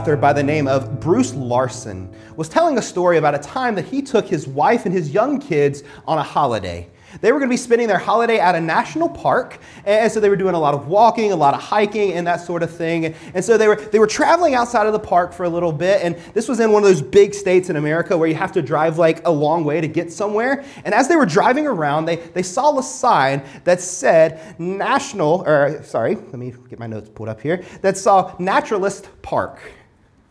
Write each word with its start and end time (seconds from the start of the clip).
Author 0.00 0.16
by 0.16 0.32
the 0.32 0.42
name 0.42 0.66
of 0.66 0.98
Bruce 0.98 1.34
Larson 1.34 2.10
was 2.34 2.48
telling 2.48 2.78
a 2.78 2.82
story 2.82 3.18
about 3.18 3.34
a 3.34 3.38
time 3.38 3.74
that 3.74 3.84
he 3.84 4.00
took 4.00 4.26
his 4.26 4.48
wife 4.48 4.86
and 4.86 4.94
his 4.94 5.10
young 5.10 5.38
kids 5.38 5.82
on 6.06 6.16
a 6.16 6.22
holiday. 6.22 6.88
They 7.20 7.32
were 7.32 7.38
going 7.38 7.50
to 7.50 7.52
be 7.52 7.58
spending 7.58 7.86
their 7.86 7.98
holiday 7.98 8.38
at 8.38 8.54
a 8.54 8.60
national 8.62 9.10
park, 9.10 9.58
and 9.84 10.10
so 10.10 10.18
they 10.18 10.30
were 10.30 10.36
doing 10.36 10.54
a 10.54 10.58
lot 10.58 10.72
of 10.72 10.86
walking, 10.86 11.32
a 11.32 11.36
lot 11.36 11.52
of 11.52 11.60
hiking, 11.60 12.14
and 12.14 12.26
that 12.26 12.40
sort 12.40 12.62
of 12.62 12.74
thing. 12.74 13.14
And 13.34 13.44
so 13.44 13.58
they 13.58 13.68
were 13.68 13.76
they 13.76 13.98
were 13.98 14.06
traveling 14.06 14.54
outside 14.54 14.86
of 14.86 14.94
the 14.94 14.98
park 14.98 15.34
for 15.34 15.44
a 15.44 15.50
little 15.50 15.72
bit, 15.72 16.00
and 16.02 16.16
this 16.32 16.48
was 16.48 16.60
in 16.60 16.72
one 16.72 16.82
of 16.82 16.88
those 16.88 17.02
big 17.02 17.34
states 17.34 17.68
in 17.68 17.76
America 17.76 18.16
where 18.16 18.28
you 18.28 18.36
have 18.36 18.52
to 18.52 18.62
drive 18.62 18.96
like 18.96 19.26
a 19.26 19.30
long 19.30 19.64
way 19.64 19.82
to 19.82 19.88
get 19.88 20.10
somewhere. 20.10 20.64
And 20.86 20.94
as 20.94 21.08
they 21.08 21.16
were 21.16 21.26
driving 21.26 21.66
around, 21.66 22.06
they 22.06 22.16
they 22.16 22.42
saw 22.42 22.78
a 22.78 22.82
sign 22.82 23.42
that 23.64 23.82
said 23.82 24.58
National, 24.58 25.42
or 25.46 25.82
sorry, 25.82 26.14
let 26.14 26.36
me 26.36 26.54
get 26.70 26.78
my 26.78 26.86
notes 26.86 27.10
pulled 27.10 27.28
up 27.28 27.42
here. 27.42 27.62
That 27.82 27.98
saw 27.98 28.34
Naturalist 28.38 29.10
Park, 29.20 29.60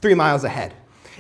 three 0.01 0.13
miles 0.13 0.43
ahead. 0.43 0.73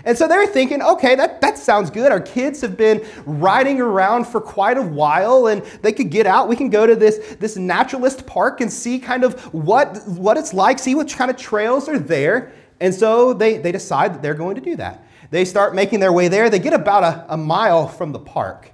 And 0.05 0.17
so 0.17 0.27
they're 0.27 0.47
thinking, 0.47 0.81
okay, 0.81 1.15
that, 1.15 1.41
that 1.41 1.57
sounds 1.57 1.89
good. 1.89 2.11
Our 2.11 2.21
kids 2.21 2.61
have 2.61 2.77
been 2.77 3.05
riding 3.25 3.81
around 3.81 4.27
for 4.27 4.39
quite 4.39 4.77
a 4.77 4.81
while 4.81 5.47
and 5.47 5.61
they 5.81 5.91
could 5.91 6.09
get 6.09 6.25
out. 6.25 6.47
We 6.47 6.55
can 6.55 6.69
go 6.69 6.87
to 6.87 6.95
this, 6.95 7.35
this 7.39 7.57
naturalist 7.57 8.25
park 8.25 8.61
and 8.61 8.71
see 8.71 8.99
kind 8.99 9.23
of 9.23 9.41
what, 9.53 10.07
what 10.07 10.37
it's 10.37 10.53
like, 10.53 10.79
see 10.79 10.95
what 10.95 11.09
kind 11.09 11.29
of 11.29 11.37
trails 11.37 11.89
are 11.89 11.99
there. 11.99 12.53
And 12.79 12.95
so 12.95 13.33
they, 13.33 13.57
they 13.57 13.73
decide 13.73 14.13
that 14.13 14.21
they're 14.21 14.33
going 14.33 14.55
to 14.55 14.61
do 14.61 14.77
that. 14.77 15.05
They 15.31 15.45
start 15.45 15.75
making 15.75 15.99
their 15.99 16.13
way 16.13 16.27
there. 16.27 16.49
They 16.49 16.59
get 16.59 16.73
about 16.73 17.03
a, 17.03 17.33
a 17.33 17.37
mile 17.37 17.87
from 17.87 18.11
the 18.13 18.19
park. 18.19 18.71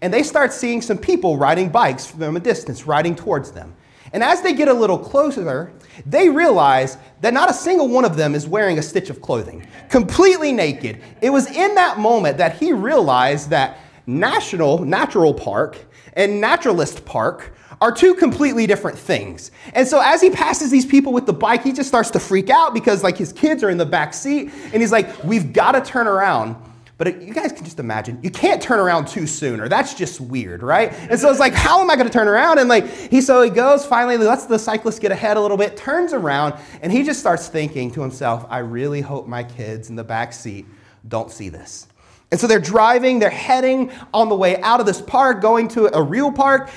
And 0.00 0.12
they 0.12 0.22
start 0.22 0.52
seeing 0.52 0.82
some 0.82 0.98
people 0.98 1.36
riding 1.36 1.68
bikes 1.68 2.06
from 2.06 2.36
a 2.36 2.40
distance, 2.40 2.86
riding 2.86 3.14
towards 3.14 3.52
them. 3.52 3.74
And 4.12 4.22
as 4.22 4.42
they 4.42 4.52
get 4.52 4.68
a 4.68 4.74
little 4.74 4.98
closer, 4.98 5.72
they 6.06 6.28
realize 6.28 6.98
that 7.20 7.32
not 7.32 7.50
a 7.50 7.54
single 7.54 7.88
one 7.88 8.04
of 8.04 8.16
them 8.16 8.34
is 8.34 8.46
wearing 8.46 8.78
a 8.78 8.82
stitch 8.82 9.10
of 9.10 9.20
clothing, 9.22 9.66
completely 9.88 10.52
naked. 10.52 11.00
It 11.20 11.30
was 11.30 11.46
in 11.46 11.74
that 11.76 11.98
moment 11.98 12.38
that 12.38 12.56
he 12.56 12.72
realized 12.72 13.50
that 13.50 13.78
National 14.06 14.84
Natural 14.84 15.32
Park 15.32 15.78
and 16.14 16.40
Naturalist 16.40 17.04
Park 17.04 17.54
are 17.80 17.90
two 17.92 18.14
completely 18.14 18.66
different 18.66 18.96
things. 18.96 19.50
And 19.74 19.88
so 19.88 20.00
as 20.00 20.20
he 20.20 20.30
passes 20.30 20.70
these 20.70 20.86
people 20.86 21.12
with 21.12 21.26
the 21.26 21.32
bike, 21.32 21.64
he 21.64 21.72
just 21.72 21.88
starts 21.88 22.10
to 22.10 22.20
freak 22.20 22.48
out 22.48 22.74
because 22.74 23.02
like 23.02 23.16
his 23.16 23.32
kids 23.32 23.64
are 23.64 23.70
in 23.70 23.78
the 23.78 23.86
back 23.86 24.14
seat 24.14 24.52
and 24.72 24.80
he's 24.80 24.92
like, 24.92 25.24
"We've 25.24 25.52
got 25.52 25.72
to 25.72 25.80
turn 25.80 26.06
around." 26.06 26.54
But 26.98 27.22
you 27.22 27.34
guys 27.34 27.52
can 27.52 27.64
just 27.64 27.80
imagine, 27.80 28.20
you 28.22 28.30
can't 28.30 28.62
turn 28.62 28.78
around 28.78 29.08
too 29.08 29.26
soon, 29.26 29.60
or 29.60 29.68
that's 29.68 29.94
just 29.94 30.20
weird, 30.20 30.62
right? 30.62 30.92
And 31.10 31.18
so 31.18 31.30
it's 31.30 31.40
like, 31.40 31.54
how 31.54 31.80
am 31.80 31.90
I 31.90 31.96
going 31.96 32.06
to 32.06 32.12
turn 32.12 32.28
around? 32.28 32.58
And 32.58 32.68
like, 32.68 32.86
he 32.86 33.20
so 33.20 33.42
he 33.42 33.50
goes, 33.50 33.84
finally 33.84 34.16
lets 34.18 34.46
the 34.46 34.58
cyclist 34.58 35.00
get 35.00 35.10
ahead 35.10 35.36
a 35.36 35.40
little 35.40 35.56
bit, 35.56 35.76
turns 35.76 36.12
around, 36.12 36.54
and 36.80 36.92
he 36.92 37.02
just 37.02 37.18
starts 37.18 37.48
thinking 37.48 37.90
to 37.92 38.02
himself, 38.02 38.46
I 38.48 38.58
really 38.58 39.00
hope 39.00 39.26
my 39.26 39.42
kids 39.42 39.90
in 39.90 39.96
the 39.96 40.04
back 40.04 40.32
seat 40.32 40.66
don't 41.08 41.30
see 41.30 41.48
this. 41.48 41.88
And 42.30 42.40
so 42.40 42.46
they're 42.46 42.60
driving, 42.60 43.18
they're 43.18 43.30
heading 43.30 43.90
on 44.14 44.28
the 44.28 44.36
way 44.36 44.60
out 44.62 44.80
of 44.80 44.86
this 44.86 45.00
park, 45.00 45.40
going 45.42 45.68
to 45.68 45.94
a 45.96 46.02
real 46.02 46.30
park, 46.30 46.70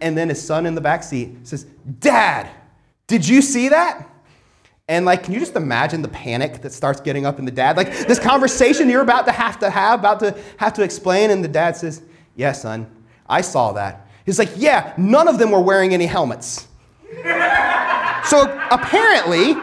and 0.00 0.16
then 0.16 0.28
his 0.28 0.42
son 0.42 0.66
in 0.66 0.74
the 0.74 0.80
back 0.80 1.02
seat 1.02 1.46
says, 1.46 1.64
Dad, 2.00 2.50
did 3.06 3.26
you 3.26 3.40
see 3.40 3.68
that? 3.70 4.08
And 4.90 5.04
like, 5.06 5.22
can 5.22 5.32
you 5.32 5.38
just 5.38 5.54
imagine 5.54 6.02
the 6.02 6.08
panic 6.08 6.62
that 6.62 6.72
starts 6.72 7.00
getting 7.00 7.24
up 7.24 7.38
in 7.38 7.44
the 7.44 7.52
dad? 7.52 7.76
Like 7.76 8.08
this 8.08 8.18
conversation 8.18 8.88
you're 8.88 9.02
about 9.02 9.24
to 9.26 9.32
have 9.32 9.56
to 9.60 9.70
have, 9.70 10.00
about 10.00 10.18
to 10.18 10.36
have 10.56 10.72
to 10.74 10.82
explain, 10.82 11.30
and 11.30 11.44
the 11.44 11.48
dad 11.48 11.76
says, 11.76 12.02
Yeah, 12.34 12.50
son, 12.50 12.90
I 13.28 13.40
saw 13.42 13.70
that. 13.74 14.08
He's 14.26 14.40
like, 14.40 14.50
Yeah, 14.56 14.92
none 14.98 15.28
of 15.28 15.38
them 15.38 15.52
were 15.52 15.60
wearing 15.60 15.94
any 15.94 16.06
helmets. 16.06 16.66
so 18.24 18.68
apparently, 18.72 19.54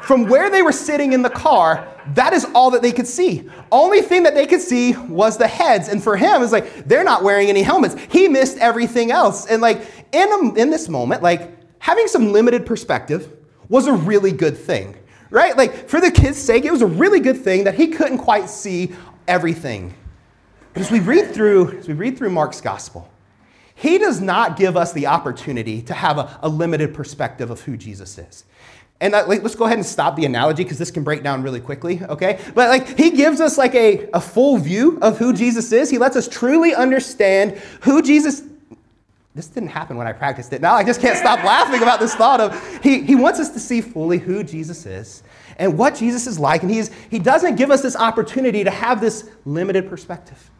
from 0.00 0.26
where 0.28 0.48
they 0.48 0.62
were 0.62 0.70
sitting 0.70 1.12
in 1.12 1.22
the 1.22 1.30
car, 1.30 1.92
that 2.14 2.32
is 2.32 2.46
all 2.54 2.70
that 2.70 2.80
they 2.80 2.92
could 2.92 3.08
see. 3.08 3.50
Only 3.72 4.00
thing 4.00 4.22
that 4.22 4.36
they 4.36 4.46
could 4.46 4.60
see 4.60 4.92
was 4.92 5.38
the 5.38 5.48
heads. 5.48 5.88
And 5.88 6.00
for 6.00 6.16
him, 6.16 6.40
it's 6.40 6.52
like, 6.52 6.86
they're 6.86 7.02
not 7.02 7.24
wearing 7.24 7.48
any 7.48 7.62
helmets. 7.62 7.96
He 8.12 8.28
missed 8.28 8.56
everything 8.58 9.10
else. 9.10 9.44
And 9.46 9.60
like, 9.60 9.80
in, 10.12 10.32
a, 10.32 10.54
in 10.54 10.70
this 10.70 10.88
moment, 10.88 11.24
like, 11.24 11.50
having 11.80 12.06
some 12.06 12.32
limited 12.32 12.64
perspective, 12.64 13.37
was 13.68 13.86
a 13.86 13.92
really 13.92 14.32
good 14.32 14.56
thing, 14.56 14.96
right? 15.30 15.56
Like, 15.56 15.88
for 15.88 16.00
the 16.00 16.10
kid's 16.10 16.38
sake, 16.38 16.64
it 16.64 16.72
was 16.72 16.82
a 16.82 16.86
really 16.86 17.20
good 17.20 17.42
thing 17.42 17.64
that 17.64 17.74
he 17.74 17.88
couldn't 17.88 18.18
quite 18.18 18.48
see 18.48 18.92
everything. 19.26 19.94
But 20.72 20.82
as 20.82 20.90
we 20.90 21.00
read 21.00 21.34
through, 21.34 21.78
as 21.78 21.88
we 21.88 21.94
read 21.94 22.16
through 22.16 22.30
Mark's 22.30 22.60
gospel, 22.60 23.10
he 23.74 23.98
does 23.98 24.20
not 24.20 24.56
give 24.56 24.76
us 24.76 24.92
the 24.92 25.06
opportunity 25.06 25.82
to 25.82 25.94
have 25.94 26.18
a, 26.18 26.38
a 26.42 26.48
limited 26.48 26.94
perspective 26.94 27.50
of 27.50 27.60
who 27.60 27.76
Jesus 27.76 28.18
is. 28.18 28.44
And 29.00 29.14
uh, 29.14 29.24
like, 29.28 29.42
let's 29.42 29.54
go 29.54 29.64
ahead 29.64 29.78
and 29.78 29.86
stop 29.86 30.16
the 30.16 30.24
analogy 30.24 30.64
because 30.64 30.78
this 30.78 30.90
can 30.90 31.04
break 31.04 31.22
down 31.22 31.42
really 31.42 31.60
quickly, 31.60 32.02
okay? 32.04 32.40
But 32.54 32.68
like 32.68 32.98
he 32.98 33.10
gives 33.10 33.40
us 33.40 33.56
like 33.56 33.74
a, 33.74 34.08
a 34.12 34.20
full 34.20 34.58
view 34.58 34.98
of 35.00 35.18
who 35.18 35.32
Jesus 35.32 35.70
is. 35.70 35.88
He 35.90 35.98
lets 35.98 36.16
us 36.16 36.26
truly 36.26 36.74
understand 36.74 37.52
who 37.82 38.02
Jesus 38.02 38.42
this 39.38 39.46
didn't 39.46 39.68
happen 39.68 39.96
when 39.96 40.08
I 40.08 40.12
practiced 40.12 40.52
it. 40.52 40.60
Now 40.60 40.74
I 40.74 40.82
just 40.82 41.00
can't 41.00 41.16
stop 41.16 41.44
laughing 41.44 41.80
about 41.80 42.00
this 42.00 42.12
thought 42.12 42.40
of 42.40 42.82
he, 42.82 43.02
he 43.02 43.14
wants 43.14 43.38
us 43.38 43.50
to 43.50 43.60
see 43.60 43.80
fully 43.80 44.18
who 44.18 44.42
Jesus 44.42 44.84
is 44.84 45.22
and 45.58 45.78
what 45.78 45.94
Jesus 45.94 46.26
is 46.26 46.40
like. 46.40 46.62
And 46.62 46.70
he's, 46.72 46.90
he 47.08 47.20
doesn't 47.20 47.54
give 47.54 47.70
us 47.70 47.80
this 47.80 47.94
opportunity 47.94 48.64
to 48.64 48.70
have 48.70 49.00
this 49.00 49.30
limited 49.44 49.88
perspective. 49.88 50.50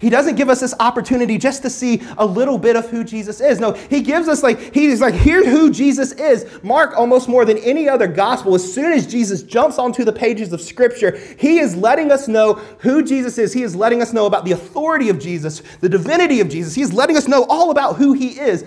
He 0.00 0.10
doesn't 0.10 0.34
give 0.34 0.48
us 0.48 0.60
this 0.60 0.74
opportunity 0.80 1.38
just 1.38 1.62
to 1.62 1.70
see 1.70 2.02
a 2.18 2.26
little 2.26 2.58
bit 2.58 2.76
of 2.76 2.88
who 2.90 3.04
Jesus 3.04 3.40
is. 3.40 3.60
No, 3.60 3.72
he 3.72 4.00
gives 4.00 4.28
us 4.28 4.42
like, 4.42 4.74
he's 4.74 5.00
like, 5.00 5.14
here's 5.14 5.46
who 5.46 5.70
Jesus 5.70 6.12
is. 6.12 6.46
Mark, 6.62 6.96
almost 6.98 7.28
more 7.28 7.44
than 7.44 7.58
any 7.58 7.88
other 7.88 8.06
gospel, 8.06 8.54
as 8.54 8.72
soon 8.72 8.92
as 8.92 9.06
Jesus 9.06 9.42
jumps 9.42 9.78
onto 9.78 10.04
the 10.04 10.12
pages 10.12 10.52
of 10.52 10.60
scripture, 10.60 11.16
he 11.38 11.58
is 11.58 11.76
letting 11.76 12.10
us 12.10 12.28
know 12.28 12.54
who 12.78 13.02
Jesus 13.02 13.38
is. 13.38 13.52
He 13.52 13.62
is 13.62 13.76
letting 13.76 14.02
us 14.02 14.12
know 14.12 14.26
about 14.26 14.44
the 14.44 14.52
authority 14.52 15.08
of 15.08 15.18
Jesus, 15.18 15.62
the 15.80 15.88
divinity 15.88 16.40
of 16.40 16.48
Jesus. 16.48 16.74
He 16.74 16.82
is 16.82 16.92
letting 16.92 17.16
us 17.16 17.28
know 17.28 17.46
all 17.48 17.70
about 17.70 17.96
who 17.96 18.12
he 18.12 18.38
is. 18.38 18.64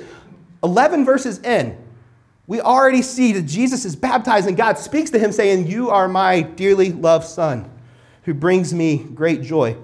11 0.63 1.05
verses 1.05 1.39
in, 1.39 1.77
we 2.47 2.61
already 2.61 3.01
see 3.01 3.31
that 3.33 3.43
Jesus 3.43 3.85
is 3.85 3.95
baptized 3.95 4.47
and 4.47 4.55
God 4.55 4.77
speaks 4.77 5.09
to 5.11 5.19
him 5.19 5.31
saying, 5.31 5.67
You 5.67 5.89
are 5.89 6.07
my 6.07 6.41
dearly 6.41 6.91
loved 6.91 7.25
son 7.25 7.69
who 8.23 8.33
brings 8.33 8.73
me 8.73 8.97
great 8.97 9.41
joy. 9.41 9.75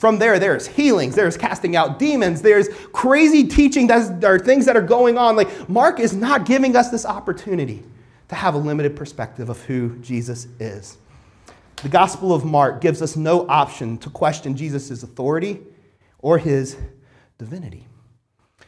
From 0.00 0.18
there, 0.18 0.38
there's 0.38 0.66
healings, 0.66 1.14
there's 1.14 1.36
casting 1.36 1.76
out 1.76 1.98
demons, 1.98 2.40
there's 2.40 2.70
crazy 2.90 3.46
teaching, 3.46 3.86
that 3.88 4.24
are 4.24 4.38
things 4.38 4.64
that 4.64 4.74
are 4.74 4.80
going 4.80 5.18
on. 5.18 5.36
Like, 5.36 5.68
Mark 5.68 6.00
is 6.00 6.14
not 6.14 6.46
giving 6.46 6.74
us 6.74 6.88
this 6.88 7.04
opportunity 7.04 7.82
to 8.28 8.34
have 8.34 8.54
a 8.54 8.56
limited 8.56 8.96
perspective 8.96 9.50
of 9.50 9.62
who 9.64 9.98
Jesus 9.98 10.48
is. 10.58 10.96
The 11.82 11.90
Gospel 11.90 12.32
of 12.32 12.46
Mark 12.46 12.80
gives 12.80 13.02
us 13.02 13.14
no 13.14 13.46
option 13.46 13.98
to 13.98 14.08
question 14.08 14.56
Jesus' 14.56 15.02
authority 15.02 15.60
or 16.20 16.38
his 16.38 16.78
divinity. 17.36 17.86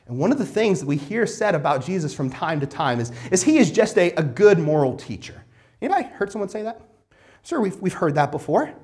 And 0.09 0.19
one 0.19 0.32
of 0.32 0.38
the 0.38 0.44
things 0.44 0.81
that 0.81 0.87
we 0.87 0.98
hear 0.98 1.26
said 1.26 1.54
about 1.54 1.82
Jesus 1.82 2.12
from 2.12 2.28
time 2.28 2.60
to 2.60 2.66
time 2.66 3.00
is, 3.00 3.10
is 3.31 3.42
he 3.42 3.56
is 3.56 3.71
just 3.71 3.97
a, 3.97 4.10
a 4.16 4.22
good 4.22 4.59
moral 4.59 4.98
teacher. 4.98 5.42
Anybody 5.81 6.09
heard 6.09 6.31
someone 6.31 6.50
say 6.50 6.60
that? 6.65 6.82
Sure, 7.42 7.59
we've, 7.59 7.81
we've 7.81 7.94
heard 7.94 8.16
that 8.16 8.31
before. 8.31 8.75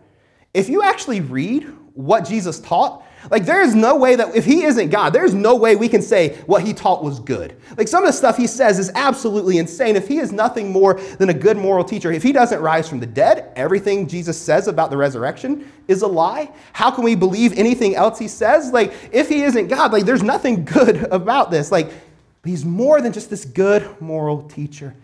If 0.54 0.70
you 0.70 0.82
actually 0.82 1.20
read 1.20 1.70
what 1.98 2.24
Jesus 2.24 2.60
taught, 2.60 3.04
like 3.28 3.44
there 3.44 3.60
is 3.60 3.74
no 3.74 3.96
way 3.96 4.14
that 4.14 4.36
if 4.36 4.44
he 4.44 4.62
isn't 4.62 4.90
God, 4.90 5.12
there's 5.12 5.34
no 5.34 5.56
way 5.56 5.74
we 5.74 5.88
can 5.88 6.00
say 6.00 6.36
what 6.46 6.62
he 6.62 6.72
taught 6.72 7.02
was 7.02 7.18
good. 7.18 7.56
Like 7.76 7.88
some 7.88 8.04
of 8.04 8.06
the 8.06 8.12
stuff 8.12 8.36
he 8.36 8.46
says 8.46 8.78
is 8.78 8.92
absolutely 8.94 9.58
insane. 9.58 9.96
If 9.96 10.06
he 10.06 10.18
is 10.18 10.30
nothing 10.30 10.70
more 10.70 10.94
than 10.94 11.28
a 11.28 11.34
good 11.34 11.56
moral 11.56 11.82
teacher, 11.82 12.12
if 12.12 12.22
he 12.22 12.30
doesn't 12.30 12.60
rise 12.60 12.88
from 12.88 13.00
the 13.00 13.06
dead, 13.06 13.52
everything 13.56 14.06
Jesus 14.06 14.40
says 14.40 14.68
about 14.68 14.90
the 14.90 14.96
resurrection 14.96 15.68
is 15.88 16.02
a 16.02 16.06
lie. 16.06 16.52
How 16.72 16.92
can 16.92 17.02
we 17.02 17.16
believe 17.16 17.58
anything 17.58 17.96
else 17.96 18.16
he 18.16 18.28
says? 18.28 18.70
Like 18.70 18.94
if 19.10 19.28
he 19.28 19.42
isn't 19.42 19.66
God, 19.66 19.92
like 19.92 20.04
there's 20.04 20.22
nothing 20.22 20.64
good 20.76 21.08
about 21.10 21.50
this. 21.50 21.72
Like 21.72 21.90
he's 22.44 22.64
more 22.64 23.00
than 23.00 23.12
just 23.12 23.28
this 23.28 23.44
good 23.44 24.00
moral 24.00 24.42
teacher. 24.42 24.94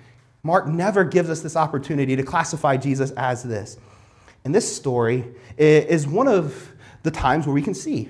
Mark 0.45 0.69
never 0.69 1.03
gives 1.03 1.29
us 1.29 1.41
this 1.41 1.57
opportunity 1.57 2.15
to 2.15 2.23
classify 2.23 2.77
Jesus 2.77 3.11
as 3.13 3.43
this. 3.43 3.79
And 4.45 4.55
this 4.55 4.77
story 4.77 5.25
is 5.57 6.07
one 6.07 6.29
of 6.29 6.74
the 7.05 7.13
times 7.13 7.47
where 7.47 7.55
we 7.55 7.63
can 7.63 7.75
see 7.75 8.09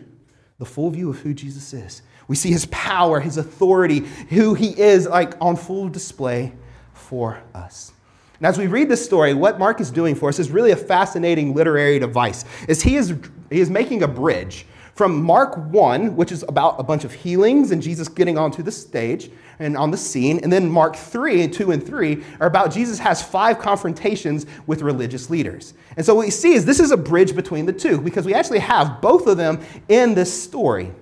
the 0.58 0.64
full 0.64 0.88
view 0.88 1.10
of 1.10 1.18
who 1.18 1.34
Jesus 1.34 1.74
is. 1.74 2.00
We 2.26 2.36
see 2.36 2.50
his 2.50 2.64
power, 2.66 3.20
his 3.20 3.36
authority, 3.36 3.98
who 4.30 4.54
he 4.54 4.68
is, 4.80 5.06
like 5.06 5.34
on 5.42 5.56
full 5.56 5.90
display 5.90 6.54
for 6.94 7.42
us. 7.54 7.92
And 8.38 8.46
as 8.46 8.56
we 8.56 8.66
read 8.66 8.88
this 8.88 9.04
story, 9.04 9.34
what 9.34 9.58
Mark 9.58 9.80
is 9.80 9.90
doing 9.90 10.14
for 10.14 10.28
us 10.28 10.38
is 10.38 10.50
really 10.50 10.70
a 10.70 10.76
fascinating 10.76 11.54
literary 11.54 11.98
device. 11.98 12.44
Is 12.66 12.82
he 12.82 12.96
is 12.96 13.14
he 13.50 13.60
is 13.60 13.68
making 13.68 14.02
a 14.02 14.08
bridge 14.08 14.66
from 14.94 15.22
Mark 15.22 15.56
1, 15.56 16.14
which 16.14 16.30
is 16.30 16.44
about 16.46 16.78
a 16.78 16.82
bunch 16.82 17.04
of 17.04 17.12
healings 17.12 17.72
and 17.72 17.82
Jesus 17.82 18.08
getting 18.08 18.38
onto 18.38 18.62
the 18.62 18.70
stage 18.70 19.30
and 19.58 19.76
on 19.76 19.90
the 19.90 19.96
scene, 19.96 20.40
and 20.42 20.52
then 20.52 20.68
Mark 20.68 20.96
3 20.96 21.48
2 21.48 21.72
and 21.72 21.84
3 21.84 22.24
are 22.40 22.46
about 22.46 22.72
Jesus 22.72 22.98
has 22.98 23.22
five 23.22 23.58
confrontations 23.58 24.46
with 24.66 24.82
religious 24.82 25.30
leaders. 25.30 25.74
And 25.96 26.04
so 26.04 26.14
what 26.14 26.24
we 26.24 26.30
see 26.30 26.54
is 26.54 26.64
this 26.64 26.80
is 26.80 26.90
a 26.90 26.96
bridge 26.96 27.34
between 27.34 27.66
the 27.66 27.72
two 27.72 28.00
because 28.00 28.26
we 28.26 28.34
actually 28.34 28.58
have 28.60 29.00
both 29.00 29.26
of 29.26 29.36
them 29.36 29.60
in 29.88 30.14
this 30.14 30.42
story. 30.42 30.92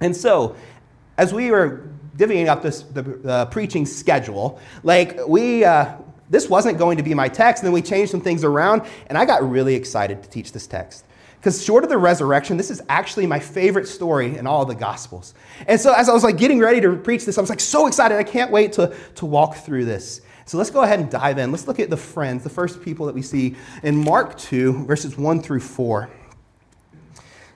And 0.00 0.16
so 0.16 0.56
as 1.16 1.32
we 1.32 1.50
were 1.50 1.88
divvying 2.16 2.46
up 2.46 2.62
this 2.62 2.82
the, 2.82 3.48
preaching 3.50 3.86
schedule, 3.86 4.60
like 4.82 5.18
we 5.26 5.64
uh, 5.64 5.96
this 6.30 6.48
wasn't 6.48 6.78
going 6.78 6.96
to 6.96 7.02
be 7.02 7.14
my 7.14 7.28
text. 7.28 7.62
And 7.62 7.66
then 7.66 7.74
we 7.74 7.82
changed 7.82 8.10
some 8.10 8.20
things 8.20 8.44
around, 8.44 8.82
and 9.08 9.18
I 9.18 9.24
got 9.24 9.48
really 9.48 9.74
excited 9.74 10.22
to 10.22 10.28
teach 10.28 10.52
this 10.52 10.66
text. 10.66 11.04
Because 11.44 11.62
short 11.62 11.84
of 11.84 11.90
the 11.90 11.98
resurrection, 11.98 12.56
this 12.56 12.70
is 12.70 12.80
actually 12.88 13.26
my 13.26 13.38
favorite 13.38 13.86
story 13.86 14.38
in 14.38 14.46
all 14.46 14.64
the 14.64 14.74
Gospels. 14.74 15.34
And 15.66 15.78
so 15.78 15.92
as 15.92 16.08
I 16.08 16.14
was 16.14 16.24
like 16.24 16.38
getting 16.38 16.58
ready 16.58 16.80
to 16.80 16.96
preach 16.96 17.26
this, 17.26 17.36
I 17.36 17.42
was 17.42 17.50
like 17.50 17.60
so 17.60 17.86
excited. 17.86 18.16
I 18.16 18.22
can't 18.22 18.50
wait 18.50 18.72
to, 18.72 18.96
to 19.16 19.26
walk 19.26 19.56
through 19.56 19.84
this. 19.84 20.22
So 20.46 20.56
let's 20.56 20.70
go 20.70 20.80
ahead 20.80 21.00
and 21.00 21.10
dive 21.10 21.36
in. 21.36 21.52
Let's 21.52 21.68
look 21.68 21.78
at 21.78 21.90
the 21.90 21.98
friends, 21.98 22.44
the 22.44 22.48
first 22.48 22.80
people 22.80 23.04
that 23.04 23.14
we 23.14 23.20
see 23.20 23.56
in 23.82 23.94
Mark 23.94 24.38
2, 24.38 24.86
verses 24.86 25.18
1 25.18 25.42
through 25.42 25.60
4 25.60 26.08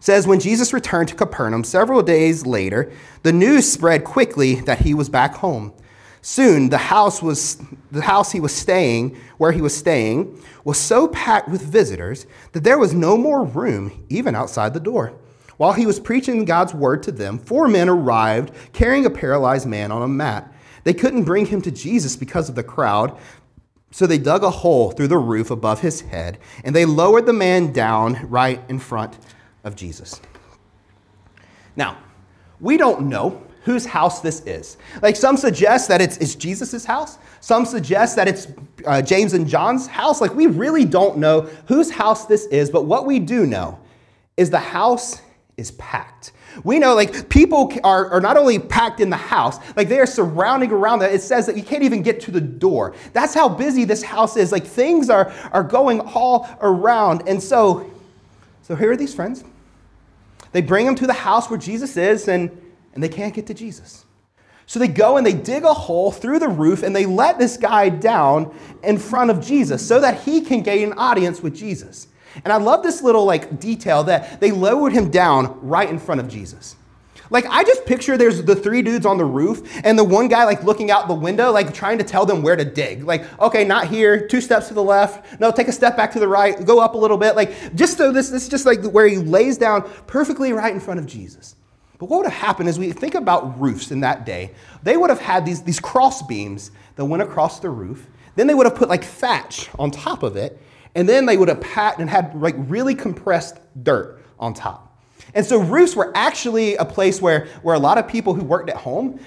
says 0.01 0.27
when 0.27 0.39
Jesus 0.39 0.75
returned 0.75 1.09
to 1.09 1.15
Capernaum 1.15 1.65
several 1.65 2.03
days 2.03 2.45
later, 2.45 2.93
the 3.23 3.33
news 3.33 3.73
spread 3.73 4.05
quickly 4.05 4.57
that 4.61 4.81
he 4.81 4.93
was 4.93 5.09
back 5.09 5.37
home. 5.37 5.73
Soon 6.21 6.69
the 6.69 6.79
house 6.79 7.23
was 7.23 7.63
the 7.91 8.03
house 8.03 8.33
he 8.33 8.41
was 8.41 8.55
staying, 8.55 9.17
where 9.39 9.53
he 9.53 9.61
was 9.61 9.77
staying, 9.77 10.43
was 10.65 10.79
so 10.79 11.09
packed 11.09 11.49
with 11.49 11.63
visitors 11.63 12.27
that 12.53 12.65
there 12.65 12.79
was 12.79 12.93
no 12.93 13.17
more 13.17 13.45
room 13.45 14.05
even 14.09 14.35
outside 14.35 14.75
the 14.75 14.81
door. 14.81 15.13
While 15.57 15.73
he 15.73 15.87
was 15.87 15.99
preaching 15.99 16.45
God's 16.45 16.75
word 16.75 17.03
to 17.05 17.13
them, 17.13 17.39
four 17.39 17.67
men 17.69 17.89
arrived 17.89 18.53
carrying 18.73 19.07
a 19.07 19.11
paralyzed 19.11 19.67
man 19.67 19.91
on 19.91 20.03
a 20.03 20.09
mat. 20.09 20.53
They 20.85 20.95
couldn't 20.95 21.25
bring 21.25 21.47
him 21.47 21.61
to 21.63 21.71
Jesus 21.71 22.17
because 22.17 22.49
of 22.49 22.55
the 22.55 22.63
crowd, 22.63 23.19
so 23.91 24.07
they 24.07 24.19
dug 24.19 24.45
a 24.45 24.51
hole 24.51 24.91
through 24.91 25.09
the 25.09 25.19
roof 25.19 25.51
above 25.51 25.81
his 25.81 26.03
head, 26.03 26.39
and 26.63 26.75
they 26.77 26.85
lowered 26.85 27.27
the 27.27 27.33
man 27.33 27.73
down 27.73 28.29
right 28.29 28.61
in 28.69 28.79
front 28.79 29.19
of 29.65 29.75
Jesus. 29.75 30.21
Now, 31.75 31.99
we 32.61 32.77
don't 32.77 33.09
know 33.09 33.43
whose 33.69 33.85
house 33.85 34.23
this 34.23 34.41
is. 34.47 34.79
Like 35.03 35.15
some 35.15 35.37
suggest 35.37 35.89
that 35.89 36.01
it's, 36.01 36.17
it's 36.17 36.35
Jesus' 36.35 36.87
house. 36.87 37.19
Some 37.41 37.67
suggest 37.67 38.17
that 38.17 38.27
it's 38.27 38.49
uh, 38.87 39.03
James 39.03 39.35
and 39.35 39.47
John's 39.47 39.87
house. 39.87 40.23
Like 40.23 40.35
we 40.35 40.47
really 40.47 40.87
don't 40.87 41.19
know 41.19 41.43
whose 41.67 41.91
house 41.91 42.25
this 42.25 42.47
is, 42.47 42.71
but 42.71 42.87
what 42.87 43.05
we 43.05 43.19
do 43.19 43.45
know 43.45 43.79
is 44.39 44.49
the 44.49 44.59
house 44.59 45.21
is 45.59 45.73
packed. 45.73 46.33
We 46.65 46.79
know 46.79 46.95
like 46.95 47.29
people 47.29 47.71
are, 47.85 48.09
are 48.09 48.23
not 48.23 48.39
only 48.39 48.59
packed 48.59 49.01
in 49.01 49.11
the 49.11 49.19
house, 49.19 49.59
like 49.77 49.91
they 49.91 50.01
are 50.01 50.07
surrounding 50.07 50.73
around 50.73 51.01
that. 51.01 51.13
It 51.13 51.21
says 51.21 51.45
that 51.45 51.55
you 51.55 51.63
can't 51.63 51.83
even 51.83 52.01
get 52.01 52.21
to 52.23 52.31
the 52.31 52.41
door. 52.41 52.95
That's 53.13 53.35
how 53.35 53.51
busy 53.51 53.85
this 53.85 54.03
house 54.03 54.39
is. 54.39 54.51
Like 54.51 54.65
things 54.65 55.11
are, 55.11 55.31
are 55.53 55.63
going 55.63 56.01
all 56.01 56.49
around. 56.63 57.29
And 57.29 57.43
so, 57.43 57.91
so 58.63 58.75
here 58.75 58.93
are 58.93 58.97
these 58.97 59.13
friends. 59.15 59.45
They 60.53 60.63
bring 60.63 60.87
him 60.87 60.95
to 60.95 61.07
the 61.07 61.13
house 61.13 61.51
where 61.51 61.59
Jesus 61.59 61.99
is, 61.99 62.29
and, 62.29 62.63
and 62.95 63.03
they 63.03 63.09
can't 63.09 63.35
get 63.35 63.47
to 63.47 63.55
Jesus. 63.55 64.05
So 64.67 64.79
they 64.79 64.89
go 64.89 65.17
and 65.17 65.27
they 65.27 65.33
dig 65.33 65.65
a 65.65 65.73
hole 65.73 66.13
through 66.13 66.41
the 66.41 66.49
roof 66.49 66.83
and 66.83 66.95
they 66.95 67.07
let 67.07 67.39
this 67.39 67.57
guy 67.57 67.89
down 67.89 68.55
in 68.83 68.99
front 68.99 69.31
of 69.31 69.41
Jesus 69.41 69.87
so 69.87 69.99
that 70.01 70.21
he 70.23 70.43
can 70.43 70.63
gain 70.63 70.93
an 70.93 70.99
audience 70.99 71.41
with 71.41 71.57
Jesus. 71.57 72.09
And 72.45 72.53
I 72.53 72.59
love 72.59 72.83
this 72.83 73.01
little 73.03 73.25
like 73.25 73.59
detail 73.59 74.05
that 74.05 74.41
they 74.41 74.53
lowered 74.53 74.93
him 74.93 75.11
down 75.11 75.59
right 75.67 75.89
in 75.89 75.99
front 75.99 76.21
of 76.21 76.29
Jesus. 76.29 76.77
Like 77.31 77.47
I 77.47 77.65
just 77.65 77.85
picture 77.87 78.17
there's 78.17 78.43
the 78.43 78.55
three 78.55 78.83
dudes 78.83 79.07
on 79.07 79.19
the 79.19 79.25
roof 79.25 79.81
and 79.85 79.99
the 79.99 80.05
one 80.05 80.29
guy 80.29 80.45
like 80.45 80.63
looking 80.63 80.91
out 80.91 81.09
the 81.09 81.15
window, 81.15 81.51
like 81.51 81.73
trying 81.75 81.99
to 81.99 82.05
tell 82.05 82.27
them 82.27 82.43
where 82.43 82.57
to 82.57 82.65
dig. 82.65 83.05
Like, 83.05 83.25
okay, 83.41 83.65
not 83.65 83.89
here, 83.89 84.27
two 84.27 84.41
steps 84.41 84.69
to 84.69 84.75
the 84.75 84.83
left. 84.83 85.41
No, 85.41 85.51
take 85.51 85.69
a 85.69 85.73
step 85.73 85.97
back 85.97 86.13
to 86.13 86.21
the 86.21 86.29
right, 86.29 86.65
go 86.65 86.81
up 86.81 86.95
a 86.95 86.99
little 86.99 87.19
bit. 87.19 87.37
Like, 87.37 87.75
just 87.75 87.97
so 87.99 88.13
this, 88.13 88.31
this 88.31 88.45
is 88.45 88.49
just 88.49 88.67
like 88.67 88.83
where 88.85 89.07
he 89.07 89.17
lays 89.17 89.59
down 89.59 89.89
perfectly 90.07 90.53
right 90.53 90.73
in 90.73 90.81
front 90.81 91.01
of 91.01 91.07
Jesus. 91.07 91.55
But 91.99 92.09
what 92.09 92.19
would 92.19 92.31
have 92.31 92.41
happened 92.41 92.69
is 92.69 92.79
we 92.79 92.93
think 92.93 93.15
about 93.15 93.61
roofs 93.61 93.91
in 93.91 94.01
that 94.01 94.25
day. 94.25 94.53
They 94.83 94.97
would 94.97 95.11
have 95.11 95.21
had 95.21 95.45
these, 95.45 95.63
these 95.63 95.81
cross 95.81 96.23
beams 96.23 96.71
that 96.97 97.05
went 97.05 97.23
across 97.23 97.61
the 97.61 97.71
roof. 97.71 98.07
Then 98.37 98.47
they 98.47 98.55
would 98.55 98.67
have 98.67 98.77
put 98.77 98.89
like 98.89 99.05
thatch 99.05 99.69
on 99.79 99.91
top 99.91 100.23
of 100.23 100.37
it. 100.37 100.61
And 100.95 101.09
then 101.09 101.27
they 101.27 101.37
would 101.37 101.49
have 101.49 101.61
pat 101.61 101.99
and 101.99 102.09
had 102.09 102.41
like 102.41 102.55
really 102.57 102.95
compressed 102.95 103.59
dirt 103.83 104.25
on 104.39 104.55
top. 104.55 104.85
And 105.35 105.45
so 105.45 105.61
roofs 105.61 105.95
were 105.95 106.13
actually 106.15 106.77
a 106.77 106.85
place 106.85 107.21
where, 107.21 107.47
where 107.63 107.75
a 107.75 107.79
lot 107.79 107.99
of 107.99 108.09
people 108.09 108.33
who 108.33 108.45
worked 108.45 108.71
at 108.71 108.77
home 108.77 109.19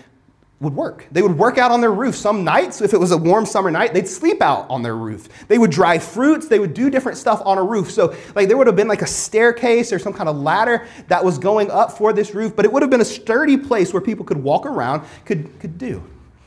would 0.61 0.75
work. 0.75 1.07
They 1.11 1.23
would 1.23 1.37
work 1.37 1.57
out 1.57 1.71
on 1.71 1.81
their 1.81 1.91
roof. 1.91 2.15
Some 2.15 2.43
nights, 2.43 2.81
if 2.81 2.93
it 2.93 2.99
was 2.99 3.11
a 3.11 3.17
warm 3.17 3.47
summer 3.47 3.71
night, 3.71 3.95
they'd 3.95 4.07
sleep 4.07 4.43
out 4.43 4.69
on 4.69 4.83
their 4.83 4.95
roof. 4.95 5.27
They 5.47 5.57
would 5.57 5.71
dry 5.71 5.97
fruits, 5.97 6.47
they 6.47 6.59
would 6.59 6.75
do 6.75 6.91
different 6.91 7.17
stuff 7.17 7.41
on 7.43 7.57
a 7.57 7.63
roof. 7.63 7.89
So, 7.89 8.15
like, 8.35 8.47
there 8.47 8.55
would 8.57 8.67
have 8.67 8.75
been 8.75 8.87
like 8.87 9.01
a 9.01 9.07
staircase 9.07 9.91
or 9.91 9.97
some 9.97 10.13
kind 10.13 10.29
of 10.29 10.37
ladder 10.37 10.87
that 11.07 11.25
was 11.25 11.39
going 11.39 11.71
up 11.71 11.97
for 11.97 12.13
this 12.13 12.35
roof, 12.35 12.55
but 12.55 12.63
it 12.63 12.71
would 12.71 12.83
have 12.83 12.91
been 12.91 13.01
a 13.01 13.05
sturdy 13.05 13.57
place 13.57 13.91
where 13.91 14.01
people 14.01 14.23
could 14.23 14.37
walk 14.37 14.67
around, 14.67 15.01
could, 15.25 15.59
could 15.59 15.79
do, 15.79 16.03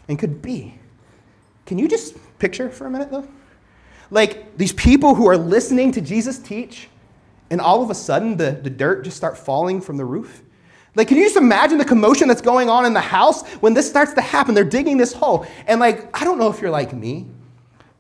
and 0.09 0.17
could 0.17 0.41
be. 0.41 0.79
Can 1.67 1.77
you 1.77 1.89
just 1.89 2.17
picture 2.39 2.71
for 2.71 2.87
a 2.87 2.91
minute, 2.91 3.11
though? 3.11 3.27
Like, 4.13 4.57
these 4.57 4.73
people 4.73 5.17
who 5.17 5.27
are 5.29 5.37
listening 5.37 5.91
to 5.91 6.01
Jesus 6.01 6.39
teach, 6.39 6.89
and 7.51 7.61
all 7.61 7.83
of 7.83 7.91
a 7.91 7.95
sudden 7.95 8.37
the, 8.37 8.53
the 8.53 8.71
dirt 8.71 9.03
just 9.03 9.17
start 9.17 9.37
falling 9.37 9.81
from 9.81 9.97
the 9.97 10.05
roof? 10.05 10.44
Like, 10.95 11.09
can 11.09 11.17
you 11.17 11.25
just 11.25 11.37
imagine 11.37 11.79
the 11.79 11.85
commotion 11.85 12.29
that's 12.29 12.41
going 12.41 12.69
on 12.69 12.87
in 12.87 12.93
the 12.93 13.01
house 13.01 13.47
when 13.57 13.75
this 13.75 13.89
starts 13.89 14.13
to 14.15 14.21
happen? 14.21 14.55
They're 14.55 14.65
digging 14.65 14.97
this 14.97 15.13
hole. 15.13 15.47
And, 15.67 15.81
like, 15.81 16.09
I 16.19 16.25
don't 16.25 16.39
know 16.39 16.51
if 16.51 16.61
you're 16.61 16.71
like 16.71 16.93
me, 16.93 17.27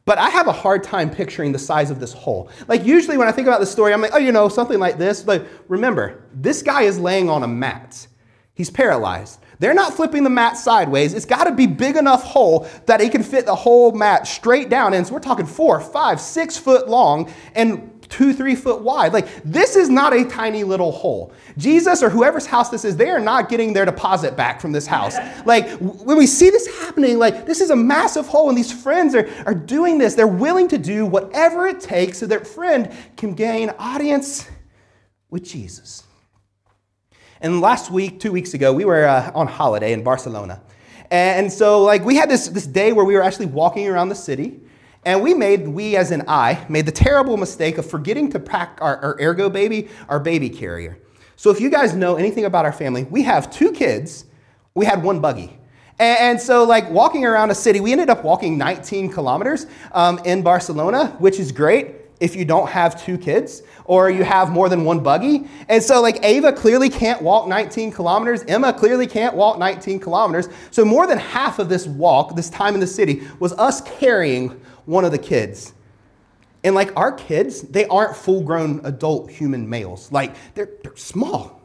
but 0.05 0.19
I 0.19 0.29
have 0.31 0.47
a 0.47 0.53
hard 0.53 0.85
time 0.85 1.11
picturing 1.11 1.53
the 1.53 1.59
size 1.59 1.91
of 1.91 1.99
this 1.99 2.13
hole. 2.13 2.51
Like, 2.69 2.85
usually 2.85 3.17
when 3.17 3.27
I 3.27 3.33
think 3.33 3.49
about 3.49 3.61
the 3.61 3.67
story, 3.67 3.93
I'm 3.93 4.01
like, 4.01 4.13
oh, 4.15 4.19
you 4.19 4.33
know, 4.33 4.49
something 4.49 4.79
like 4.79 4.99
this. 4.99 5.23
But 5.23 5.47
remember, 5.69 6.23
this 6.33 6.63
guy 6.63 6.83
is 6.83 6.99
laying 6.99 7.29
on 7.29 7.43
a 7.43 7.49
mat, 7.49 8.07
he's 8.55 8.71
paralyzed. 8.71 9.41
They're 9.61 9.75
not 9.75 9.95
flipping 9.95 10.25
the 10.25 10.31
mat 10.31 10.59
sideways. 10.59 11.15
It's 11.15 11.25
got 11.25 11.45
to 11.45 11.53
be 11.53 11.67
big 11.67 11.97
enough 11.97 12.25
hole 12.25 12.69
that 12.87 13.01
he 13.01 13.09
can 13.09 13.23
fit 13.23 13.47
the 13.47 13.55
whole 13.55 13.93
mat 13.93 14.27
straight 14.27 14.69
down. 14.69 14.95
And 14.95 15.07
so 15.07 15.15
we're 15.15 15.21
talking 15.21 15.47
four, 15.47 15.81
five, 15.81 16.21
six 16.21 16.57
foot 16.57 16.89
long. 16.89 17.33
And 17.55 17.94
two, 18.15 18.33
three 18.33 18.55
foot 18.55 18.81
wide. 18.81 19.13
Like, 19.13 19.43
this 19.43 19.75
is 19.75 19.89
not 19.89 20.13
a 20.13 20.25
tiny 20.25 20.63
little 20.63 20.93
hole. 20.93 21.33
Jesus 21.59 22.01
or 22.01 22.09
whoever's 22.09 22.47
house 22.47 22.71
this 22.71 22.85
is, 22.85 22.97
they 22.97 23.11
are 23.11 23.19
not 23.19 23.49
getting 23.49 23.73
their 23.73 23.85
deposit 23.85 24.37
back 24.37 24.61
from 24.61 24.71
this 24.73 24.87
house. 24.87 25.17
Like, 25.45 25.69
when 25.79 26.17
we 26.17 26.27
see 26.27 26.49
this 26.49 26.67
happening, 26.81 27.19
like, 27.19 27.45
this 27.45 27.61
is 27.61 27.71
a 27.71 27.77
massive 27.77 28.27
hole, 28.27 28.49
and 28.49 28.57
these 28.57 28.73
friends 28.73 29.15
are, 29.15 29.29
are 29.45 29.55
doing 29.55 29.99
this. 29.99 30.15
They're 30.15 30.27
willing 30.27 30.69
to 30.69 30.79
do 30.79 31.05
whatever 31.05 31.67
it 31.67 31.81
takes 31.81 32.19
so 32.19 32.27
their 32.27 32.45
friend 32.45 32.91
can 33.17 33.35
gain 33.35 33.71
audience 33.79 34.49
with 35.29 35.45
Jesus. 35.45 36.05
And 37.41 37.61
last 37.61 37.91
week, 37.91 38.21
two 38.21 38.33
weeks 38.33 38.55
ago, 38.55 38.73
we 38.73 38.87
were 38.87 39.05
uh, 39.05 39.33
on 39.35 39.49
holiday 39.49 39.93
in 39.93 40.03
Barcelona. 40.03 40.63
And 41.11 41.53
so, 41.53 41.83
like, 41.83 42.05
we 42.05 42.17
had 42.17 42.31
this, 42.31 42.49
this 42.49 42.67
day 42.67 42.93
where 42.93 43.05
we 43.05 43.15
were 43.15 43.23
actually 43.23 43.47
walking 43.47 43.87
around 43.87 44.09
the 44.09 44.15
city. 44.15 44.61
And 45.05 45.23
we 45.23 45.35
made, 45.35 45.69
we 45.69 45.97
as 45.97 46.11
an 46.11 46.25
I, 46.29 46.65
made 46.69 46.87
the 46.87 46.93
terrible 46.93 47.37
mistake 47.37 47.79
of 47.79 47.89
forgetting 47.89 48.31
to 48.31 48.39
pack 48.39 48.79
our, 48.81 48.97
our 48.99 49.17
ergo 49.21 49.51
baby, 49.51 49.89
our 50.09 50.19
baby 50.19 50.49
carrier. 50.49 50.99
So 51.37 51.51
if 51.51 51.61
you 51.61 51.71
guys 51.71 51.95
know 51.95 52.17
anything 52.17 52.45
about 52.45 52.65
our 52.65 52.73
family, 52.73 53.05
we 53.05 53.23
have 53.23 53.51
two 53.51 53.73
kids, 53.73 54.25
we 54.75 54.87
had 54.87 55.03
one 55.03 55.21
buggy. 55.21 55.59
And 55.99 56.41
so, 56.41 56.65
like 56.65 56.91
walking 56.91 57.25
around 57.25 57.51
a 57.51 57.55
city, 57.55 57.79
we 57.79 57.93
ended 57.93 58.11
up 58.11 58.25
walking 58.25 58.59
19 58.59 59.13
kilometers 59.13 59.67
um, 59.93 60.19
in 60.25 60.43
Barcelona, 60.43 61.15
which 61.19 61.39
is 61.39 61.53
great 61.53 61.95
if 62.19 62.35
you 62.35 62.45
don't 62.45 62.69
have 62.69 63.01
two 63.05 63.19
kids 63.19 63.63
or 63.85 64.11
you 64.11 64.25
have 64.25 64.51
more 64.51 64.69
than 64.69 64.85
one 64.85 65.01
buggy. 65.01 65.47
And 65.69 65.83
so, 65.83 66.01
like, 66.01 66.25
Ava 66.25 66.53
clearly 66.53 66.89
can't 66.89 67.23
walk 67.23 67.47
19 67.47 67.93
kilometers. 67.93 68.43
Emma 68.49 68.73
clearly 68.73 69.07
can't 69.07 69.37
walk 69.37 69.59
19 69.59 70.01
kilometers. 70.01 70.49
So, 70.73 70.85
more 70.85 71.07
than 71.07 71.19
half 71.19 71.61
of 71.61 71.69
this 71.69 71.87
walk, 71.87 72.35
this 72.35 72.51
time 72.51 72.75
in 72.75 72.81
the 72.81 72.87
city, 72.87 73.23
was 73.39 73.53
us 73.53 73.81
carrying 73.83 74.61
one 74.87 75.05
of 75.05 75.13
the 75.13 75.19
kids. 75.19 75.73
And 76.63 76.75
like 76.75 76.97
our 76.97 77.13
kids, 77.13 77.63
they 77.63 77.87
aren't 77.87 78.17
full 78.17 78.43
grown 78.43 78.81
adult 78.85 79.31
human 79.31 79.69
males. 79.69 80.11
Like 80.11 80.35
they're, 80.55 80.71
they're 80.83 80.97
small 80.97 81.61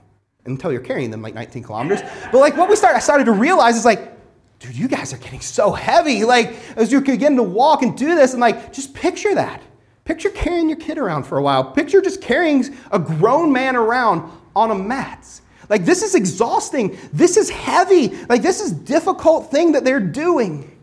until 0.46 0.72
you're 0.72 0.82
carrying 0.82 1.12
them 1.12 1.22
like 1.22 1.34
19 1.34 1.64
kilometers. 1.64 2.02
But 2.32 2.40
like 2.40 2.58
what 2.58 2.70
we 2.70 2.76
started, 2.76 2.98
I 2.98 3.00
started 3.00 3.26
to 3.26 3.32
realize 3.32 3.78
is 3.78 3.86
like, 3.86 4.14
dude, 4.60 4.76
you 4.76 4.88
guys 4.88 5.14
are 5.14 5.18
getting 5.18 5.40
so 5.40 5.72
heavy. 5.72 6.26
Like 6.26 6.56
as 6.76 6.92
you're 6.92 7.02
getting 7.02 7.38
to 7.38 7.44
walk 7.44 7.82
and 7.82 7.98
do 7.98 8.16
this, 8.16 8.34
and 8.34 8.42
like 8.42 8.74
just 8.74 8.94
picture 8.94 9.34
that. 9.36 9.62
Picture 10.04 10.32
carrying 10.32 10.68
your 10.70 10.78
kid 10.78 10.98
around 10.98 11.24
for 11.24 11.38
a 11.38 11.42
while. 11.42 11.64
Picture 11.64 12.02
just 12.02 12.22
carrying 12.22 12.76
a 12.92 13.00
grown 13.00 13.54
man 13.54 13.76
around 13.76 14.30
on 14.56 14.72
a 14.72 14.76
mat. 14.76 15.40
Like 15.70 15.86
this 15.86 16.02
is 16.02 16.16
exhausting. 16.16 16.98
This 17.14 17.38
is 17.38 17.50
heavy. 17.50 18.10
Like 18.26 18.42
this 18.42 18.60
is 18.60 18.72
difficult 18.72 19.52
thing 19.52 19.74
that 19.74 19.86
they're 19.86 20.00
doing. 20.00 20.76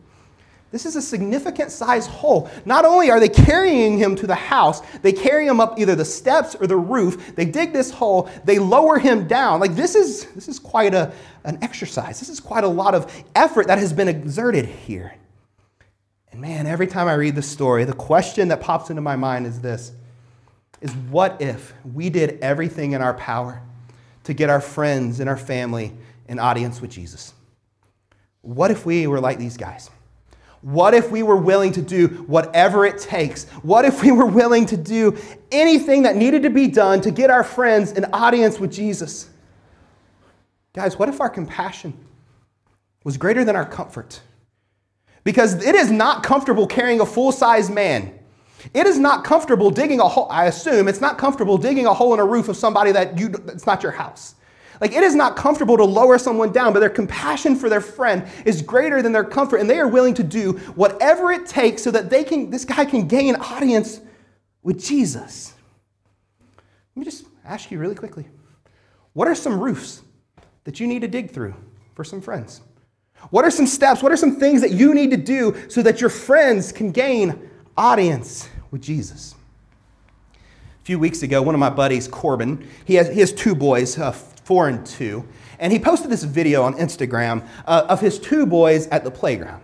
This 0.72 0.84
is 0.84 0.96
a 0.96 1.02
significant 1.02 1.70
size 1.70 2.06
hole. 2.06 2.50
Not 2.64 2.84
only 2.84 3.10
are 3.10 3.20
they 3.20 3.28
carrying 3.28 3.98
him 3.98 4.16
to 4.16 4.26
the 4.26 4.34
house, 4.34 4.80
they 4.98 5.12
carry 5.12 5.46
him 5.46 5.60
up 5.60 5.78
either 5.78 5.94
the 5.94 6.04
steps 6.04 6.56
or 6.56 6.66
the 6.66 6.76
roof. 6.76 7.34
They 7.36 7.44
dig 7.44 7.72
this 7.72 7.90
hole, 7.90 8.28
they 8.44 8.58
lower 8.58 8.98
him 8.98 9.28
down. 9.28 9.60
Like 9.60 9.76
this 9.76 9.94
is 9.94 10.26
this 10.32 10.48
is 10.48 10.58
quite 10.58 10.92
a, 10.92 11.12
an 11.44 11.58
exercise. 11.62 12.18
This 12.18 12.28
is 12.28 12.40
quite 12.40 12.64
a 12.64 12.68
lot 12.68 12.94
of 12.94 13.12
effort 13.34 13.68
that 13.68 13.78
has 13.78 13.92
been 13.92 14.08
exerted 14.08 14.66
here. 14.66 15.14
And 16.32 16.40
man, 16.40 16.66
every 16.66 16.88
time 16.88 17.06
I 17.06 17.14
read 17.14 17.36
the 17.36 17.42
story, 17.42 17.84
the 17.84 17.94
question 17.94 18.48
that 18.48 18.60
pops 18.60 18.90
into 18.90 19.02
my 19.02 19.16
mind 19.16 19.46
is 19.46 19.60
this 19.60 19.92
is 20.80 20.92
what 21.10 21.40
if 21.40 21.72
we 21.94 22.10
did 22.10 22.38
everything 22.42 22.92
in 22.92 23.00
our 23.00 23.14
power 23.14 23.62
to 24.24 24.34
get 24.34 24.50
our 24.50 24.60
friends 24.60 25.20
and 25.20 25.30
our 25.30 25.36
family 25.36 25.92
an 26.28 26.40
audience 26.40 26.80
with 26.80 26.90
Jesus? 26.90 27.32
What 28.42 28.70
if 28.70 28.84
we 28.84 29.06
were 29.06 29.20
like 29.20 29.38
these 29.38 29.56
guys? 29.56 29.90
What 30.66 30.94
if 30.94 31.12
we 31.12 31.22
were 31.22 31.36
willing 31.36 31.70
to 31.74 31.80
do 31.80 32.08
whatever 32.26 32.84
it 32.84 32.98
takes? 32.98 33.44
What 33.62 33.84
if 33.84 34.02
we 34.02 34.10
were 34.10 34.26
willing 34.26 34.66
to 34.66 34.76
do 34.76 35.16
anything 35.52 36.02
that 36.02 36.16
needed 36.16 36.42
to 36.42 36.50
be 36.50 36.66
done 36.66 37.00
to 37.02 37.12
get 37.12 37.30
our 37.30 37.44
friends 37.44 37.92
an 37.92 38.06
audience 38.12 38.58
with 38.58 38.72
Jesus? 38.72 39.30
Guys, 40.74 40.98
what 40.98 41.08
if 41.08 41.20
our 41.20 41.30
compassion 41.30 41.96
was 43.04 43.16
greater 43.16 43.44
than 43.44 43.54
our 43.54 43.64
comfort? 43.64 44.20
Because 45.22 45.64
it 45.64 45.76
is 45.76 45.92
not 45.92 46.24
comfortable 46.24 46.66
carrying 46.66 46.98
a 46.98 47.06
full 47.06 47.30
size 47.30 47.70
man. 47.70 48.18
It 48.74 48.88
is 48.88 48.98
not 48.98 49.22
comfortable 49.22 49.70
digging 49.70 50.00
a 50.00 50.08
hole, 50.08 50.26
I 50.32 50.46
assume, 50.46 50.88
it's 50.88 51.00
not 51.00 51.16
comfortable 51.16 51.58
digging 51.58 51.86
a 51.86 51.94
hole 51.94 52.12
in 52.12 52.18
a 52.18 52.26
roof 52.26 52.48
of 52.48 52.56
somebody 52.56 52.90
that 52.90 53.16
you, 53.16 53.32
it's 53.46 53.66
not 53.66 53.84
your 53.84 53.92
house. 53.92 54.34
Like 54.80 54.92
it 54.92 55.02
is 55.02 55.14
not 55.14 55.36
comfortable 55.36 55.76
to 55.76 55.84
lower 55.84 56.18
someone 56.18 56.52
down, 56.52 56.72
but 56.72 56.80
their 56.80 56.90
compassion 56.90 57.56
for 57.56 57.68
their 57.68 57.80
friend 57.80 58.26
is 58.44 58.62
greater 58.62 59.02
than 59.02 59.12
their 59.12 59.24
comfort, 59.24 59.58
and 59.58 59.68
they 59.68 59.78
are 59.78 59.88
willing 59.88 60.14
to 60.14 60.22
do 60.22 60.52
whatever 60.74 61.32
it 61.32 61.46
takes 61.46 61.82
so 61.82 61.90
that 61.90 62.10
they 62.10 62.24
can, 62.24 62.50
this 62.50 62.64
guy 62.64 62.84
can 62.84 63.08
gain 63.08 63.36
audience 63.36 64.00
with 64.62 64.84
Jesus. 64.84 65.54
Let 66.94 67.00
me 67.00 67.04
just 67.04 67.26
ask 67.44 67.70
you 67.70 67.78
really 67.78 67.94
quickly. 67.94 68.26
What 69.12 69.28
are 69.28 69.34
some 69.34 69.60
roofs 69.60 70.02
that 70.64 70.80
you 70.80 70.86
need 70.86 71.00
to 71.00 71.08
dig 71.08 71.30
through 71.30 71.54
for 71.94 72.04
some 72.04 72.20
friends? 72.20 72.60
What 73.30 73.44
are 73.44 73.50
some 73.50 73.66
steps? 73.66 74.02
What 74.02 74.12
are 74.12 74.16
some 74.16 74.36
things 74.36 74.60
that 74.60 74.72
you 74.72 74.94
need 74.94 75.10
to 75.10 75.16
do 75.16 75.56
so 75.68 75.82
that 75.82 76.00
your 76.00 76.10
friends 76.10 76.72
can 76.72 76.90
gain 76.90 77.50
audience 77.76 78.48
with 78.70 78.82
Jesus? 78.82 79.34
A 80.34 80.84
few 80.84 80.98
weeks 80.98 81.22
ago, 81.22 81.42
one 81.42 81.54
of 81.54 81.58
my 81.58 81.70
buddies, 81.70 82.06
Corbin, 82.06 82.68
he 82.84 82.94
has, 82.94 83.08
he 83.08 83.20
has 83.20 83.32
two 83.32 83.54
boys, 83.54 83.98
uh, 83.98 84.16
four 84.46 84.68
and 84.68 84.86
two, 84.86 85.26
and 85.58 85.72
he 85.72 85.78
posted 85.78 86.08
this 86.08 86.22
video 86.22 86.62
on 86.62 86.74
Instagram 86.74 87.44
uh, 87.66 87.84
of 87.88 88.00
his 88.00 88.16
two 88.16 88.46
boys 88.46 88.86
at 88.88 89.02
the 89.02 89.10
playground. 89.10 89.60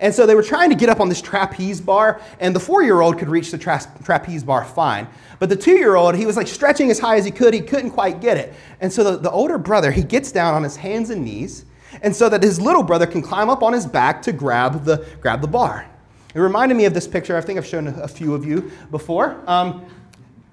And 0.00 0.14
so 0.14 0.24
they 0.24 0.34
were 0.34 0.42
trying 0.42 0.70
to 0.70 0.76
get 0.76 0.88
up 0.88 0.98
on 0.98 1.10
this 1.10 1.20
trapeze 1.20 1.78
bar, 1.78 2.22
and 2.40 2.56
the 2.56 2.60
four 2.60 2.82
year 2.82 3.02
old 3.02 3.18
could 3.18 3.28
reach 3.28 3.50
the 3.50 3.58
tra- 3.58 3.86
trapeze 4.02 4.42
bar 4.42 4.64
fine. 4.64 5.06
But 5.40 5.50
the 5.50 5.56
two 5.56 5.76
year 5.76 5.96
old, 5.96 6.14
he 6.14 6.24
was 6.24 6.38
like 6.38 6.48
stretching 6.48 6.90
as 6.90 6.98
high 6.98 7.16
as 7.16 7.26
he 7.26 7.30
could, 7.30 7.52
he 7.52 7.60
couldn't 7.60 7.90
quite 7.90 8.22
get 8.22 8.38
it. 8.38 8.54
And 8.80 8.90
so 8.90 9.04
the, 9.04 9.18
the 9.18 9.30
older 9.30 9.58
brother, 9.58 9.90
he 9.90 10.02
gets 10.02 10.32
down 10.32 10.54
on 10.54 10.62
his 10.62 10.76
hands 10.76 11.10
and 11.10 11.22
knees, 11.22 11.66
and 12.00 12.16
so 12.16 12.30
that 12.30 12.42
his 12.42 12.58
little 12.58 12.82
brother 12.82 13.06
can 13.06 13.20
climb 13.20 13.50
up 13.50 13.62
on 13.62 13.74
his 13.74 13.84
back 13.84 14.22
to 14.22 14.32
grab 14.32 14.84
the, 14.84 15.06
grab 15.20 15.42
the 15.42 15.48
bar. 15.48 15.86
It 16.34 16.40
reminded 16.40 16.78
me 16.78 16.86
of 16.86 16.94
this 16.94 17.06
picture. 17.06 17.36
I 17.36 17.42
think 17.42 17.58
I've 17.58 17.66
shown 17.66 17.88
a 17.88 18.08
few 18.08 18.34
of 18.34 18.46
you 18.46 18.72
before. 18.90 19.38
Um, 19.46 19.84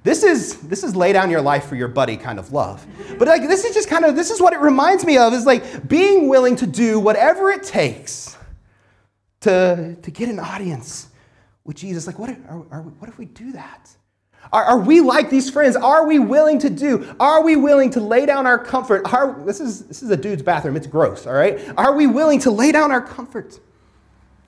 this 0.03 0.23
is 0.23 0.59
this 0.61 0.83
is 0.83 0.95
lay 0.95 1.13
down 1.13 1.29
your 1.29 1.41
life 1.41 1.65
for 1.65 1.75
your 1.75 1.87
buddy 1.87 2.17
kind 2.17 2.39
of 2.39 2.51
love. 2.51 2.85
But 3.19 3.27
like 3.27 3.43
this 3.43 3.63
is 3.65 3.73
just 3.73 3.87
kind 3.87 4.03
of 4.03 4.15
this 4.15 4.31
is 4.31 4.41
what 4.41 4.53
it 4.53 4.59
reminds 4.59 5.05
me 5.05 5.17
of 5.17 5.33
is 5.33 5.45
like 5.45 5.87
being 5.87 6.27
willing 6.27 6.55
to 6.57 6.67
do 6.67 6.99
whatever 6.99 7.51
it 7.51 7.63
takes 7.63 8.35
to, 9.41 9.95
to 10.01 10.11
get 10.11 10.29
an 10.29 10.39
audience 10.39 11.09
with 11.63 11.75
Jesus. 11.75 12.07
Like 12.07 12.17
what 12.17 12.29
if, 12.29 12.37
are, 12.47 12.65
are, 12.71 12.81
what 12.81 13.09
if 13.09 13.17
we 13.17 13.25
do 13.25 13.51
that? 13.51 13.89
Are, 14.51 14.63
are 14.63 14.79
we 14.79 15.01
like 15.01 15.29
these 15.29 15.49
friends? 15.49 15.75
Are 15.75 16.05
we 16.07 16.19
willing 16.19 16.59
to 16.59 16.69
do? 16.69 17.13
Are 17.19 17.43
we 17.43 17.55
willing 17.55 17.91
to 17.91 17.99
lay 17.99 18.25
down 18.25 18.47
our 18.47 18.57
comfort? 18.57 19.13
Are, 19.13 19.39
this, 19.45 19.59
is, 19.59 19.85
this 19.85 20.01
is 20.01 20.09
a 20.09 20.17
dude's 20.17 20.41
bathroom. 20.41 20.75
It's 20.75 20.87
gross, 20.87 21.27
all 21.27 21.33
right? 21.33 21.59
Are 21.77 21.93
we 21.93 22.07
willing 22.07 22.39
to 22.41 22.51
lay 22.51 22.71
down 22.71 22.91
our 22.91 23.01
comfort 23.01 23.59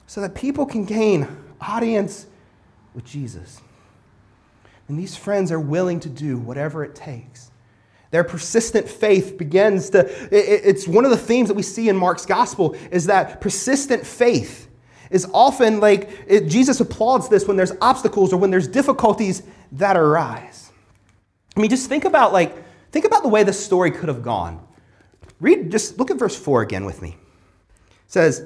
so 0.07 0.21
that 0.21 0.35
people 0.35 0.65
can 0.65 0.85
gain 0.85 1.27
audience 1.61 2.25
with 2.93 3.05
Jesus? 3.05 3.61
And 4.87 4.99
these 4.99 5.15
friends 5.15 5.51
are 5.51 5.59
willing 5.59 5.99
to 6.01 6.09
do 6.09 6.37
whatever 6.37 6.83
it 6.83 6.95
takes. 6.95 7.51
Their 8.11 8.23
persistent 8.23 8.87
faith 8.87 9.37
begins 9.39 9.89
to, 9.91 10.07
it's 10.31 10.87
one 10.87 11.03
of 11.03 11.09
the 11.09 11.17
themes 11.17 11.47
that 11.47 11.55
we 11.55 11.63
see 11.63 11.89
in 11.89 11.97
Mark's 11.97 12.27
gospel 12.27 12.75
is 12.91 13.07
that 13.07 13.41
persistent 13.41 14.05
faith 14.05 14.69
is 15.09 15.27
often 15.33 15.79
like, 15.79 16.09
it, 16.27 16.47
Jesus 16.47 16.79
applauds 16.79 17.27
this 17.27 17.47
when 17.47 17.57
there's 17.57 17.71
obstacles 17.81 18.31
or 18.31 18.37
when 18.37 18.51
there's 18.51 18.67
difficulties 18.67 19.41
that 19.71 19.97
arise. 19.97 20.71
I 21.57 21.59
mean, 21.59 21.69
just 21.69 21.89
think 21.89 22.05
about 22.05 22.33
like, 22.33 22.55
think 22.91 23.05
about 23.05 23.23
the 23.23 23.29
way 23.29 23.43
this 23.43 23.63
story 23.63 23.89
could 23.89 24.09
have 24.09 24.21
gone. 24.21 24.63
Read, 25.39 25.71
just 25.71 25.97
look 25.97 26.11
at 26.11 26.17
verse 26.17 26.35
4 26.35 26.61
again 26.61 26.85
with 26.85 27.01
me. 27.01 27.17
It 27.89 28.11
says, 28.11 28.45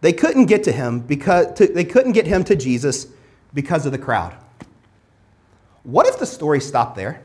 they 0.00 0.12
couldn't 0.12 0.46
get 0.46 0.64
to 0.64 0.72
him 0.72 1.00
because, 1.00 1.54
to, 1.58 1.66
they 1.66 1.84
couldn't 1.84 2.12
get 2.12 2.26
him 2.26 2.44
to 2.44 2.54
Jesus 2.54 3.06
because 3.54 3.86
of 3.86 3.92
the 3.92 3.98
crowd. 3.98 4.36
What 5.82 6.06
if 6.06 6.18
the 6.18 6.26
story 6.26 6.60
stopped 6.60 6.96
there? 6.96 7.22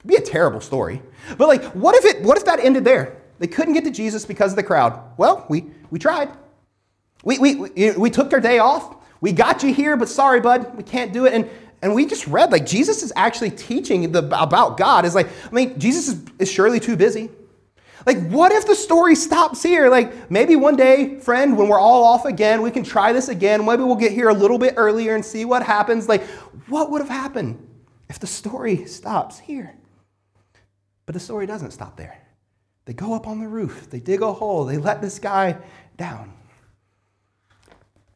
It'd 0.00 0.08
be 0.08 0.16
a 0.16 0.20
terrible 0.20 0.60
story. 0.60 1.02
But 1.38 1.48
like, 1.48 1.64
what 1.74 1.94
if 1.94 2.04
it 2.04 2.22
what 2.22 2.36
if 2.36 2.44
that 2.44 2.60
ended 2.60 2.84
there? 2.84 3.16
They 3.38 3.46
couldn't 3.46 3.74
get 3.74 3.84
to 3.84 3.90
Jesus 3.90 4.24
because 4.24 4.52
of 4.52 4.56
the 4.56 4.62
crowd. 4.62 5.00
Well, 5.16 5.46
we 5.48 5.66
we 5.90 5.98
tried. 5.98 6.30
We 7.24 7.38
we 7.38 7.54
we, 7.54 7.90
we 7.92 8.10
took 8.10 8.32
our 8.32 8.40
day 8.40 8.58
off. 8.58 8.96
We 9.20 9.32
got 9.32 9.62
you 9.62 9.72
here, 9.72 9.96
but 9.96 10.08
sorry, 10.08 10.40
bud, 10.40 10.76
we 10.76 10.82
can't 10.82 11.12
do 11.12 11.24
it. 11.24 11.32
And 11.32 11.48
and 11.82 11.94
we 11.94 12.06
just 12.06 12.26
read 12.26 12.52
like 12.52 12.66
Jesus 12.66 13.02
is 13.02 13.12
actually 13.16 13.50
teaching 13.50 14.12
the, 14.12 14.20
about 14.40 14.76
God. 14.76 15.04
Is 15.04 15.14
like, 15.14 15.28
I 15.28 15.54
mean, 15.54 15.78
Jesus 15.78 16.08
is, 16.08 16.22
is 16.38 16.50
surely 16.50 16.80
too 16.80 16.96
busy. 16.96 17.30
Like, 18.06 18.28
what 18.28 18.52
if 18.52 18.66
the 18.66 18.74
story 18.74 19.14
stops 19.14 19.62
here? 19.62 19.88
Like, 19.88 20.30
maybe 20.30 20.56
one 20.56 20.76
day, 20.76 21.18
friend, 21.20 21.56
when 21.56 21.68
we're 21.68 21.80
all 21.80 22.04
off 22.04 22.24
again, 22.24 22.62
we 22.62 22.70
can 22.70 22.84
try 22.84 23.12
this 23.12 23.28
again. 23.28 23.64
Maybe 23.64 23.82
we'll 23.82 23.96
get 23.96 24.12
here 24.12 24.28
a 24.28 24.34
little 24.34 24.58
bit 24.58 24.74
earlier 24.76 25.14
and 25.14 25.24
see 25.24 25.44
what 25.44 25.62
happens. 25.62 26.08
Like, 26.08 26.24
what 26.68 26.90
would 26.90 27.00
have 27.00 27.10
happened 27.10 27.66
if 28.08 28.18
the 28.18 28.26
story 28.26 28.86
stops 28.86 29.38
here? 29.38 29.74
But 31.06 31.14
the 31.14 31.20
story 31.20 31.46
doesn't 31.46 31.70
stop 31.70 31.96
there. 31.96 32.20
They 32.84 32.92
go 32.92 33.14
up 33.14 33.26
on 33.26 33.40
the 33.40 33.48
roof, 33.48 33.88
they 33.88 34.00
dig 34.00 34.20
a 34.20 34.32
hole, 34.32 34.64
they 34.64 34.76
let 34.76 35.00
this 35.00 35.18
guy 35.18 35.56
down. 35.96 36.32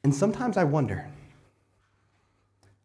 And 0.04 0.14
sometimes 0.14 0.59
I 0.59 0.64
wonder 0.64 1.07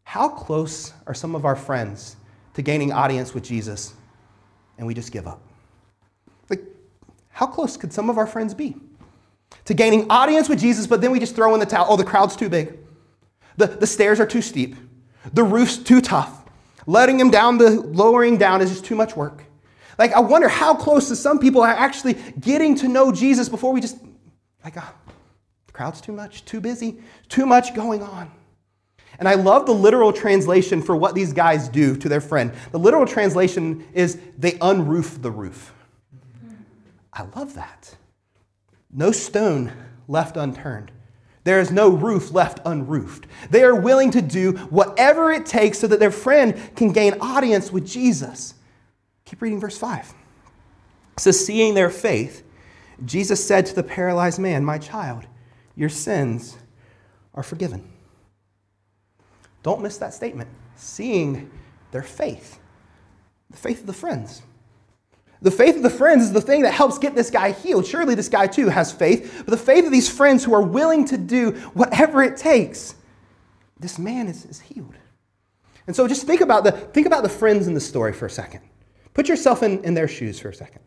how 0.03 0.29
close 0.29 0.93
are 1.07 1.13
some 1.13 1.35
of 1.35 1.43
our 1.43 1.55
friends 1.55 2.15
to 2.53 2.61
gaining 2.61 2.91
audience 2.91 3.33
with 3.33 3.43
Jesus 3.43 3.93
and 4.77 4.87
we 4.87 4.93
just 4.93 5.11
give 5.11 5.27
up? 5.27 5.41
How 7.33 7.47
close 7.47 7.77
could 7.77 7.91
some 7.91 8.09
of 8.09 8.17
our 8.17 8.27
friends 8.27 8.53
be 8.53 8.75
to 9.65 9.73
gaining 9.73 10.05
audience 10.09 10.47
with 10.47 10.59
Jesus, 10.59 10.87
but 10.87 11.01
then 11.01 11.11
we 11.11 11.19
just 11.19 11.35
throw 11.35 11.53
in 11.53 11.59
the 11.59 11.65
towel? 11.65 11.87
Oh, 11.89 11.97
the 11.97 12.03
crowd's 12.03 12.35
too 12.35 12.47
big. 12.47 12.77
The, 13.57 13.67
the 13.67 13.87
stairs 13.87 14.19
are 14.19 14.25
too 14.25 14.41
steep. 14.41 14.75
The 15.33 15.43
roof's 15.43 15.77
too 15.77 15.99
tough. 15.99 16.43
Letting 16.85 17.19
him 17.19 17.31
down, 17.31 17.57
the 17.57 17.71
lowering 17.71 18.37
down 18.37 18.61
is 18.61 18.69
just 18.69 18.85
too 18.85 18.95
much 18.95 19.15
work. 19.15 19.43
Like, 19.97 20.13
I 20.13 20.19
wonder 20.19 20.47
how 20.47 20.75
close 20.75 21.07
to 21.09 21.15
some 21.15 21.39
people 21.39 21.61
are 21.61 21.69
actually 21.69 22.13
getting 22.39 22.75
to 22.75 22.87
know 22.87 23.11
Jesus 23.11 23.49
before 23.49 23.73
we 23.73 23.81
just, 23.81 23.97
like, 24.63 24.75
oh, 24.77 24.93
the 25.67 25.73
crowd's 25.73 26.01
too 26.01 26.11
much, 26.11 26.45
too 26.45 26.61
busy, 26.61 26.99
too 27.29 27.45
much 27.45 27.73
going 27.73 28.03
on. 28.03 28.31
And 29.19 29.27
I 29.27 29.35
love 29.35 29.65
the 29.65 29.73
literal 29.73 30.11
translation 30.11 30.81
for 30.81 30.95
what 30.95 31.15
these 31.15 31.33
guys 31.33 31.69
do 31.69 31.95
to 31.97 32.09
their 32.09 32.21
friend. 32.21 32.51
The 32.71 32.79
literal 32.79 33.05
translation 33.05 33.87
is 33.93 34.19
they 34.37 34.53
unroof 34.53 35.21
the 35.21 35.31
roof. 35.31 35.72
I 37.13 37.23
love 37.35 37.53
that. 37.55 37.95
No 38.91 39.11
stone 39.11 39.71
left 40.07 40.35
unturned. 40.35 40.91
There 41.43 41.59
is 41.59 41.71
no 41.71 41.89
roof 41.89 42.31
left 42.31 42.59
unroofed. 42.65 43.27
They 43.49 43.63
are 43.63 43.75
willing 43.75 44.11
to 44.11 44.21
do 44.21 44.53
whatever 44.69 45.31
it 45.31 45.45
takes 45.45 45.79
so 45.79 45.87
that 45.87 45.99
their 45.99 46.11
friend 46.11 46.57
can 46.75 46.91
gain 46.91 47.15
audience 47.19 47.71
with 47.71 47.85
Jesus. 47.85 48.53
Keep 49.25 49.41
reading 49.41 49.59
verse 49.59 49.77
5. 49.77 50.13
It 51.13 51.19
says, 51.19 51.45
Seeing 51.45 51.73
their 51.73 51.89
faith, 51.89 52.43
Jesus 53.05 53.45
said 53.45 53.65
to 53.65 53.75
the 53.75 53.83
paralyzed 53.83 54.39
man, 54.39 54.63
My 54.63 54.77
child, 54.77 55.25
your 55.75 55.89
sins 55.89 56.57
are 57.33 57.43
forgiven. 57.43 57.91
Don't 59.63 59.81
miss 59.81 59.97
that 59.97 60.13
statement. 60.13 60.49
Seeing 60.75 61.51
their 61.91 62.03
faith, 62.03 62.59
the 63.49 63.57
faith 63.57 63.81
of 63.81 63.87
the 63.87 63.93
friends. 63.93 64.41
The 65.43 65.51
faith 65.51 65.75
of 65.75 65.83
the 65.83 65.89
friends 65.89 66.23
is 66.23 66.31
the 66.31 66.41
thing 66.41 66.61
that 66.61 66.73
helps 66.73 66.97
get 66.97 67.15
this 67.15 67.29
guy 67.29 67.51
healed. 67.51 67.85
Surely 67.85 68.15
this 68.15 68.29
guy 68.29 68.47
too 68.47 68.69
has 68.69 68.93
faith, 68.93 69.43
but 69.45 69.51
the 69.51 69.57
faith 69.57 69.85
of 69.85 69.91
these 69.91 70.09
friends 70.09 70.41
who 70.43 70.53
are 70.53 70.61
willing 70.61 71.03
to 71.05 71.17
do 71.17 71.51
whatever 71.73 72.23
it 72.23 72.37
takes, 72.37 72.95
this 73.77 73.99
man 73.99 74.29
is, 74.29 74.45
is 74.45 74.61
healed. 74.61 74.95
And 75.85 75.93
so 75.93 76.07
just 76.07 76.25
think 76.25 76.39
about 76.39 76.63
the 76.63 76.71
think 76.71 77.05
about 77.05 77.23
the 77.23 77.29
friends 77.29 77.67
in 77.67 77.73
the 77.73 77.81
story 77.81 78.13
for 78.13 78.25
a 78.25 78.29
second. 78.29 78.61
Put 79.13 79.27
yourself 79.27 79.63
in, 79.63 79.83
in 79.83 79.93
their 79.93 80.07
shoes 80.07 80.39
for 80.39 80.47
a 80.47 80.53
second. 80.53 80.81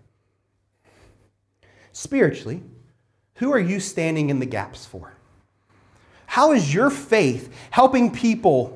Spiritually, 1.93 2.63
who 3.35 3.53
are 3.53 3.61
you 3.61 3.79
standing 3.79 4.31
in 4.31 4.39
the 4.39 4.47
gaps 4.47 4.87
for? 4.87 5.13
How 6.25 6.53
is 6.53 6.73
your 6.73 6.89
faith 6.89 7.55
helping 7.71 8.11
people 8.11 8.75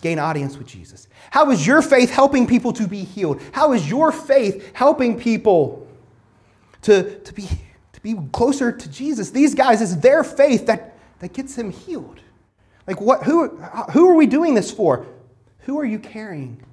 gain 0.00 0.18
audience 0.18 0.56
with 0.56 0.66
Jesus? 0.66 1.08
How 1.30 1.50
is 1.50 1.66
your 1.66 1.82
faith 1.82 2.10
helping 2.10 2.46
people 2.46 2.72
to 2.74 2.86
be 2.86 3.04
healed? 3.04 3.40
How 3.52 3.72
is 3.72 3.88
your 3.88 4.12
faith 4.12 4.70
helping 4.74 5.18
people 5.18 5.86
to, 6.82 7.18
to, 7.20 7.34
be, 7.34 7.48
to 7.92 8.00
be 8.02 8.16
closer 8.32 8.72
to 8.72 8.90
Jesus? 8.90 9.30
These 9.30 9.54
guys, 9.54 9.82
it's 9.82 9.96
their 9.96 10.24
faith 10.24 10.66
that, 10.66 10.96
that 11.20 11.32
gets 11.32 11.54
them 11.54 11.70
healed. 11.70 12.20
Like, 12.86 13.00
what, 13.00 13.22
who, 13.22 13.48
who 13.92 14.08
are 14.08 14.14
we 14.14 14.26
doing 14.26 14.54
this 14.54 14.70
for? 14.70 15.06
Who 15.60 15.78
are 15.78 15.84
you 15.84 15.98
carrying? 15.98 16.64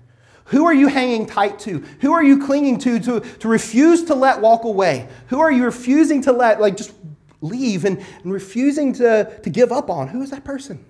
Who 0.45 0.65
are 0.65 0.73
you 0.73 0.87
hanging 0.87 1.25
tight 1.25 1.59
to? 1.59 1.79
Who 1.99 2.13
are 2.13 2.23
you 2.23 2.45
clinging 2.45 2.79
to, 2.79 2.99
to 3.01 3.19
to 3.19 3.47
refuse 3.49 4.05
to 4.05 4.15
let 4.15 4.39
walk 4.39 4.63
away? 4.63 5.09
Who 5.27 5.39
are 5.41 5.51
you 5.51 5.65
refusing 5.65 6.21
to 6.21 6.31
let, 6.31 6.61
like, 6.61 6.77
just 6.77 6.93
leave 7.41 7.85
and, 7.85 8.03
and 8.23 8.33
refusing 8.33 8.93
to, 8.93 9.39
to 9.43 9.49
give 9.49 9.71
up 9.71 9.89
on, 9.89 10.07
who 10.07 10.21
is 10.21 10.31
that 10.31 10.43
person? 10.43 10.83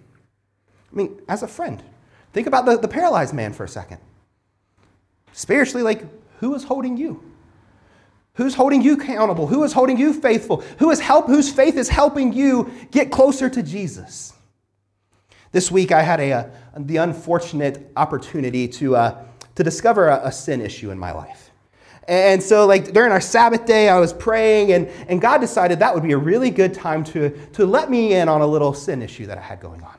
I 0.91 0.95
mean, 0.95 1.19
as 1.27 1.43
a 1.43 1.47
friend, 1.47 1.83
think 2.37 2.45
about 2.45 2.67
the, 2.67 2.77
the 2.77 2.87
paralyzed 2.87 3.33
man 3.33 3.51
for 3.51 3.63
a 3.63 3.67
second. 3.67 3.97
Spiritually, 5.31 5.81
like, 5.81 6.05
who 6.39 6.53
is 6.53 6.63
holding 6.63 6.95
you? 6.95 7.23
Who's 8.35 8.53
holding 8.53 8.83
you 8.83 8.93
accountable? 8.93 9.47
Who 9.47 9.63
is 9.63 9.73
holding 9.73 9.97
you 9.97 10.13
faithful? 10.13 10.61
Who 10.77 10.91
is 10.91 10.99
help, 10.99 11.25
whose 11.25 11.51
faith 11.51 11.75
is 11.75 11.89
helping 11.89 12.33
you 12.33 12.71
get 12.91 13.11
closer 13.11 13.49
to 13.49 13.63
Jesus? 13.63 14.33
This 15.51 15.71
week, 15.71 15.91
I 15.91 16.03
had 16.03 16.19
a, 16.19 16.31
a 16.31 16.51
the 16.77 16.97
unfortunate 16.97 17.91
opportunity 17.97 18.67
to, 18.67 18.95
uh, 18.95 19.23
to 19.55 19.63
discover 19.63 20.09
a, 20.09 20.27
a 20.27 20.31
sin 20.31 20.61
issue 20.61 20.91
in 20.91 20.99
my 20.99 21.13
life. 21.13 21.49
And 22.07 22.43
so, 22.43 22.67
like 22.67 22.93
during 22.93 23.11
our 23.11 23.19
Sabbath 23.19 23.65
day, 23.65 23.89
I 23.89 23.99
was 23.99 24.13
praying, 24.13 24.73
and, 24.73 24.87
and 25.07 25.19
God 25.19 25.39
decided 25.39 25.79
that 25.79 25.95
would 25.95 26.03
be 26.03 26.11
a 26.11 26.17
really 26.19 26.51
good 26.51 26.75
time 26.75 27.03
to, 27.05 27.31
to 27.53 27.65
let 27.65 27.89
me 27.89 28.13
in 28.13 28.29
on 28.29 28.41
a 28.41 28.47
little 28.47 28.75
sin 28.75 29.01
issue 29.01 29.25
that 29.25 29.39
I 29.39 29.41
had 29.41 29.59
going 29.59 29.81
on. 29.81 29.97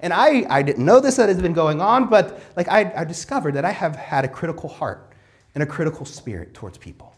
And 0.00 0.12
I, 0.12 0.46
I 0.48 0.62
didn't 0.62 0.84
know 0.84 1.00
this 1.00 1.16
that 1.16 1.28
has 1.28 1.40
been 1.40 1.52
going 1.52 1.80
on, 1.80 2.08
but 2.08 2.42
like 2.56 2.68
I, 2.68 2.92
I 2.96 3.04
discovered 3.04 3.54
that 3.54 3.64
I 3.64 3.70
have 3.70 3.96
had 3.96 4.24
a 4.24 4.28
critical 4.28 4.68
heart 4.68 5.12
and 5.54 5.62
a 5.62 5.66
critical 5.66 6.06
spirit 6.06 6.54
towards 6.54 6.78
people. 6.78 7.14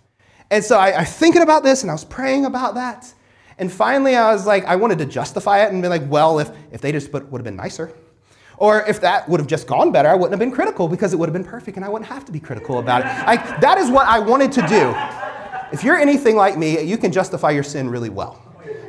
And 0.50 0.62
so 0.62 0.78
I, 0.78 0.90
I 0.90 1.00
was 1.00 1.12
thinking 1.12 1.42
about 1.42 1.62
this 1.62 1.82
and 1.82 1.90
I 1.90 1.94
was 1.94 2.04
praying 2.04 2.44
about 2.44 2.74
that. 2.74 3.12
And 3.58 3.70
finally, 3.70 4.16
I 4.16 4.32
was 4.32 4.46
like, 4.46 4.64
I 4.64 4.76
wanted 4.76 4.98
to 4.98 5.06
justify 5.06 5.64
it 5.64 5.72
and 5.72 5.80
be 5.82 5.88
like, 5.88 6.02
well, 6.08 6.38
if, 6.38 6.50
if 6.72 6.80
they 6.80 6.92
just 6.92 7.12
would 7.12 7.30
have 7.32 7.44
been 7.44 7.56
nicer, 7.56 7.92
or 8.56 8.84
if 8.86 9.00
that 9.00 9.28
would 9.28 9.40
have 9.40 9.46
just 9.46 9.66
gone 9.66 9.92
better, 9.92 10.08
I 10.08 10.14
wouldn't 10.14 10.32
have 10.32 10.38
been 10.38 10.52
critical 10.52 10.88
because 10.88 11.12
it 11.12 11.18
would 11.18 11.28
have 11.28 11.32
been 11.32 11.44
perfect 11.44 11.76
and 11.76 11.84
I 11.84 11.88
wouldn't 11.88 12.10
have 12.10 12.24
to 12.26 12.32
be 12.32 12.40
critical 12.40 12.78
about 12.78 13.00
it. 13.00 13.06
I, 13.06 13.36
that 13.60 13.78
is 13.78 13.90
what 13.90 14.06
I 14.06 14.18
wanted 14.18 14.52
to 14.52 14.62
do. 14.66 14.94
If 15.72 15.82
you're 15.82 15.96
anything 15.96 16.36
like 16.36 16.58
me, 16.58 16.82
you 16.82 16.98
can 16.98 17.12
justify 17.12 17.50
your 17.50 17.62
sin 17.62 17.88
really 17.88 18.10
well. 18.10 18.42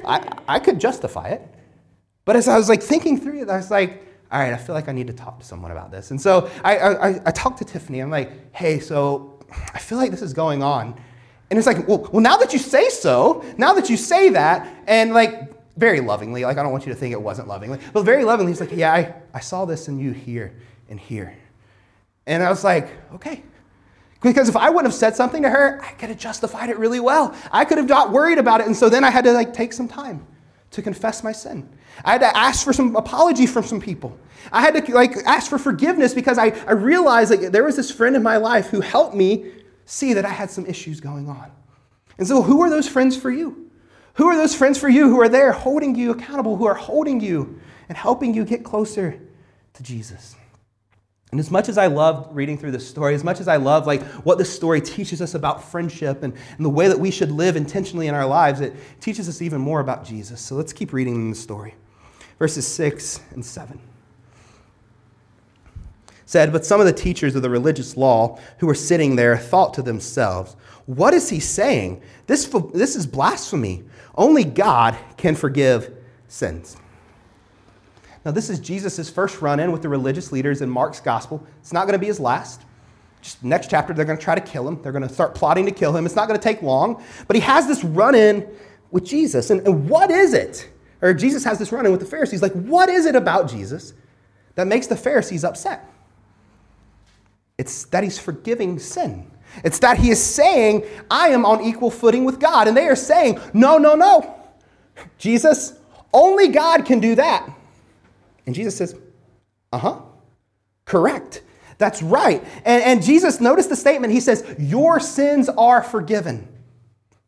I, 0.05 0.37
I 0.47 0.59
could 0.59 0.79
justify 0.79 1.29
it. 1.29 1.41
But 2.25 2.35
as 2.35 2.47
I 2.47 2.57
was 2.57 2.69
like 2.69 2.81
thinking 2.81 3.19
through 3.19 3.41
it, 3.41 3.49
I 3.49 3.57
was 3.57 3.69
like, 3.69 4.05
all 4.31 4.39
right, 4.39 4.53
I 4.53 4.57
feel 4.57 4.73
like 4.73 4.87
I 4.87 4.91
need 4.93 5.07
to 5.07 5.13
talk 5.13 5.39
to 5.39 5.45
someone 5.45 5.71
about 5.71 5.91
this. 5.91 6.11
And 6.11 6.19
so 6.19 6.49
I, 6.63 6.77
I, 6.77 7.21
I 7.25 7.31
talked 7.31 7.59
to 7.59 7.65
Tiffany. 7.65 7.99
I'm 7.99 8.09
like, 8.09 8.53
hey, 8.55 8.79
so 8.79 9.39
I 9.73 9.79
feel 9.79 9.97
like 9.97 10.11
this 10.11 10.21
is 10.21 10.33
going 10.33 10.63
on. 10.63 10.99
And 11.49 11.59
it's 11.59 11.67
like, 11.67 11.87
well, 11.87 12.09
well, 12.11 12.21
now 12.21 12.37
that 12.37 12.51
you 12.51 12.57
say 12.57 12.89
so, 12.89 13.45
now 13.57 13.73
that 13.73 13.89
you 13.89 13.97
say 13.97 14.29
that, 14.29 14.67
and 14.87 15.13
like 15.13 15.53
very 15.77 15.99
lovingly, 15.99 16.45
like 16.45 16.57
I 16.57 16.63
don't 16.63 16.71
want 16.71 16.85
you 16.87 16.93
to 16.93 16.97
think 16.97 17.13
it 17.13 17.21
wasn't 17.21 17.47
lovingly, 17.47 17.79
but 17.93 18.03
very 18.03 18.23
lovingly, 18.23 18.51
he's 18.51 18.61
like, 18.61 18.71
yeah, 18.71 18.91
I, 18.91 19.13
I 19.35 19.39
saw 19.39 19.65
this 19.65 19.87
in 19.87 19.99
you 19.99 20.11
here 20.11 20.55
and 20.89 20.99
here. 20.99 21.37
And 22.25 22.41
I 22.41 22.49
was 22.49 22.63
like, 22.63 22.89
okay. 23.13 23.43
Because 24.21 24.49
if 24.49 24.55
I 24.55 24.69
wouldn't 24.69 24.85
have 24.85 24.97
said 24.97 25.15
something 25.15 25.43
to 25.43 25.49
her, 25.49 25.79
I 25.83 25.91
could 25.91 26.09
have 26.09 26.17
justified 26.17 26.69
it 26.69 26.79
really 26.79 27.01
well. 27.01 27.35
I 27.51 27.65
could 27.65 27.77
have 27.77 27.89
not 27.89 28.11
worried 28.11 28.37
about 28.37 28.61
it. 28.61 28.67
And 28.67 28.75
so 28.75 28.89
then 28.89 29.03
I 29.03 29.11
had 29.11 29.25
to 29.25 29.33
like 29.33 29.53
take 29.53 29.73
some 29.73 29.87
time 29.87 30.25
to 30.73 30.81
confess 30.81 31.23
my 31.23 31.31
sin. 31.31 31.69
I 32.03 32.13
had 32.13 32.21
to 32.21 32.37
ask 32.37 32.63
for 32.63 32.73
some 32.73 32.95
apology 32.95 33.45
from 33.45 33.63
some 33.63 33.79
people. 33.79 34.17
I 34.51 34.61
had 34.61 34.85
to 34.85 34.93
like 34.93 35.15
ask 35.25 35.49
for 35.49 35.57
forgiveness 35.57 36.13
because 36.13 36.37
I, 36.37 36.47
I 36.67 36.73
realized 36.73 37.31
like 37.31 37.51
there 37.51 37.63
was 37.63 37.75
this 37.75 37.91
friend 37.91 38.15
in 38.15 38.23
my 38.23 38.37
life 38.37 38.67
who 38.67 38.81
helped 38.81 39.15
me 39.15 39.51
see 39.85 40.13
that 40.13 40.25
I 40.25 40.29
had 40.29 40.49
some 40.49 40.65
issues 40.65 40.99
going 40.99 41.29
on. 41.29 41.51
And 42.17 42.27
so 42.27 42.41
who 42.41 42.61
are 42.61 42.69
those 42.69 42.87
friends 42.87 43.15
for 43.15 43.31
you? 43.31 43.71
Who 44.15 44.27
are 44.27 44.35
those 44.35 44.53
friends 44.53 44.77
for 44.77 44.89
you 44.89 45.09
who 45.09 45.19
are 45.21 45.29
there 45.29 45.51
holding 45.51 45.95
you 45.95 46.11
accountable, 46.11 46.57
who 46.57 46.65
are 46.65 46.75
holding 46.75 47.19
you 47.19 47.59
and 47.89 47.97
helping 47.97 48.33
you 48.33 48.45
get 48.45 48.63
closer 48.63 49.19
to 49.73 49.83
Jesus? 49.83 50.35
And 51.33 51.39
as 51.39 51.49
much 51.49 51.67
as 51.67 51.79
I 51.79 51.87
love 51.87 52.29
reading 52.31 52.59
through 52.59 52.73
this 52.73 52.87
story, 52.87 53.15
as 53.15 53.23
much 53.23 53.39
as 53.39 53.47
I 53.47 53.55
love 53.55 53.87
like 53.87 54.03
what 54.23 54.37
this 54.37 54.55
story 54.55 54.79
teaches 54.79 55.19
us 55.19 55.33
about 55.33 55.63
friendship 55.63 56.21
and, 56.21 56.31
and 56.31 56.63
the 56.63 56.69
way 56.69 56.87
that 56.87 56.99
we 56.99 57.09
should 57.09 57.31
live 57.31 57.55
intentionally 57.55 58.05
in 58.05 58.13
our 58.13 58.27
lives, 58.27 58.61
it 58.61 58.75
teaches 58.99 59.27
us 59.27 59.41
even 59.41 59.59
more 59.59 59.79
about 59.79 60.05
Jesus. 60.05 60.39
So 60.39 60.53
let's 60.53 60.71
keep 60.71 60.93
reading 60.93 61.31
the 61.31 61.35
story 61.35 61.73
verses 62.37 62.67
6 62.67 63.19
and 63.31 63.43
7. 63.43 63.79
Said, 66.27 66.51
but 66.51 66.67
some 66.67 66.79
of 66.79 66.85
the 66.85 66.93
teachers 66.93 67.35
of 67.35 67.41
the 67.41 67.49
religious 67.49 67.97
law 67.97 68.37
who 68.59 68.67
were 68.67 68.75
sitting 68.75 69.15
there 69.15 69.35
thought 69.35 69.73
to 69.73 69.81
themselves, 69.81 70.55
What 70.85 71.15
is 71.15 71.29
he 71.29 71.39
saying? 71.39 72.03
This, 72.27 72.45
this 72.75 72.95
is 72.95 73.07
blasphemy. 73.07 73.85
Only 74.13 74.43
God 74.43 74.95
can 75.17 75.33
forgive 75.33 75.97
sins. 76.27 76.77
Now, 78.25 78.31
this 78.31 78.49
is 78.49 78.59
Jesus' 78.59 79.09
first 79.09 79.41
run 79.41 79.59
in 79.59 79.71
with 79.71 79.81
the 79.81 79.89
religious 79.89 80.31
leaders 80.31 80.61
in 80.61 80.69
Mark's 80.69 80.99
gospel. 80.99 81.45
It's 81.59 81.73
not 81.73 81.81
going 81.81 81.93
to 81.93 81.99
be 81.99 82.07
his 82.07 82.19
last. 82.19 82.61
Just 83.21 83.43
next 83.43 83.69
chapter, 83.69 83.93
they're 83.93 84.05
going 84.05 84.17
to 84.17 84.23
try 84.23 84.35
to 84.35 84.41
kill 84.41 84.67
him. 84.67 84.81
They're 84.81 84.91
going 84.91 85.07
to 85.07 85.13
start 85.13 85.35
plotting 85.35 85.65
to 85.65 85.71
kill 85.71 85.95
him. 85.95 86.05
It's 86.05 86.15
not 86.15 86.27
going 86.27 86.39
to 86.39 86.43
take 86.43 86.61
long. 86.61 87.03
But 87.27 87.35
he 87.35 87.41
has 87.41 87.67
this 87.67 87.83
run 87.83 88.15
in 88.15 88.47
with 88.91 89.05
Jesus. 89.05 89.49
And, 89.49 89.65
and 89.67 89.89
what 89.89 90.11
is 90.11 90.33
it 90.33 90.69
or 91.03 91.13
Jesus 91.13 91.43
has 91.43 91.59
this 91.59 91.73
run 91.73 91.85
in 91.85 91.91
with 91.91 91.99
the 91.99 92.07
Pharisees. 92.07 92.41
Like, 92.41 92.53
what 92.53 92.87
is 92.87 93.05
it 93.05 93.13
about 93.13 93.49
Jesus 93.49 93.93
that 94.55 94.67
makes 94.67 94.87
the 94.87 94.95
Pharisees 94.95 95.43
upset? 95.43 95.85
It's 97.57 97.83
that 97.85 98.05
he's 98.05 98.17
forgiving 98.17 98.79
sin. 98.79 99.29
It's 99.65 99.79
that 99.79 99.97
he 99.97 100.11
is 100.11 100.23
saying, 100.23 100.85
I 101.11 101.27
am 101.27 101.45
on 101.45 101.61
equal 101.61 101.91
footing 101.91 102.23
with 102.23 102.39
God. 102.39 102.69
And 102.69 102.75
they 102.75 102.87
are 102.87 102.95
saying, 102.95 103.39
no, 103.53 103.77
no, 103.77 103.95
no. 103.95 104.33
Jesus, 105.17 105.73
only 106.13 106.47
God 106.47 106.85
can 106.85 107.01
do 107.01 107.15
that. 107.15 107.53
And 108.45 108.53
Jesus 108.53 108.75
says, 108.75 108.95
uh 109.71 109.77
huh, 109.77 110.01
correct. 110.85 111.41
That's 111.77 112.01
right. 112.01 112.43
And, 112.65 112.83
and 112.83 113.03
Jesus, 113.03 113.41
notice 113.41 113.67
the 113.67 113.75
statement. 113.75 114.13
He 114.13 114.19
says, 114.19 114.55
Your 114.59 114.99
sins 114.99 115.49
are 115.49 115.81
forgiven. 115.81 116.47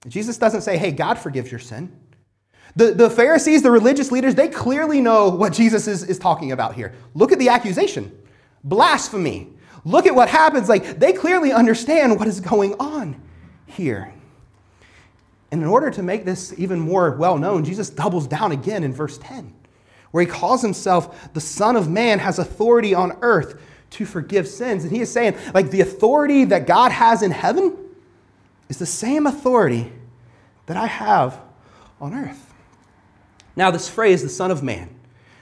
Jesus 0.07 0.37
doesn't 0.37 0.61
say, 0.61 0.77
Hey, 0.77 0.91
God 0.91 1.15
forgives 1.15 1.51
your 1.51 1.59
sin. 1.59 1.91
The, 2.75 2.93
the 2.93 3.09
Pharisees, 3.09 3.63
the 3.63 3.71
religious 3.71 4.11
leaders, 4.11 4.35
they 4.35 4.49
clearly 4.49 5.01
know 5.01 5.29
what 5.29 5.53
Jesus 5.53 5.87
is, 5.87 6.03
is 6.03 6.19
talking 6.19 6.51
about 6.51 6.75
here. 6.75 6.93
Look 7.13 7.31
at 7.31 7.39
the 7.39 7.49
accusation 7.49 8.11
blasphemy. 8.65 9.47
Look 9.85 10.07
at 10.07 10.15
what 10.15 10.27
happens. 10.27 10.67
Like, 10.67 10.99
they 10.99 11.13
clearly 11.13 11.53
understand 11.53 12.17
what 12.17 12.27
is 12.27 12.39
going 12.39 12.73
on 12.79 13.21
here. 13.67 14.11
And 15.51 15.61
in 15.61 15.67
order 15.67 15.91
to 15.91 16.03
make 16.03 16.25
this 16.25 16.53
even 16.57 16.79
more 16.79 17.11
well 17.11 17.37
known, 17.37 17.63
Jesus 17.63 17.89
doubles 17.89 18.27
down 18.27 18.51
again 18.51 18.83
in 18.83 18.91
verse 18.91 19.17
10, 19.19 19.53
where 20.15 20.23
he 20.23 20.31
calls 20.31 20.61
himself 20.61 21.33
the 21.33 21.41
Son 21.41 21.75
of 21.75 21.89
Man 21.89 22.19
has 22.19 22.39
authority 22.39 22.93
on 22.93 23.17
earth 23.21 23.61
to 23.89 24.05
forgive 24.05 24.47
sins. 24.47 24.85
And 24.85 24.93
he 24.93 25.01
is 25.01 25.11
saying, 25.11 25.35
like, 25.53 25.71
the 25.71 25.81
authority 25.81 26.45
that 26.45 26.67
God 26.67 26.93
has 26.93 27.21
in 27.21 27.31
heaven 27.31 27.75
is 28.69 28.79
the 28.79 28.85
same 28.85 29.27
authority 29.27 29.91
that 30.67 30.77
I 30.77 30.87
have 30.87 31.37
on 31.99 32.13
earth. 32.13 32.53
Now, 33.57 33.71
this 33.71 33.89
phrase, 33.89 34.23
the 34.23 34.29
Son 34.29 34.51
of 34.51 34.63
Man, 34.63 34.89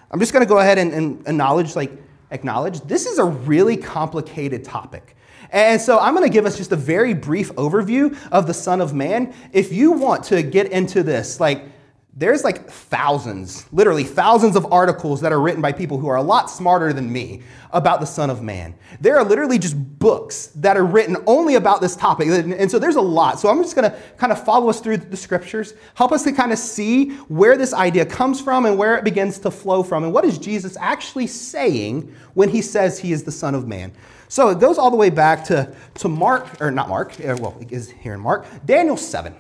I'm 0.10 0.20
just 0.20 0.34
going 0.34 0.44
to 0.44 0.50
go 0.50 0.58
ahead 0.58 0.80
and, 0.80 0.92
and 0.92 1.28
acknowledge, 1.28 1.76
like, 1.76 1.92
acknowledge 2.32 2.82
this 2.82 3.06
is 3.06 3.20
a 3.20 3.26
really 3.26 3.78
complicated 3.78 4.64
topic. 4.64 5.16
And 5.52 5.80
so 5.80 6.00
I'm 6.00 6.16
going 6.16 6.28
to 6.28 6.34
give 6.34 6.48
us 6.48 6.58
just 6.58 6.72
a 6.72 6.76
very 6.76 7.14
brief 7.14 7.54
overview 7.54 8.18
of 8.32 8.48
the 8.48 8.56
Son 8.56 8.82
of 8.82 8.92
Man. 8.92 9.36
If 9.52 9.72
you 9.72 9.92
want 9.92 10.24
to 10.24 10.42
get 10.42 10.72
into 10.72 11.04
this, 11.04 11.40
like, 11.40 11.66
there's 12.16 12.44
like 12.44 12.70
thousands, 12.70 13.66
literally 13.72 14.04
thousands 14.04 14.56
of 14.56 14.72
articles 14.72 15.22
that 15.22 15.32
are 15.32 15.42
written 15.42 15.64
by 15.64 15.72
people 15.72 15.98
who 15.98 16.08
are 16.08 16.18
a 16.18 16.22
lot 16.22 16.48
smarter 16.48 16.94
than 16.94 17.12
me 17.12 17.42
about 17.72 18.00
the 18.02 18.06
Son 18.06 18.30
of 18.30 18.44
Man. 18.44 18.76
There 19.02 19.18
are 19.18 19.24
literally 19.24 19.58
just 19.58 19.76
books 19.98 20.48
that 20.56 20.78
are 20.78 20.86
written 20.86 21.18
only 21.26 21.56
about 21.56 21.82
this 21.82 21.96
topic. 21.96 22.28
And 22.28 22.70
so 22.70 22.78
there's 22.78 22.98
a 22.98 23.02
lot. 23.02 23.40
So 23.40 23.50
I'm 23.50 23.64
just 23.64 23.76
going 23.76 23.90
to 23.90 23.98
kind 24.18 24.32
of 24.32 24.44
follow 24.46 24.70
us 24.70 24.80
through 24.80 24.98
the 24.98 25.18
scriptures, 25.18 25.74
help 25.96 26.12
us 26.12 26.24
to 26.26 26.32
kind 26.32 26.52
of 26.52 26.60
see 26.60 27.10
where 27.30 27.58
this 27.58 27.74
idea 27.74 28.06
comes 28.06 28.40
from 28.40 28.68
and 28.68 28.78
where 28.78 28.96
it 28.96 29.04
begins 29.04 29.40
to 29.40 29.50
flow 29.50 29.82
from. 29.82 30.04
And 30.04 30.14
what 30.14 30.24
is 30.24 30.38
Jesus 30.38 30.78
actually 30.80 31.26
saying 31.26 32.14
when 32.36 32.48
he 32.48 32.62
says 32.62 33.00
he 33.00 33.12
is 33.12 33.24
the 33.24 33.32
Son 33.32 33.56
of 33.56 33.68
Man? 33.68 33.92
So 34.28 34.50
it 34.50 34.60
goes 34.60 34.78
all 34.78 34.92
the 34.92 34.98
way 34.98 35.10
back 35.10 35.44
to, 35.46 35.76
to 35.96 36.08
Mark, 36.08 36.62
or 36.62 36.70
not 36.70 36.90
Mark, 36.90 37.14
uh, 37.20 37.36
well, 37.40 37.58
it 37.60 37.72
is 37.72 37.90
here 37.90 38.14
in 38.14 38.20
Mark, 38.20 38.46
Daniel 38.66 38.98
7. 38.98 39.36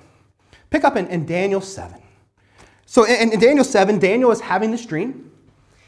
Pick 0.71 0.83
up 0.83 0.97
in, 0.97 1.05
in 1.07 1.27
Daniel 1.27 1.62
7. 1.62 2.02
So 2.93 3.06
in, 3.06 3.34
in 3.34 3.39
Daniel 3.39 3.65
7, 3.65 3.97
Daniel 3.97 4.29
is 4.29 4.39
having 4.39 4.69
this 4.69 4.86
dream. 4.86 5.32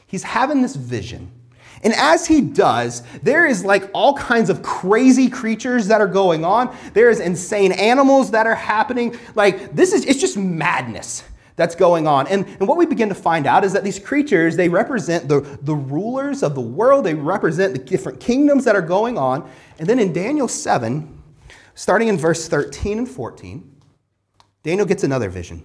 He's 0.08 0.24
having 0.24 0.64
this 0.64 0.76
vision. 0.76 1.32
And 1.84 1.94
as 1.94 2.26
he 2.26 2.42
does, 2.42 3.04
there 3.22 3.46
is 3.46 3.64
like 3.64 3.92
all 3.94 4.16
kinds 4.16 4.50
of 4.50 4.64
crazy 4.64 5.30
creatures 5.30 5.86
that 5.86 6.02
are 6.02 6.08
going 6.08 6.44
on. 6.44 6.76
There 6.96 7.12
is 7.12 7.20
insane 7.20 7.74
animals 7.74 8.32
that 8.32 8.48
are 8.48 8.56
happening. 8.56 9.16
Like 9.36 9.76
this 9.76 9.94
is 9.94 10.04
it's 10.06 10.20
just 10.20 10.36
madness 10.36 11.24
that's 11.58 11.76
going 11.76 12.08
on. 12.08 12.26
And, 12.26 12.44
and 12.48 12.68
what 12.68 12.76
we 12.76 12.88
begin 12.88 13.10
to 13.10 13.16
find 13.16 13.46
out 13.46 13.64
is 13.64 13.74
that 13.74 13.84
these 13.84 14.00
creatures, 14.00 14.56
they 14.56 14.68
represent 14.68 15.28
the, 15.28 15.42
the 15.62 15.76
rulers 15.76 16.42
of 16.42 16.56
the 16.56 16.62
world, 16.62 17.06
they 17.06 17.14
represent 17.14 17.74
the 17.74 17.80
different 17.80 18.20
kingdoms 18.20 18.66
that 18.66 18.76
are 18.76 18.82
going 18.82 19.20
on. 19.20 19.48
And 19.78 19.88
then 19.88 20.00
in 20.00 20.12
Daniel 20.12 20.48
7, 20.48 21.22
starting 21.76 22.08
in 22.08 22.18
verse 22.18 22.48
13 22.48 22.98
and 22.98 23.08
14, 23.08 23.80
Daniel 24.64 24.88
gets 24.88 25.04
another 25.04 25.30
vision. 25.30 25.64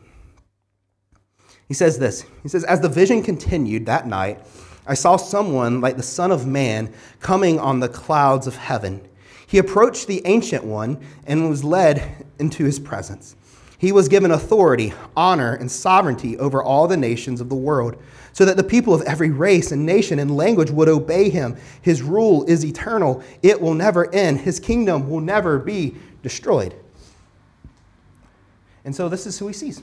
He 1.70 1.74
says 1.74 2.00
this 2.00 2.24
He 2.42 2.48
says, 2.48 2.64
As 2.64 2.80
the 2.80 2.88
vision 2.88 3.22
continued 3.22 3.86
that 3.86 4.04
night, 4.04 4.40
I 4.88 4.94
saw 4.94 5.16
someone 5.16 5.80
like 5.80 5.96
the 5.96 6.02
Son 6.02 6.32
of 6.32 6.44
Man 6.44 6.92
coming 7.20 7.60
on 7.60 7.78
the 7.78 7.88
clouds 7.88 8.48
of 8.48 8.56
heaven. 8.56 9.06
He 9.46 9.58
approached 9.58 10.08
the 10.08 10.20
Ancient 10.24 10.64
One 10.64 10.98
and 11.28 11.48
was 11.48 11.62
led 11.62 12.26
into 12.40 12.64
his 12.64 12.80
presence. 12.80 13.36
He 13.78 13.92
was 13.92 14.08
given 14.08 14.32
authority, 14.32 14.92
honor, 15.16 15.54
and 15.54 15.70
sovereignty 15.70 16.36
over 16.38 16.60
all 16.60 16.88
the 16.88 16.96
nations 16.96 17.40
of 17.40 17.48
the 17.48 17.54
world, 17.54 17.96
so 18.32 18.44
that 18.44 18.56
the 18.56 18.64
people 18.64 18.92
of 18.92 19.02
every 19.02 19.30
race 19.30 19.70
and 19.70 19.86
nation 19.86 20.18
and 20.18 20.36
language 20.36 20.72
would 20.72 20.88
obey 20.88 21.30
him. 21.30 21.56
His 21.82 22.02
rule 22.02 22.44
is 22.46 22.64
eternal, 22.64 23.22
it 23.44 23.60
will 23.60 23.74
never 23.74 24.12
end, 24.12 24.40
his 24.40 24.58
kingdom 24.58 25.08
will 25.08 25.20
never 25.20 25.60
be 25.60 25.94
destroyed. 26.24 26.74
And 28.84 28.92
so 28.92 29.08
this 29.08 29.24
is 29.24 29.38
who 29.38 29.46
he 29.46 29.52
sees. 29.52 29.82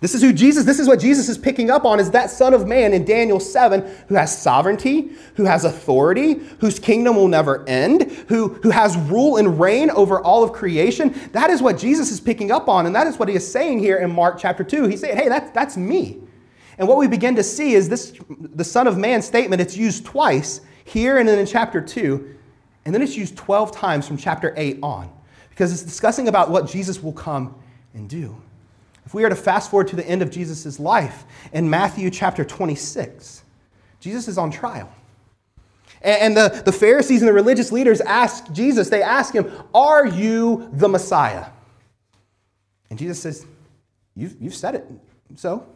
This 0.00 0.14
is 0.14 0.20
who 0.20 0.32
Jesus, 0.32 0.64
this 0.64 0.78
is 0.78 0.88
what 0.88 1.00
Jesus 1.00 1.28
is 1.30 1.38
picking 1.38 1.70
up 1.70 1.86
on 1.86 1.98
is 1.98 2.10
that 2.10 2.30
Son 2.30 2.52
of 2.52 2.66
Man 2.66 2.92
in 2.92 3.04
Daniel 3.04 3.40
7 3.40 3.80
who 4.08 4.14
has 4.14 4.36
sovereignty, 4.36 5.12
who 5.36 5.44
has 5.44 5.64
authority, 5.64 6.34
whose 6.60 6.78
kingdom 6.78 7.16
will 7.16 7.28
never 7.28 7.66
end, 7.66 8.10
who, 8.28 8.48
who 8.48 8.68
has 8.70 8.94
rule 8.96 9.38
and 9.38 9.58
reign 9.58 9.88
over 9.90 10.20
all 10.20 10.44
of 10.44 10.52
creation. 10.52 11.14
That 11.32 11.48
is 11.48 11.62
what 11.62 11.78
Jesus 11.78 12.10
is 12.10 12.20
picking 12.20 12.50
up 12.50 12.68
on, 12.68 12.84
and 12.84 12.94
that 12.94 13.06
is 13.06 13.18
what 13.18 13.28
he 13.28 13.34
is 13.34 13.50
saying 13.50 13.78
here 13.78 13.96
in 13.96 14.12
Mark 14.12 14.38
chapter 14.38 14.62
2. 14.62 14.84
He's 14.84 15.00
saying, 15.00 15.16
hey, 15.16 15.28
that's, 15.28 15.50
that's 15.52 15.78
me. 15.78 16.18
And 16.78 16.86
what 16.86 16.98
we 16.98 17.08
begin 17.08 17.34
to 17.36 17.42
see 17.42 17.72
is 17.72 17.88
this 17.88 18.12
the 18.28 18.64
Son 18.64 18.86
of 18.86 18.98
Man 18.98 19.22
statement, 19.22 19.62
it's 19.62 19.78
used 19.78 20.04
twice 20.04 20.60
here 20.84 21.16
and 21.16 21.26
then 21.26 21.38
in 21.38 21.46
chapter 21.46 21.80
2, 21.80 22.36
and 22.84 22.94
then 22.94 23.00
it's 23.00 23.16
used 23.16 23.34
12 23.36 23.72
times 23.72 24.06
from 24.06 24.18
chapter 24.18 24.52
8 24.58 24.78
on, 24.82 25.10
because 25.48 25.72
it's 25.72 25.82
discussing 25.82 26.28
about 26.28 26.50
what 26.50 26.68
Jesus 26.68 27.02
will 27.02 27.14
come 27.14 27.54
and 27.94 28.10
do. 28.10 28.36
If 29.06 29.14
we 29.14 29.24
are 29.24 29.28
to 29.28 29.36
fast 29.36 29.70
forward 29.70 29.88
to 29.88 29.96
the 29.96 30.06
end 30.06 30.20
of 30.20 30.30
Jesus' 30.30 30.80
life 30.80 31.24
in 31.52 31.70
Matthew 31.70 32.10
chapter 32.10 32.44
26, 32.44 33.44
Jesus 34.00 34.26
is 34.28 34.36
on 34.36 34.50
trial. 34.50 34.92
And 36.02 36.36
the, 36.36 36.62
the 36.64 36.72
Pharisees 36.72 37.22
and 37.22 37.28
the 37.28 37.32
religious 37.32 37.72
leaders 37.72 38.00
ask 38.00 38.52
Jesus, 38.52 38.90
they 38.90 39.02
ask 39.02 39.34
him, 39.34 39.50
Are 39.74 40.06
you 40.06 40.68
the 40.72 40.88
Messiah? 40.88 41.46
And 42.90 42.98
Jesus 42.98 43.20
says, 43.20 43.46
You've, 44.14 44.36
you've 44.40 44.54
said 44.54 44.74
it. 44.74 44.86
So, 45.36 45.66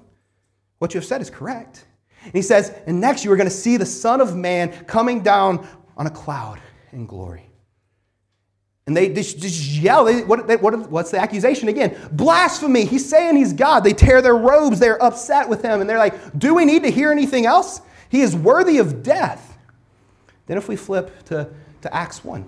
what 0.78 0.94
you 0.94 0.98
have 0.98 1.06
said 1.06 1.20
is 1.20 1.30
correct. 1.30 1.84
And 2.24 2.32
he 2.34 2.42
says, 2.42 2.74
And 2.86 3.00
next 3.00 3.24
you 3.24 3.32
are 3.32 3.36
going 3.36 3.48
to 3.48 3.54
see 3.54 3.76
the 3.76 3.86
Son 3.86 4.20
of 4.20 4.36
Man 4.36 4.72
coming 4.84 5.22
down 5.22 5.66
on 5.96 6.06
a 6.06 6.10
cloud 6.10 6.60
in 6.92 7.06
glory. 7.06 7.49
And 8.90 8.96
they 8.96 9.08
just, 9.08 9.38
just 9.38 9.68
yell. 9.68 10.04
They, 10.04 10.24
what, 10.24 10.48
they, 10.48 10.56
what, 10.56 10.90
what's 10.90 11.12
the 11.12 11.20
accusation 11.20 11.68
again? 11.68 11.96
Blasphemy. 12.10 12.84
He's 12.84 13.08
saying 13.08 13.36
he's 13.36 13.52
God. 13.52 13.84
They 13.84 13.92
tear 13.92 14.20
their 14.20 14.34
robes. 14.34 14.80
They're 14.80 15.00
upset 15.00 15.48
with 15.48 15.62
him. 15.62 15.80
And 15.80 15.88
they're 15.88 15.96
like, 15.96 16.36
Do 16.36 16.56
we 16.56 16.64
need 16.64 16.82
to 16.82 16.90
hear 16.90 17.12
anything 17.12 17.46
else? 17.46 17.82
He 18.08 18.22
is 18.22 18.34
worthy 18.34 18.78
of 18.78 19.04
death. 19.04 19.56
Then, 20.46 20.58
if 20.58 20.66
we 20.66 20.74
flip 20.74 21.24
to, 21.26 21.48
to 21.82 21.94
Acts 21.94 22.24
1, 22.24 22.44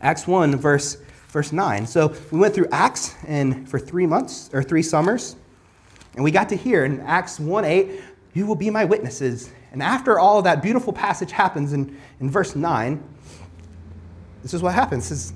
Acts 0.00 0.26
1, 0.26 0.56
verse, 0.56 0.96
verse 1.28 1.52
9. 1.52 1.86
So 1.86 2.16
we 2.32 2.40
went 2.40 2.52
through 2.52 2.66
Acts 2.72 3.14
and 3.24 3.68
for 3.68 3.78
three 3.78 4.06
months 4.06 4.50
or 4.52 4.64
three 4.64 4.82
summers. 4.82 5.36
And 6.16 6.24
we 6.24 6.32
got 6.32 6.48
to 6.48 6.56
hear 6.56 6.84
in 6.84 6.98
Acts 7.02 7.38
1 7.38 7.64
8, 7.64 8.00
You 8.34 8.46
will 8.46 8.56
be 8.56 8.70
my 8.70 8.84
witnesses. 8.84 9.52
And 9.70 9.84
after 9.84 10.18
all 10.18 10.42
that 10.42 10.62
beautiful 10.62 10.92
passage 10.92 11.30
happens 11.30 11.72
in, 11.72 11.96
in 12.18 12.28
verse 12.28 12.56
9, 12.56 13.00
this 14.42 14.54
is 14.54 14.62
what 14.62 14.74
happens. 14.74 15.10
Is 15.10 15.32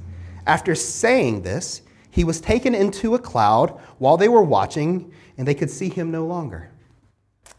after 0.47 0.75
saying 0.75 1.43
this, 1.43 1.83
he 2.11 2.25
was 2.25 2.41
taken 2.41 2.75
into 2.75 3.15
a 3.15 3.19
cloud 3.19 3.79
while 3.99 4.17
they 4.17 4.29
were 4.29 4.43
watching, 4.43 5.13
and 5.39 5.47
they 5.47 5.55
could 5.55 5.71
see 5.71 5.89
him 5.89 6.11
no 6.11 6.27
longer. 6.27 6.71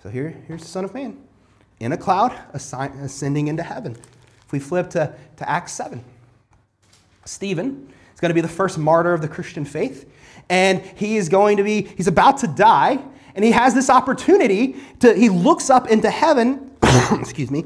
So 0.01 0.09
here, 0.09 0.35
here's 0.47 0.61
the 0.61 0.67
Son 0.67 0.85
of 0.85 0.93
Man 0.93 1.17
in 1.79 1.91
a 1.91 1.97
cloud, 1.97 2.35
ascending 2.53 3.47
into 3.49 3.61
heaven. 3.61 3.95
If 4.45 4.51
we 4.51 4.59
flip 4.59 4.89
to, 4.91 5.13
to 5.35 5.49
Acts 5.49 5.73
7, 5.73 6.03
Stephen 7.25 7.93
is 8.13 8.19
going 8.19 8.29
to 8.29 8.33
be 8.33 8.41
the 8.41 8.47
first 8.47 8.79
martyr 8.79 9.13
of 9.13 9.21
the 9.21 9.27
Christian 9.27 9.63
faith, 9.63 10.09
and 10.49 10.81
he 10.81 11.17
is 11.17 11.29
going 11.29 11.57
to 11.57 11.63
be, 11.63 11.83
he's 11.83 12.07
about 12.07 12.37
to 12.39 12.47
die, 12.47 12.99
and 13.35 13.45
he 13.45 13.51
has 13.51 13.75
this 13.75 13.91
opportunity 13.91 14.77
to, 15.01 15.13
he 15.13 15.29
looks 15.29 15.69
up 15.69 15.87
into 15.87 16.09
heaven, 16.09 16.71
excuse 17.11 17.51
me, 17.51 17.59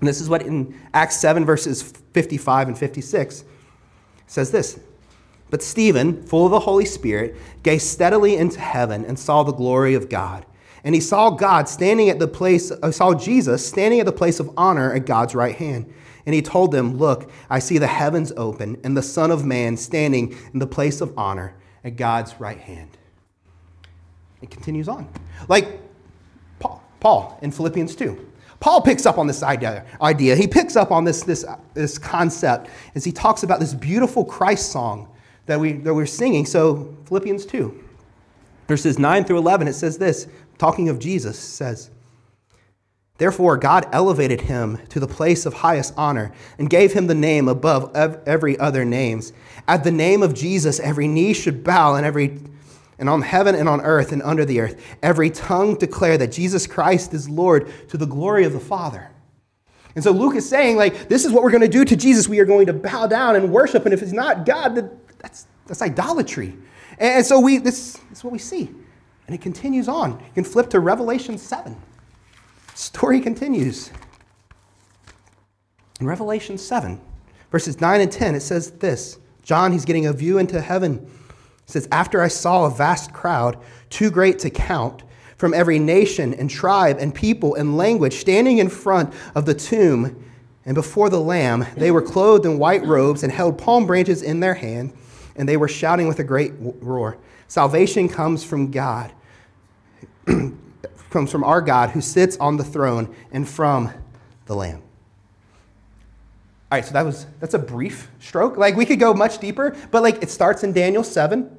and 0.00 0.08
this 0.08 0.20
is 0.20 0.28
what 0.28 0.42
in 0.42 0.76
Acts 0.94 1.16
7, 1.18 1.44
verses 1.44 1.92
55 2.12 2.68
and 2.68 2.78
56 2.78 3.44
says 4.26 4.50
this. 4.50 4.80
But 5.50 5.62
Stephen, 5.62 6.22
full 6.22 6.46
of 6.46 6.50
the 6.50 6.60
Holy 6.60 6.86
Spirit, 6.86 7.36
gazed 7.62 7.86
steadily 7.86 8.36
into 8.36 8.58
heaven 8.58 9.04
and 9.04 9.18
saw 9.18 9.42
the 9.42 9.52
glory 9.52 9.94
of 9.94 10.08
God. 10.08 10.46
And 10.84 10.94
he 10.94 11.00
saw 11.00 11.30
God 11.30 11.68
standing 11.68 12.08
at 12.08 12.18
the 12.18 12.26
place, 12.26 12.70
uh, 12.70 12.90
saw 12.90 13.14
Jesus 13.14 13.66
standing 13.66 14.00
at 14.00 14.06
the 14.06 14.12
place 14.12 14.40
of 14.40 14.50
honor 14.56 14.92
at 14.94 15.06
God's 15.06 15.34
right 15.34 15.54
hand. 15.54 15.92
And 16.24 16.34
he 16.34 16.42
told 16.42 16.72
them, 16.72 16.96
Look, 16.96 17.30
I 17.50 17.58
see 17.58 17.78
the 17.78 17.86
heavens 17.86 18.32
open 18.36 18.80
and 18.82 18.96
the 18.96 19.02
Son 19.02 19.30
of 19.30 19.44
Man 19.44 19.76
standing 19.76 20.36
in 20.52 20.58
the 20.58 20.66
place 20.66 21.00
of 21.00 21.16
honor 21.18 21.54
at 21.84 21.96
God's 21.96 22.40
right 22.40 22.58
hand. 22.58 22.96
It 24.40 24.50
continues 24.50 24.88
on. 24.88 25.08
Like 25.48 25.80
Paul, 26.58 26.82
Paul 26.98 27.38
in 27.42 27.52
Philippians 27.52 27.94
2. 27.94 28.31
Paul 28.62 28.80
picks 28.80 29.06
up 29.06 29.18
on 29.18 29.26
this 29.26 29.42
idea. 29.42 29.84
idea. 30.00 30.36
He 30.36 30.46
picks 30.46 30.76
up 30.76 30.92
on 30.92 31.02
this, 31.02 31.24
this, 31.24 31.44
this 31.74 31.98
concept 31.98 32.70
as 32.94 33.02
he 33.02 33.10
talks 33.10 33.42
about 33.42 33.58
this 33.58 33.74
beautiful 33.74 34.24
Christ 34.24 34.70
song 34.70 35.08
that, 35.46 35.58
we, 35.58 35.72
that 35.72 35.92
we're 35.92 36.06
singing. 36.06 36.46
So, 36.46 36.96
Philippians 37.06 37.44
2, 37.44 37.84
verses 38.68 39.00
9 39.00 39.24
through 39.24 39.38
11, 39.38 39.66
it 39.66 39.72
says 39.72 39.98
this, 39.98 40.28
talking 40.58 40.88
of 40.88 41.00
Jesus, 41.00 41.36
says, 41.36 41.90
Therefore, 43.18 43.56
God 43.56 43.88
elevated 43.92 44.42
him 44.42 44.78
to 44.90 45.00
the 45.00 45.08
place 45.08 45.44
of 45.44 45.54
highest 45.54 45.92
honor 45.96 46.30
and 46.56 46.70
gave 46.70 46.92
him 46.92 47.08
the 47.08 47.16
name 47.16 47.48
above 47.48 47.90
every 47.96 48.56
other 48.60 48.84
names. 48.84 49.32
At 49.66 49.82
the 49.82 49.90
name 49.90 50.22
of 50.22 50.34
Jesus, 50.34 50.78
every 50.78 51.08
knee 51.08 51.34
should 51.34 51.64
bow 51.64 51.96
and 51.96 52.06
every 52.06 52.38
and 53.02 53.10
on 53.10 53.20
heaven 53.20 53.56
and 53.56 53.68
on 53.68 53.80
earth 53.80 54.12
and 54.12 54.22
under 54.22 54.44
the 54.44 54.60
earth, 54.60 54.80
every 55.02 55.28
tongue 55.28 55.74
declare 55.74 56.16
that 56.16 56.30
Jesus 56.30 56.68
Christ 56.68 57.12
is 57.12 57.28
Lord 57.28 57.68
to 57.88 57.96
the 57.96 58.06
glory 58.06 58.44
of 58.44 58.52
the 58.52 58.60
Father. 58.60 59.10
And 59.96 60.04
so 60.04 60.12
Luke 60.12 60.36
is 60.36 60.48
saying, 60.48 60.76
like, 60.76 61.08
this 61.08 61.24
is 61.24 61.32
what 61.32 61.42
we're 61.42 61.50
going 61.50 61.62
to 61.62 61.68
do 61.68 61.84
to 61.84 61.96
Jesus. 61.96 62.28
We 62.28 62.38
are 62.38 62.44
going 62.44 62.66
to 62.66 62.72
bow 62.72 63.08
down 63.08 63.34
and 63.34 63.50
worship. 63.50 63.86
And 63.86 63.92
if 63.92 64.02
it's 64.02 64.12
not 64.12 64.46
God, 64.46 64.88
that's, 65.18 65.48
that's 65.66 65.82
idolatry. 65.82 66.56
And 66.96 67.26
so 67.26 67.40
we, 67.40 67.58
this, 67.58 67.94
this 67.94 68.18
is 68.18 68.22
what 68.22 68.32
we 68.32 68.38
see. 68.38 68.70
And 69.26 69.34
it 69.34 69.40
continues 69.40 69.88
on. 69.88 70.12
You 70.12 70.34
can 70.34 70.44
flip 70.44 70.70
to 70.70 70.78
Revelation 70.78 71.38
7. 71.38 71.76
Story 72.76 73.20
continues. 73.20 73.90
In 75.98 76.06
Revelation 76.06 76.56
7, 76.56 77.00
verses 77.50 77.80
9 77.80 78.00
and 78.00 78.12
10, 78.12 78.36
it 78.36 78.42
says 78.42 78.70
this 78.70 79.18
John, 79.42 79.72
he's 79.72 79.84
getting 79.84 80.06
a 80.06 80.12
view 80.12 80.38
into 80.38 80.60
heaven 80.60 81.04
says, 81.66 81.88
After 81.90 82.22
I 82.22 82.28
saw 82.28 82.66
a 82.66 82.70
vast 82.70 83.12
crowd, 83.12 83.58
too 83.90 84.10
great 84.10 84.38
to 84.40 84.50
count, 84.50 85.02
from 85.36 85.54
every 85.54 85.80
nation 85.80 86.34
and 86.34 86.48
tribe 86.48 86.98
and 87.00 87.12
people 87.12 87.56
and 87.56 87.76
language, 87.76 88.14
standing 88.14 88.58
in 88.58 88.68
front 88.68 89.12
of 89.34 89.44
the 89.44 89.54
tomb 89.54 90.24
and 90.64 90.76
before 90.76 91.10
the 91.10 91.20
Lamb, 91.20 91.66
they 91.76 91.90
were 91.90 92.00
clothed 92.00 92.46
in 92.46 92.58
white 92.58 92.86
robes 92.86 93.24
and 93.24 93.32
held 93.32 93.58
palm 93.58 93.84
branches 93.84 94.22
in 94.22 94.38
their 94.38 94.54
hand, 94.54 94.92
and 95.34 95.48
they 95.48 95.56
were 95.56 95.66
shouting 95.66 96.06
with 96.06 96.20
a 96.20 96.24
great 96.24 96.52
roar 96.58 97.18
Salvation 97.48 98.08
comes 98.08 98.42
from 98.42 98.70
God, 98.70 99.12
comes 101.10 101.30
from 101.30 101.44
our 101.44 101.60
God 101.60 101.90
who 101.90 102.00
sits 102.00 102.36
on 102.38 102.56
the 102.56 102.64
throne 102.64 103.14
and 103.30 103.46
from 103.46 103.92
the 104.46 104.54
Lamb. 104.54 104.82
All 106.72 106.78
right, 106.78 106.86
so 106.86 106.94
that 106.94 107.04
was 107.04 107.26
that's 107.38 107.52
a 107.52 107.58
brief 107.58 108.10
stroke. 108.18 108.56
Like 108.56 108.76
we 108.76 108.86
could 108.86 108.98
go 108.98 109.12
much 109.12 109.36
deeper, 109.36 109.76
but 109.90 110.02
like 110.02 110.22
it 110.22 110.30
starts 110.30 110.64
in 110.64 110.72
Daniel 110.72 111.04
7 111.04 111.54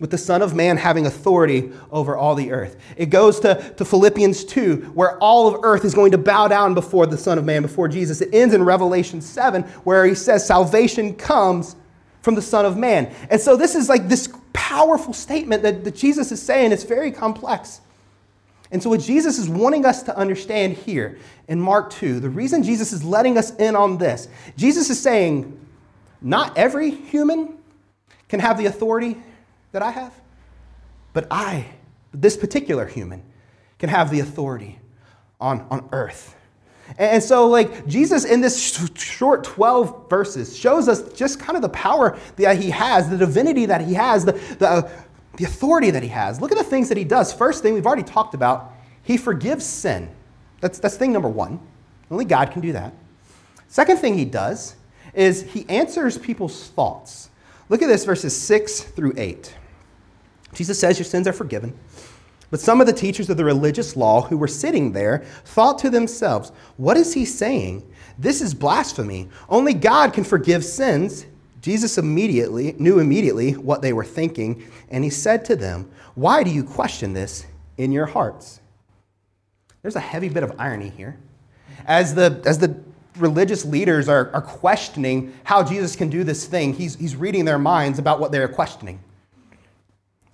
with 0.00 0.10
the 0.10 0.16
Son 0.16 0.40
of 0.40 0.54
Man 0.54 0.78
having 0.78 1.04
authority 1.04 1.70
over 1.90 2.16
all 2.16 2.34
the 2.34 2.50
earth. 2.50 2.80
It 2.96 3.10
goes 3.10 3.40
to, 3.40 3.74
to 3.76 3.84
Philippians 3.84 4.42
2, 4.46 4.92
where 4.94 5.18
all 5.18 5.48
of 5.48 5.62
earth 5.64 5.84
is 5.84 5.92
going 5.92 6.12
to 6.12 6.18
bow 6.18 6.48
down 6.48 6.72
before 6.72 7.04
the 7.04 7.18
Son 7.18 7.36
of 7.36 7.44
Man, 7.44 7.60
before 7.60 7.88
Jesus. 7.88 8.22
It 8.22 8.30
ends 8.32 8.54
in 8.54 8.64
Revelation 8.64 9.20
7, 9.20 9.64
where 9.84 10.06
he 10.06 10.14
says 10.14 10.46
salvation 10.46 11.14
comes 11.14 11.76
from 12.22 12.34
the 12.34 12.40
Son 12.40 12.64
of 12.64 12.78
Man. 12.78 13.14
And 13.28 13.38
so 13.38 13.58
this 13.58 13.74
is 13.74 13.90
like 13.90 14.08
this 14.08 14.32
powerful 14.54 15.12
statement 15.12 15.62
that, 15.62 15.84
that 15.84 15.94
Jesus 15.94 16.32
is 16.32 16.40
saying. 16.40 16.72
It's 16.72 16.84
very 16.84 17.12
complex. 17.12 17.82
And 18.74 18.82
so, 18.82 18.90
what 18.90 18.98
Jesus 18.98 19.38
is 19.38 19.48
wanting 19.48 19.86
us 19.86 20.02
to 20.02 20.18
understand 20.18 20.72
here 20.72 21.16
in 21.46 21.60
Mark 21.60 21.90
2, 21.90 22.18
the 22.18 22.28
reason 22.28 22.64
Jesus 22.64 22.92
is 22.92 23.04
letting 23.04 23.38
us 23.38 23.54
in 23.54 23.76
on 23.76 23.98
this, 23.98 24.26
Jesus 24.56 24.90
is 24.90 24.98
saying, 24.98 25.64
not 26.20 26.58
every 26.58 26.90
human 26.90 27.56
can 28.26 28.40
have 28.40 28.58
the 28.58 28.66
authority 28.66 29.16
that 29.70 29.80
I 29.80 29.92
have, 29.92 30.12
but 31.12 31.28
I, 31.30 31.66
this 32.12 32.36
particular 32.36 32.84
human, 32.84 33.22
can 33.78 33.90
have 33.90 34.10
the 34.10 34.18
authority 34.18 34.80
on, 35.40 35.64
on 35.70 35.88
earth. 35.92 36.34
And 36.98 37.22
so, 37.22 37.46
like, 37.46 37.86
Jesus 37.86 38.24
in 38.24 38.40
this 38.40 38.76
short 38.96 39.44
12 39.44 40.10
verses 40.10 40.58
shows 40.58 40.88
us 40.88 41.12
just 41.12 41.38
kind 41.38 41.54
of 41.54 41.62
the 41.62 41.68
power 41.68 42.18
that 42.34 42.58
he 42.58 42.70
has, 42.70 43.08
the 43.08 43.18
divinity 43.18 43.66
that 43.66 43.82
he 43.82 43.94
has, 43.94 44.24
the, 44.24 44.32
the, 44.32 44.90
the 45.36 45.44
authority 45.44 45.90
that 45.90 46.02
he 46.02 46.08
has. 46.10 46.40
Look 46.40 46.52
at 46.52 46.58
the 46.58 46.64
things 46.64 46.88
that 46.88 46.98
he 46.98 47.04
does. 47.04 47.32
First 47.32 47.62
thing 47.62 47.74
we've 47.74 47.86
already 47.86 48.02
talked 48.02 48.34
about, 48.34 48.72
he 49.02 49.16
forgives 49.16 49.64
sin. 49.64 50.10
That's, 50.60 50.78
that's 50.78 50.96
thing 50.96 51.12
number 51.12 51.28
one. 51.28 51.60
Only 52.10 52.24
God 52.24 52.50
can 52.50 52.62
do 52.62 52.72
that. 52.72 52.94
Second 53.68 53.98
thing 53.98 54.16
he 54.16 54.24
does 54.24 54.76
is 55.14 55.42
he 55.42 55.68
answers 55.68 56.18
people's 56.18 56.68
thoughts. 56.70 57.30
Look 57.68 57.82
at 57.82 57.88
this, 57.88 58.04
verses 58.04 58.38
6 58.38 58.82
through 58.82 59.14
8. 59.16 59.54
Jesus 60.52 60.78
says 60.78 60.98
your 60.98 61.04
sins 61.04 61.26
are 61.26 61.32
forgiven. 61.32 61.76
But 62.50 62.60
some 62.60 62.80
of 62.80 62.86
the 62.86 62.92
teachers 62.92 63.30
of 63.30 63.36
the 63.36 63.44
religious 63.44 63.96
law 63.96 64.22
who 64.22 64.36
were 64.36 64.46
sitting 64.46 64.92
there 64.92 65.24
thought 65.44 65.78
to 65.80 65.90
themselves, 65.90 66.52
What 66.76 66.96
is 66.96 67.14
he 67.14 67.24
saying? 67.24 67.84
This 68.18 68.40
is 68.40 68.54
blasphemy. 68.54 69.28
Only 69.48 69.74
God 69.74 70.12
can 70.12 70.22
forgive 70.22 70.64
sins. 70.64 71.26
Jesus 71.64 71.96
immediately 71.96 72.74
knew 72.78 72.98
immediately 72.98 73.52
what 73.52 73.80
they 73.80 73.94
were 73.94 74.04
thinking, 74.04 74.62
and 74.90 75.02
he 75.02 75.08
said 75.08 75.46
to 75.46 75.56
them, 75.56 75.90
Why 76.14 76.42
do 76.42 76.50
you 76.50 76.62
question 76.62 77.14
this 77.14 77.46
in 77.78 77.90
your 77.90 78.04
hearts? 78.04 78.60
There's 79.80 79.96
a 79.96 80.00
heavy 80.00 80.28
bit 80.28 80.42
of 80.42 80.52
irony 80.58 80.90
here. 80.90 81.16
As 81.86 82.14
the, 82.14 82.42
as 82.44 82.58
the 82.58 82.78
religious 83.16 83.64
leaders 83.64 84.10
are, 84.10 84.30
are 84.34 84.42
questioning 84.42 85.32
how 85.44 85.62
Jesus 85.62 85.96
can 85.96 86.10
do 86.10 86.22
this 86.22 86.44
thing, 86.44 86.74
he's, 86.74 86.96
he's 86.96 87.16
reading 87.16 87.46
their 87.46 87.58
minds 87.58 87.98
about 87.98 88.20
what 88.20 88.30
they're 88.30 88.46
questioning. 88.46 89.00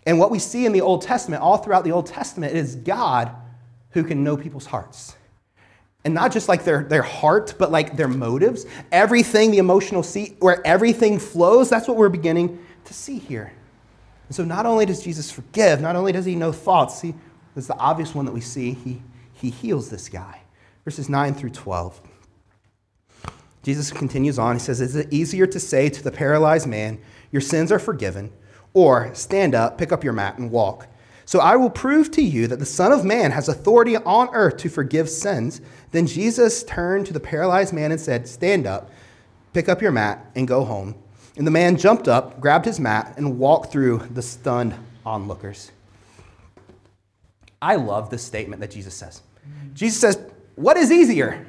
And 0.07 0.19
what 0.19 0.33
we 0.33 0.41
see 0.41 0.67
in 0.67 0.73
the 0.73 0.81
Old 0.81 1.03
Testament, 1.03 1.45
all 1.45 1.59
throughout 1.59 1.85
the 1.85 1.93
Old 1.93 2.07
Testament, 2.07 2.57
is 2.57 2.75
God 2.75 3.31
who 3.91 4.03
can 4.03 4.25
know 4.25 4.37
people's 4.37 4.67
hearts. 4.67 5.15
And 6.05 6.15
not 6.15 6.33
just 6.33 6.49
like 6.49 6.65
their, 6.65 6.85
their 6.85 7.03
heart, 7.03 7.55
but 7.59 7.71
like 7.71 7.97
their 7.97 8.09
motives. 8.09 8.65
Everything, 8.91 9.51
the 9.51 9.59
emotional 9.59 10.03
seat, 10.03 10.37
where 10.39 10.67
everything 10.67 11.19
flows, 11.19 11.69
that's 11.69 11.87
what 11.87 11.97
we're 11.97 12.09
beginning 12.09 12.65
to 12.85 12.95
see 12.95 13.19
here. 13.19 13.53
And 14.29 14.35
so 14.35 14.45
not 14.45 14.65
only 14.65 14.87
does 14.87 15.03
Jesus 15.03 15.31
forgive, 15.31 15.81
not 15.81 15.97
only 15.97 16.13
does 16.13 16.25
he 16.25 16.37
know 16.37 16.53
thoughts, 16.53 16.99
see, 17.01 17.15
there's 17.55 17.67
the 17.67 17.77
obvious 17.77 18.15
one 18.15 18.25
that 18.25 18.33
we 18.33 18.41
see, 18.41 18.73
he, 18.73 19.03
he 19.33 19.51
heals 19.51 19.91
this 19.91 20.09
guy. 20.09 20.41
Verses 20.85 21.09
9 21.09 21.35
through 21.35 21.51
12. 21.51 22.01
Jesus 23.63 23.91
continues 23.91 24.39
on. 24.39 24.57
He 24.57 24.61
says, 24.61 24.81
Is 24.81 24.97
it 24.97 25.13
easier 25.13 25.47
to 25.47 25.61
say 25.61 25.91
to 25.91 26.03
the 26.03 26.11
paralyzed 26.11 26.67
man, 26.67 26.99
Your 27.31 27.43
sins 27.43 27.71
are 27.71 27.79
forgiven? 27.79 28.33
Or 28.73 29.13
stand 29.15 29.55
up, 29.55 29.77
pick 29.77 29.93
up 29.93 30.05
your 30.05 30.13
mat, 30.13 30.39
and 30.39 30.51
walk. 30.51 30.87
So 31.31 31.39
I 31.39 31.55
will 31.55 31.71
prove 31.71 32.11
to 32.11 32.23
you 32.23 32.49
that 32.49 32.59
the 32.59 32.67
Son 32.67 32.91
of 32.91 33.05
Man 33.05 33.31
has 33.31 33.49
authority 33.49 33.97
on 33.97 34.31
earth 34.33 34.57
to 34.57 34.69
forgive 34.69 35.09
sins. 35.09 35.61
Then 35.93 36.09
Jesus 36.09 36.65
turned 36.65 37.07
to 37.07 37.13
the 37.13 37.21
paralyzed 37.21 37.73
man 37.73 37.93
and 37.93 38.01
said, 38.01 38.27
Stand 38.27 38.67
up, 38.67 38.91
pick 39.53 39.69
up 39.69 39.81
your 39.81 39.93
mat, 39.93 40.29
and 40.35 40.49
go 40.49 40.65
home. 40.65 40.97
And 41.37 41.47
the 41.47 41.53
man 41.53 41.77
jumped 41.77 42.09
up, 42.09 42.41
grabbed 42.41 42.65
his 42.65 42.81
mat, 42.81 43.15
and 43.17 43.39
walked 43.39 43.71
through 43.71 44.09
the 44.13 44.23
stunned 44.23 44.75
onlookers. 45.07 45.71
I 47.63 47.77
love 47.77 48.11
this 48.11 48.25
statement 48.25 48.61
that 48.61 48.73
Jesus 48.73 48.95
says. 48.95 49.23
Jesus 49.73 50.01
says, 50.01 50.19
What 50.57 50.77
is 50.77 50.91
easier? 50.91 51.47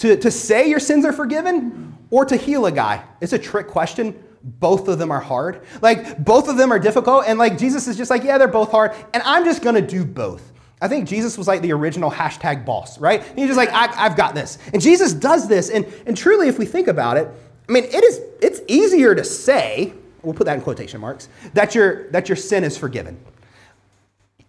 To, 0.00 0.18
to 0.18 0.30
say 0.30 0.68
your 0.68 0.80
sins 0.80 1.06
are 1.06 1.14
forgiven 1.14 1.96
or 2.10 2.26
to 2.26 2.36
heal 2.36 2.66
a 2.66 2.72
guy? 2.72 3.02
It's 3.22 3.32
a 3.32 3.38
trick 3.38 3.68
question 3.68 4.22
both 4.44 4.88
of 4.88 4.98
them 4.98 5.10
are 5.10 5.20
hard. 5.20 5.62
Like, 5.80 6.22
both 6.24 6.48
of 6.48 6.56
them 6.56 6.72
are 6.72 6.78
difficult. 6.78 7.24
And 7.26 7.38
like, 7.38 7.58
Jesus 7.58 7.86
is 7.86 7.96
just 7.96 8.10
like, 8.10 8.24
yeah, 8.24 8.38
they're 8.38 8.48
both 8.48 8.70
hard. 8.70 8.92
And 9.14 9.22
I'm 9.24 9.44
just 9.44 9.62
going 9.62 9.76
to 9.76 9.82
do 9.82 10.04
both. 10.04 10.52
I 10.80 10.88
think 10.88 11.08
Jesus 11.08 11.38
was 11.38 11.46
like 11.46 11.62
the 11.62 11.72
original 11.72 12.10
hashtag 12.10 12.66
boss, 12.66 12.98
right? 12.98 13.22
he's 13.36 13.46
just 13.46 13.56
like, 13.56 13.70
I, 13.70 13.86
have 13.94 14.16
got 14.16 14.34
this. 14.34 14.58
And 14.72 14.82
Jesus 14.82 15.12
does 15.12 15.46
this. 15.46 15.70
And, 15.70 15.86
and 16.06 16.16
truly, 16.16 16.48
if 16.48 16.58
we 16.58 16.66
think 16.66 16.88
about 16.88 17.16
it, 17.16 17.28
I 17.68 17.72
mean, 17.72 17.84
it 17.84 18.02
is, 18.02 18.20
it's 18.40 18.60
easier 18.66 19.14
to 19.14 19.22
say, 19.22 19.92
we'll 20.22 20.34
put 20.34 20.46
that 20.46 20.56
in 20.56 20.62
quotation 20.62 21.00
marks, 21.00 21.28
that 21.54 21.76
your, 21.76 22.10
that 22.10 22.28
your 22.28 22.34
sin 22.34 22.64
is 22.64 22.76
forgiven. 22.76 23.16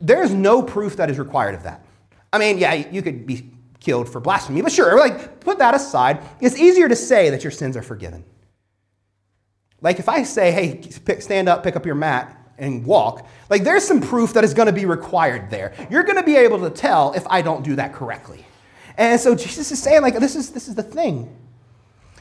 There's 0.02 0.32
no 0.32 0.64
proof 0.64 0.98
that 0.98 1.12
is 1.12 1.20
required 1.20 1.54
of 1.54 1.64
that. 1.64 1.86
I 2.34 2.40
mean, 2.40 2.58
yeah, 2.58 2.74
you 2.74 3.04
could 3.04 3.28
be 3.28 3.52
killed 3.80 4.10
for 4.10 4.20
blasphemy, 4.20 4.64
but 4.64 4.72
sure, 4.72 4.98
like, 4.98 5.40
put 5.40 5.60
that 5.60 5.76
aside. 5.76 6.24
It's 6.42 6.58
easier 6.58 6.90
to 6.90 6.96
say 6.96 7.30
that 7.30 7.44
your 7.44 7.52
sins 7.52 7.78
are 7.78 7.84
forgiven. 7.84 8.24
Like 9.84 10.00
if 10.00 10.10
I 10.10 10.24
say, 10.24 10.52
hey, 10.52 10.82
pick, 11.06 11.22
stand 11.22 11.48
up, 11.48 11.62
pick 11.62 11.76
up 11.76 11.86
your 11.86 11.94
mat, 11.94 12.40
and 12.58 12.86
walk, 12.86 13.28
like 13.50 13.64
there's 13.64 13.84
some 13.84 14.00
proof 14.00 14.34
that 14.34 14.44
is 14.44 14.54
going 14.54 14.68
to 14.68 14.74
be 14.74 14.86
required 14.86 15.50
there. 15.50 15.74
You're 15.92 16.04
going 16.04 16.16
to 16.16 16.24
be 16.24 16.38
able 16.38 16.60
to 16.62 16.70
tell 16.70 17.14
if 17.14 17.28
I 17.28 17.42
don't 17.42 17.64
do 17.64 17.76
that 17.76 17.94
correctly. 17.94 18.46
And 18.98 19.20
so 19.20 19.36
Jesus 19.36 19.72
is 19.72 19.82
saying, 19.82 20.02
like, 20.02 20.18
this 20.20 20.36
is, 20.36 20.52
this 20.52 20.68
is 20.68 20.76
the 20.76 20.84
thing. 20.84 21.36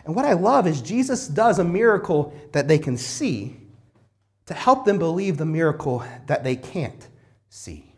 And 0.05 0.17
what 0.17 0.25
I 0.25 0.33
love 0.33 0.67
is 0.67 0.83
Jesus 0.83 1.29
does 1.29 1.59
a 1.59 1.65
miracle 1.65 2.35
that 2.53 2.67
they 2.67 2.79
can 2.79 2.97
see 2.97 3.57
to 4.47 4.55
help 4.55 4.85
them 4.85 4.99
believe 4.99 5.37
the 5.37 5.47
miracle 5.47 6.03
that 6.27 6.43
they 6.43 6.57
can't 6.57 7.09
see. 7.49 7.95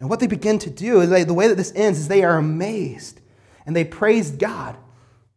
And 0.00 0.10
what 0.10 0.18
they 0.18 0.26
begin 0.26 0.58
to 0.60 0.70
do 0.70 1.00
is 1.02 1.10
they, 1.10 1.24
the 1.24 1.34
way 1.34 1.46
that 1.46 1.56
this 1.56 1.72
ends 1.76 1.98
is 1.98 2.08
they 2.08 2.24
are 2.24 2.38
amazed 2.38 3.20
and 3.66 3.76
they 3.76 3.84
praise 3.84 4.30
God 4.30 4.76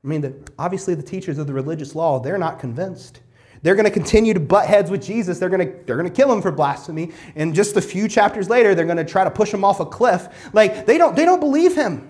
I 0.03 0.07
mean, 0.07 0.21
the, 0.21 0.51
obviously, 0.57 0.95
the 0.95 1.03
teachers 1.03 1.37
of 1.37 1.47
the 1.47 1.53
religious 1.53 1.93
law, 1.95 2.19
they're 2.19 2.37
not 2.37 2.59
convinced. 2.59 3.21
They're 3.61 3.75
going 3.75 3.85
to 3.85 3.91
continue 3.91 4.33
to 4.33 4.39
butt 4.39 4.65
heads 4.65 4.89
with 4.89 5.03
Jesus. 5.03 5.37
They're 5.37 5.49
going 5.49 5.67
to, 5.67 5.85
they're 5.85 5.97
going 5.97 6.09
to 6.09 6.15
kill 6.15 6.31
him 6.31 6.41
for 6.41 6.51
blasphemy. 6.51 7.11
And 7.35 7.53
just 7.53 7.77
a 7.77 7.81
few 7.81 8.07
chapters 8.07 8.49
later, 8.49 8.73
they're 8.73 8.85
going 8.85 8.97
to 8.97 9.05
try 9.05 9.23
to 9.23 9.29
push 9.29 9.53
him 9.53 9.63
off 9.63 9.79
a 9.79 9.85
cliff. 9.85 10.27
Like, 10.53 10.87
they 10.87 10.97
don't, 10.97 11.15
they 11.15 11.25
don't 11.25 11.39
believe 11.39 11.75
him. 11.75 12.09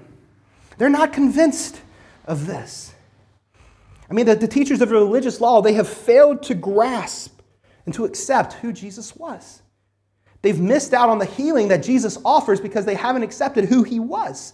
They're 0.78 0.90
not 0.90 1.12
convinced 1.12 1.82
of 2.26 2.48
this. 2.48 2.94
I 4.10 4.14
mean, 4.14 4.26
the, 4.26 4.36
the 4.36 4.48
teachers 4.48 4.82
of 4.82 4.90
the 4.90 4.96
religious 4.96 5.42
law, 5.42 5.62
they 5.62 5.74
have 5.74 5.88
failed 5.88 6.44
to 6.44 6.56
grasp 6.56 7.42
and 7.86 7.94
to 7.96 8.06
accept 8.06 8.54
who 8.54 8.72
Jesus 8.72 9.16
was. 9.16 9.62
They've 10.42 10.60
missed 10.60 10.94
out 10.94 11.10
on 11.10 11.20
the 11.20 11.26
healing 11.26 11.68
that 11.68 11.84
Jesus 11.84 12.18
offers 12.24 12.60
because 12.60 12.86
they 12.86 12.96
haven't 12.96 13.24
accepted 13.24 13.66
who 13.66 13.84
he 13.84 14.00
was. 14.00 14.54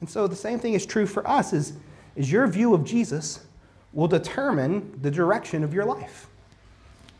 And 0.00 0.08
so 0.08 0.26
the 0.26 0.36
same 0.36 0.58
thing 0.58 0.74
is 0.74 0.84
true 0.84 1.06
for 1.06 1.26
us 1.26 1.52
is 1.52 1.72
is 2.16 2.32
your 2.32 2.46
view 2.46 2.74
of 2.74 2.84
Jesus 2.84 3.46
will 3.92 4.08
determine 4.08 4.98
the 5.02 5.10
direction 5.10 5.62
of 5.62 5.72
your 5.72 5.84
life. 5.84 6.28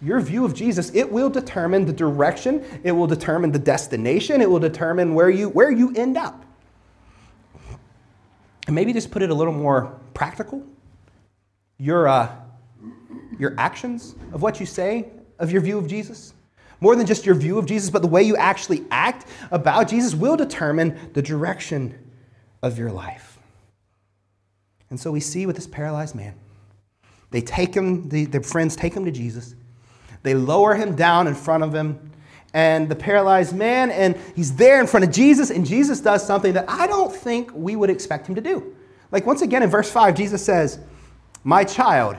Your 0.02 0.20
view 0.20 0.44
of 0.44 0.52
Jesus, 0.52 0.90
it 0.94 1.11
will 1.11 1.30
determine 1.30 1.87
the 1.87 1.92
direction, 1.92 2.64
it 2.85 2.92
will 2.92 3.06
determine 3.06 3.50
the 3.50 3.59
destination, 3.59 4.42
it 4.42 4.50
will 4.50 4.59
determine 4.59 5.14
where 5.14 5.30
you, 5.30 5.48
where 5.48 5.70
you 5.70 5.94
end 5.94 6.18
up. 6.18 6.44
And 8.66 8.74
maybe 8.74 8.92
just 8.92 9.11
put 9.11 9.22
it 9.22 9.30
a 9.30 9.35
little 9.35 9.54
more 9.54 9.98
practical. 10.12 10.62
Your, 11.78 12.09
uh, 12.09 12.35
your 13.38 13.54
actions 13.59 14.14
of 14.32 14.42
what 14.42 14.61
you 14.61 14.66
say 14.66 15.09
of 15.38 15.52
your 15.52 15.61
view 15.61 15.78
of 15.78 15.87
Jesus, 15.87 16.35
more 16.80 16.96
than 16.96 17.06
just 17.06 17.24
your 17.24 17.35
view 17.35 17.59
of 17.59 17.66
Jesus, 17.66 17.90
but 17.90 18.02
the 18.02 18.09
way 18.09 18.22
you 18.22 18.37
actually 18.37 18.85
act 18.90 19.26
about 19.50 19.88
Jesus 19.88 20.14
will 20.14 20.37
determine 20.37 21.11
the 21.14 21.22
direction 21.22 21.94
of 22.62 22.78
your 22.78 22.90
life. 22.90 23.36
And 24.90 24.99
so 25.01 25.11
we 25.11 25.20
see 25.20 25.46
with 25.46 25.57
this 25.57 25.66
paralyzed 25.66 26.14
man, 26.14 26.35
they 27.31 27.40
take 27.40 27.75
him, 27.75 28.09
the, 28.09 28.25
their 28.25 28.42
friends 28.42 28.77
take 28.77 28.94
him 28.94 29.05
to 29.05 29.11
Jesus. 29.11 29.55
They 30.22 30.35
lower 30.35 30.75
him 30.75 30.94
down 30.94 31.27
in 31.27 31.35
front 31.35 31.64
of 31.64 31.75
him, 31.75 32.11
and 32.55 32.88
the 32.88 32.96
paralyzed 32.96 33.55
man, 33.55 33.90
and 33.90 34.16
he's 34.35 34.57
there 34.57 34.81
in 34.81 34.87
front 34.87 35.05
of 35.05 35.12
Jesus, 35.12 35.51
and 35.51 35.66
Jesus 35.66 36.01
does 36.01 36.27
something 36.27 36.55
that 36.55 36.64
I 36.68 36.87
don't 36.87 37.14
think 37.14 37.51
we 37.53 37.77
would 37.77 37.90
expect 37.90 38.29
him 38.29 38.35
to 38.35 38.40
do. 38.40 38.75
Like, 39.11 39.27
once 39.27 39.42
again, 39.42 39.62
in 39.62 39.70
verse 39.70 39.90
5, 39.90 40.14
Jesus 40.14 40.44
says, 40.44 40.79
My 41.44 41.64
child, 41.64 42.16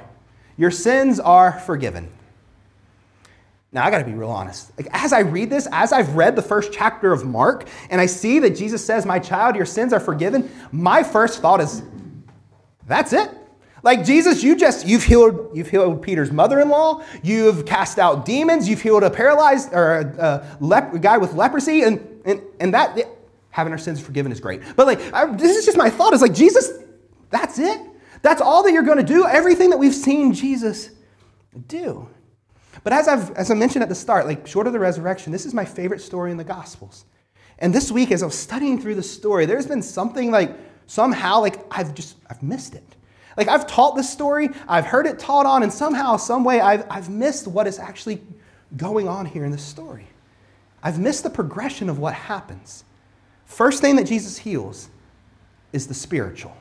your 0.58 0.72
sins 0.72 1.20
are 1.20 1.60
forgiven. 1.60 2.10
Now, 3.72 3.86
I 3.86 3.92
got 3.92 4.00
to 4.00 4.06
be 4.06 4.14
real 4.14 4.30
honest. 4.30 4.72
Like, 4.78 4.88
as 4.92 5.12
I 5.12 5.20
read 5.20 5.50
this, 5.50 5.68
as 5.72 5.92
I've 5.92 6.16
read 6.16 6.36
the 6.36 6.42
first 6.42 6.72
chapter 6.72 7.12
of 7.12 7.26
Mark, 7.26 7.68
and 7.90 8.00
I 8.00 8.06
see 8.06 8.40
that 8.40 8.52
Jesus 8.52 8.86
says, 8.86 9.06
My 9.06 9.20
child, 9.20 9.56
your 9.56 9.66
sins 9.66 9.92
are 9.92 10.00
forgiven, 10.00 10.50
my 10.72 11.04
first 11.04 11.42
thought 11.42 11.62
is, 11.62 11.82
that's 12.88 13.14
it. 13.14 13.30
Like 13.84 14.04
Jesus, 14.04 14.44
you 14.44 14.56
just 14.56 14.88
you've 14.88 15.04
healed 15.04 15.56
you've 15.56 15.70
healed 15.70 16.02
Peter's 16.02 16.32
mother-in-law. 16.32 17.04
You've 17.22 17.66
cast 17.66 18.00
out 18.00 18.26
demons. 18.26 18.68
You've 18.68 18.82
healed 18.82 19.04
a 19.04 19.10
paralyzed 19.10 19.74
or 19.74 20.00
a, 20.00 20.06
a, 20.06 20.58
lep, 20.60 20.94
a 20.94 21.00
guy 21.00 21.18
with 21.18 21.34
leprosy, 21.34 21.84
and 21.84 22.22
and 22.26 22.42
and 22.60 22.74
that 22.74 22.98
having 23.52 23.72
our 23.72 23.78
sins 23.78 24.02
forgiven 24.02 24.32
is 24.32 24.40
great. 24.40 24.62
But 24.76 24.88
like 24.88 25.14
I, 25.14 25.26
this 25.28 25.56
is 25.56 25.66
just 25.66 25.78
my 25.78 25.90
thought. 25.90 26.14
Is 26.14 26.22
like 26.22 26.34
Jesus, 26.34 26.72
that's 27.30 27.60
it. 27.60 27.80
That's 28.24 28.42
all 28.42 28.64
that 28.64 28.74
you're 28.74 28.84
going 28.84 28.98
to 28.98 29.04
do. 29.04 29.26
Everything 29.26 29.70
that 29.70 29.78
we've 29.78 29.96
seen 29.96 30.34
Jesus 30.34 30.90
do. 31.68 32.10
But 32.84 32.94
as 32.94 33.08
I've 33.08 33.32
as 33.32 33.52
I 33.52 33.54
mentioned 33.54 33.84
at 33.84 33.90
the 33.90 33.96
start, 33.96 34.26
like 34.26 34.48
short 34.48 34.66
of 34.66 34.74
the 34.74 34.80
resurrection, 34.80 35.32
this 35.32 35.46
is 35.46 35.54
my 35.54 35.66
favorite 35.66 36.02
story 36.02 36.32
in 36.32 36.38
the 36.38 36.44
Gospels. 36.44 37.06
And 37.60 37.74
this 37.74 37.92
week, 37.92 38.12
as 38.12 38.22
I 38.22 38.26
was 38.26 38.38
studying 38.38 38.80
through 38.80 38.96
the 38.96 39.04
story, 39.04 39.46
there's 39.46 39.66
been 39.66 39.82
something 39.82 40.30
like 40.30 40.56
somehow 40.88 41.42
like 41.42 41.60
I've 41.72 41.94
just 41.94 42.18
I've 42.30 42.42
missed 42.42 42.74
it. 42.74 42.84
Like 43.38 43.48
I've 43.48 43.68
taught 43.68 43.96
this 43.96 44.12
story, 44.12 44.50
I've 44.68 44.86
heard 44.86 45.06
it 45.06 45.20
taught 45.20 45.46
on, 45.46 45.62
and 45.62 45.72
somehow, 45.72 46.18
some 46.18 46.44
way, 46.44 46.60
I've, 46.60 46.86
I've 46.90 47.10
missed 47.10 47.48
what 47.48 47.68
is 47.68 47.78
actually 47.78 48.22
going 48.76 49.08
on 49.08 49.28
here 49.28 49.46
in 49.46 49.52
this 49.52 49.64
story. 49.64 50.08
I've 50.82 51.00
missed 51.00 51.24
the 51.24 51.30
progression 51.30 51.88
of 51.88 52.00
what 52.00 52.16
happens. 52.16 52.84
First 53.46 53.80
thing 53.80 53.96
that 53.98 54.06
Jesus 54.06 54.40
heals 54.40 54.90
is 55.72 55.86
the 55.86 55.94
spiritual. 55.94 56.58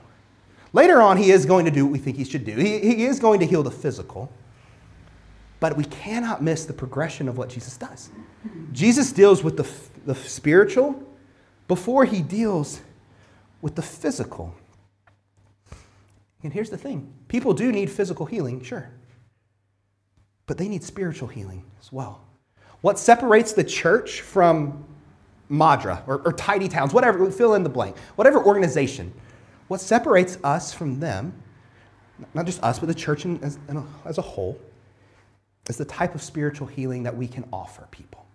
Later 0.72 1.00
on, 1.00 1.16
he 1.16 1.30
is 1.30 1.46
going 1.46 1.64
to 1.64 1.70
do 1.70 1.86
what 1.86 1.92
we 1.92 1.98
think 1.98 2.18
he 2.18 2.24
should 2.24 2.44
do. 2.44 2.54
He, 2.54 2.78
he 2.78 3.06
is 3.06 3.18
going 3.18 3.40
to 3.40 3.46
heal 3.46 3.62
the 3.62 3.70
physical. 3.70 4.30
But 5.58 5.76
we 5.76 5.84
cannot 5.84 6.42
miss 6.42 6.66
the 6.66 6.74
progression 6.74 7.28
of 7.28 7.38
what 7.38 7.48
Jesus 7.48 7.76
does. 7.78 8.10
Jesus 8.72 9.10
deals 9.10 9.42
with 9.42 9.56
the, 9.56 9.66
the 10.04 10.14
spiritual 10.14 11.02
before 11.66 12.04
he 12.04 12.20
deals 12.20 12.80
with 13.62 13.74
the 13.74 13.82
physical. 13.82 14.54
And 16.42 16.52
here's 16.52 16.70
the 16.70 16.76
thing 16.76 17.12
people 17.28 17.52
do 17.54 17.72
need 17.72 17.90
physical 17.90 18.26
healing, 18.26 18.62
sure, 18.62 18.90
but 20.46 20.58
they 20.58 20.68
need 20.68 20.82
spiritual 20.82 21.28
healing 21.28 21.64
as 21.80 21.92
well. 21.92 22.20
What 22.82 22.98
separates 22.98 23.52
the 23.52 23.64
church 23.64 24.20
from 24.20 24.84
Madra 25.50 26.06
or, 26.06 26.20
or 26.24 26.32
tidy 26.32 26.68
towns, 26.68 26.92
whatever, 26.92 27.30
fill 27.30 27.54
in 27.54 27.62
the 27.62 27.68
blank, 27.68 27.96
whatever 28.16 28.42
organization, 28.42 29.12
what 29.68 29.80
separates 29.80 30.38
us 30.44 30.72
from 30.72 31.00
them, 31.00 31.32
not 32.34 32.46
just 32.46 32.62
us, 32.62 32.78
but 32.78 32.86
the 32.86 32.94
church 32.94 33.26
as, 33.26 33.58
as 34.04 34.18
a 34.18 34.22
whole, 34.22 34.58
is 35.68 35.76
the 35.76 35.84
type 35.84 36.14
of 36.14 36.22
spiritual 36.22 36.66
healing 36.66 37.02
that 37.02 37.16
we 37.16 37.26
can 37.26 37.44
offer 37.52 37.88
people. 37.90 38.25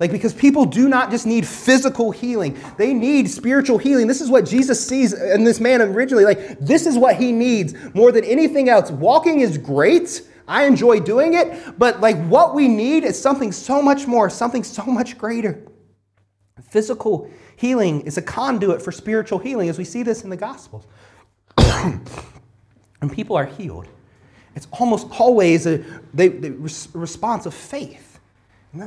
Like, 0.00 0.10
because 0.10 0.34
people 0.34 0.64
do 0.64 0.88
not 0.88 1.10
just 1.10 1.24
need 1.24 1.46
physical 1.46 2.10
healing, 2.10 2.58
they 2.76 2.92
need 2.92 3.30
spiritual 3.30 3.78
healing. 3.78 4.06
This 4.06 4.20
is 4.20 4.28
what 4.28 4.44
Jesus 4.44 4.84
sees 4.84 5.12
in 5.12 5.44
this 5.44 5.60
man 5.60 5.80
originally. 5.80 6.24
Like, 6.24 6.58
this 6.58 6.86
is 6.86 6.98
what 6.98 7.16
he 7.16 7.30
needs 7.30 7.74
more 7.94 8.10
than 8.10 8.24
anything 8.24 8.68
else. 8.68 8.90
Walking 8.90 9.40
is 9.40 9.56
great. 9.56 10.22
I 10.46 10.64
enjoy 10.64 11.00
doing 11.00 11.34
it, 11.34 11.78
but 11.78 12.00
like 12.00 12.22
what 12.26 12.54
we 12.54 12.68
need 12.68 13.04
is 13.04 13.18
something 13.20 13.50
so 13.50 13.80
much 13.80 14.06
more, 14.06 14.28
something 14.28 14.62
so 14.62 14.84
much 14.84 15.16
greater. 15.16 15.62
Physical 16.68 17.30
healing 17.56 18.02
is 18.02 18.18
a 18.18 18.22
conduit 18.22 18.82
for 18.82 18.92
spiritual 18.92 19.38
healing, 19.38 19.68
as 19.68 19.78
we 19.78 19.84
see 19.84 20.02
this 20.02 20.22
in 20.22 20.30
the 20.30 20.36
Gospels. 20.36 20.86
and 21.58 23.10
people 23.10 23.36
are 23.36 23.46
healed. 23.46 23.88
It's 24.54 24.68
almost 24.72 25.08
always 25.18 25.66
a, 25.66 25.82
they, 26.12 26.28
response 26.28 27.46
of 27.46 27.54
faith. 27.54 28.13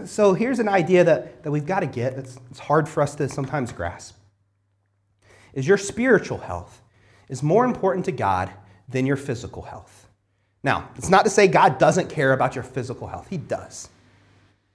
So 0.05 0.33
here's 0.33 0.59
an 0.59 0.67
idea 0.67 1.03
that, 1.03 1.43
that 1.43 1.51
we've 1.51 1.65
got 1.65 1.79
to 1.81 1.85
get 1.85 2.15
that's 2.15 2.37
it's 2.49 2.59
hard 2.59 2.89
for 2.89 3.01
us 3.01 3.15
to 3.15 3.29
sometimes 3.29 3.71
grasp. 3.71 4.15
Is 5.53 5.67
your 5.67 5.77
spiritual 5.77 6.39
health 6.39 6.81
is 7.29 7.41
more 7.41 7.65
important 7.65 8.05
to 8.05 8.11
God 8.11 8.51
than 8.89 9.05
your 9.05 9.15
physical 9.15 9.63
health. 9.63 10.07
Now, 10.63 10.89
it's 10.95 11.09
not 11.09 11.23
to 11.25 11.29
say 11.29 11.47
God 11.47 11.77
doesn't 11.77 12.09
care 12.09 12.33
about 12.33 12.55
your 12.55 12.63
physical 12.63 13.07
health. 13.07 13.27
He 13.29 13.37
does. 13.37 13.89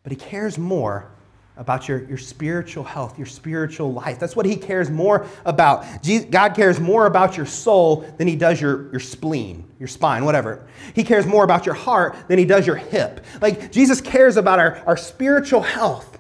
But 0.02 0.12
he 0.12 0.16
cares 0.16 0.58
more 0.58 1.10
about 1.56 1.86
your, 1.86 2.04
your 2.04 2.18
spiritual 2.18 2.82
health, 2.82 3.18
your 3.18 3.26
spiritual 3.26 3.92
life. 3.92 4.18
That's 4.18 4.34
what 4.34 4.46
he 4.46 4.56
cares 4.56 4.90
more 4.90 5.26
about. 5.44 5.84
God 6.30 6.54
cares 6.54 6.80
more 6.80 7.06
about 7.06 7.36
your 7.36 7.44
soul 7.44 8.00
than 8.16 8.26
he 8.26 8.36
does 8.36 8.60
your, 8.60 8.90
your 8.90 9.00
spleen, 9.00 9.68
your 9.78 9.88
spine, 9.88 10.24
whatever. 10.24 10.66
He 10.94 11.04
cares 11.04 11.26
more 11.26 11.44
about 11.44 11.66
your 11.66 11.74
heart 11.74 12.16
than 12.28 12.38
he 12.38 12.46
does 12.46 12.66
your 12.66 12.76
hip. 12.76 13.24
Like 13.42 13.70
Jesus 13.70 14.00
cares 14.00 14.38
about 14.38 14.58
our, 14.58 14.82
our 14.86 14.96
spiritual 14.96 15.60
health 15.60 16.18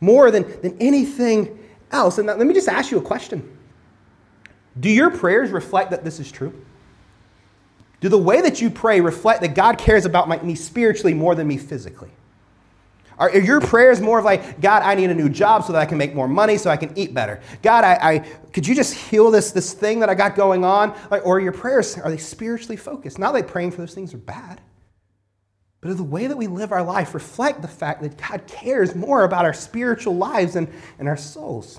more 0.00 0.30
than, 0.30 0.44
than 0.62 0.76
anything 0.80 1.58
else. 1.92 2.16
And 2.16 2.26
let 2.26 2.38
me 2.38 2.54
just 2.54 2.68
ask 2.68 2.90
you 2.90 2.98
a 2.98 3.02
question 3.02 3.56
Do 4.78 4.88
your 4.88 5.10
prayers 5.10 5.50
reflect 5.50 5.90
that 5.90 6.04
this 6.04 6.18
is 6.18 6.32
true? 6.32 6.54
Do 8.00 8.08
the 8.08 8.18
way 8.18 8.40
that 8.40 8.62
you 8.62 8.70
pray 8.70 9.02
reflect 9.02 9.42
that 9.42 9.54
God 9.54 9.76
cares 9.76 10.06
about 10.06 10.26
my, 10.26 10.40
me 10.40 10.54
spiritually 10.54 11.12
more 11.12 11.34
than 11.34 11.46
me 11.46 11.58
physically? 11.58 12.10
Are 13.20 13.38
your 13.38 13.60
prayers 13.60 14.00
more 14.00 14.18
of 14.18 14.24
like, 14.24 14.62
God, 14.62 14.82
I 14.82 14.94
need 14.94 15.10
a 15.10 15.14
new 15.14 15.28
job 15.28 15.62
so 15.64 15.74
that 15.74 15.78
I 15.78 15.84
can 15.84 15.98
make 15.98 16.14
more 16.14 16.26
money 16.26 16.56
so 16.56 16.70
I 16.70 16.78
can 16.78 16.96
eat 16.96 17.12
better? 17.12 17.42
God, 17.62 17.84
I, 17.84 17.98
I 18.00 18.18
could 18.52 18.66
you 18.66 18.74
just 18.74 18.94
heal 18.94 19.30
this, 19.30 19.50
this 19.50 19.74
thing 19.74 20.00
that 20.00 20.08
I 20.08 20.14
got 20.14 20.34
going 20.34 20.64
on? 20.64 20.98
Like, 21.10 21.26
or 21.26 21.38
your 21.38 21.52
prayers, 21.52 21.98
are 21.98 22.10
they 22.10 22.16
spiritually 22.16 22.78
focused? 22.78 23.18
Not 23.18 23.34
like 23.34 23.46
praying 23.46 23.72
for 23.72 23.82
those 23.82 23.92
things 23.92 24.14
are 24.14 24.18
bad, 24.18 24.62
but 25.82 25.94
the 25.94 26.02
way 26.02 26.28
that 26.28 26.36
we 26.36 26.46
live 26.46 26.72
our 26.72 26.82
life 26.82 27.12
reflect 27.12 27.60
the 27.60 27.68
fact 27.68 28.00
that 28.00 28.16
God 28.16 28.46
cares 28.46 28.94
more 28.94 29.24
about 29.24 29.44
our 29.44 29.52
spiritual 29.52 30.16
lives 30.16 30.56
and, 30.56 30.66
and 30.98 31.06
our 31.06 31.18
souls. 31.18 31.78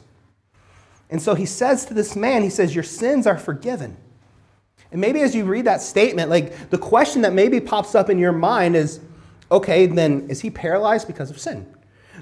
And 1.10 1.20
so 1.20 1.34
he 1.34 1.48
says 1.48 1.88
to 1.88 1.96
this 1.96 2.16
man, 2.16 2.44
he 2.44 2.52
says, 2.52 2.76
Your 2.76 2.84
sins 2.84 3.26
are 3.26 3.38
forgiven. 3.38 3.98
And 4.92 5.02
maybe 5.02 5.22
as 5.22 5.34
you 5.34 5.46
read 5.46 5.66
that 5.66 5.82
statement, 5.82 6.30
like 6.30 6.70
the 6.70 6.78
question 6.78 7.24
that 7.24 7.34
maybe 7.34 7.60
pops 7.60 7.96
up 7.96 8.12
in 8.12 8.20
your 8.20 8.32
mind 8.32 8.76
is, 8.76 9.00
okay, 9.52 9.86
then 9.86 10.28
is 10.30 10.42
he 10.42 10.50
paralyzed 10.50 11.08
because 11.08 11.30
of 11.30 11.40
sin? 11.40 11.72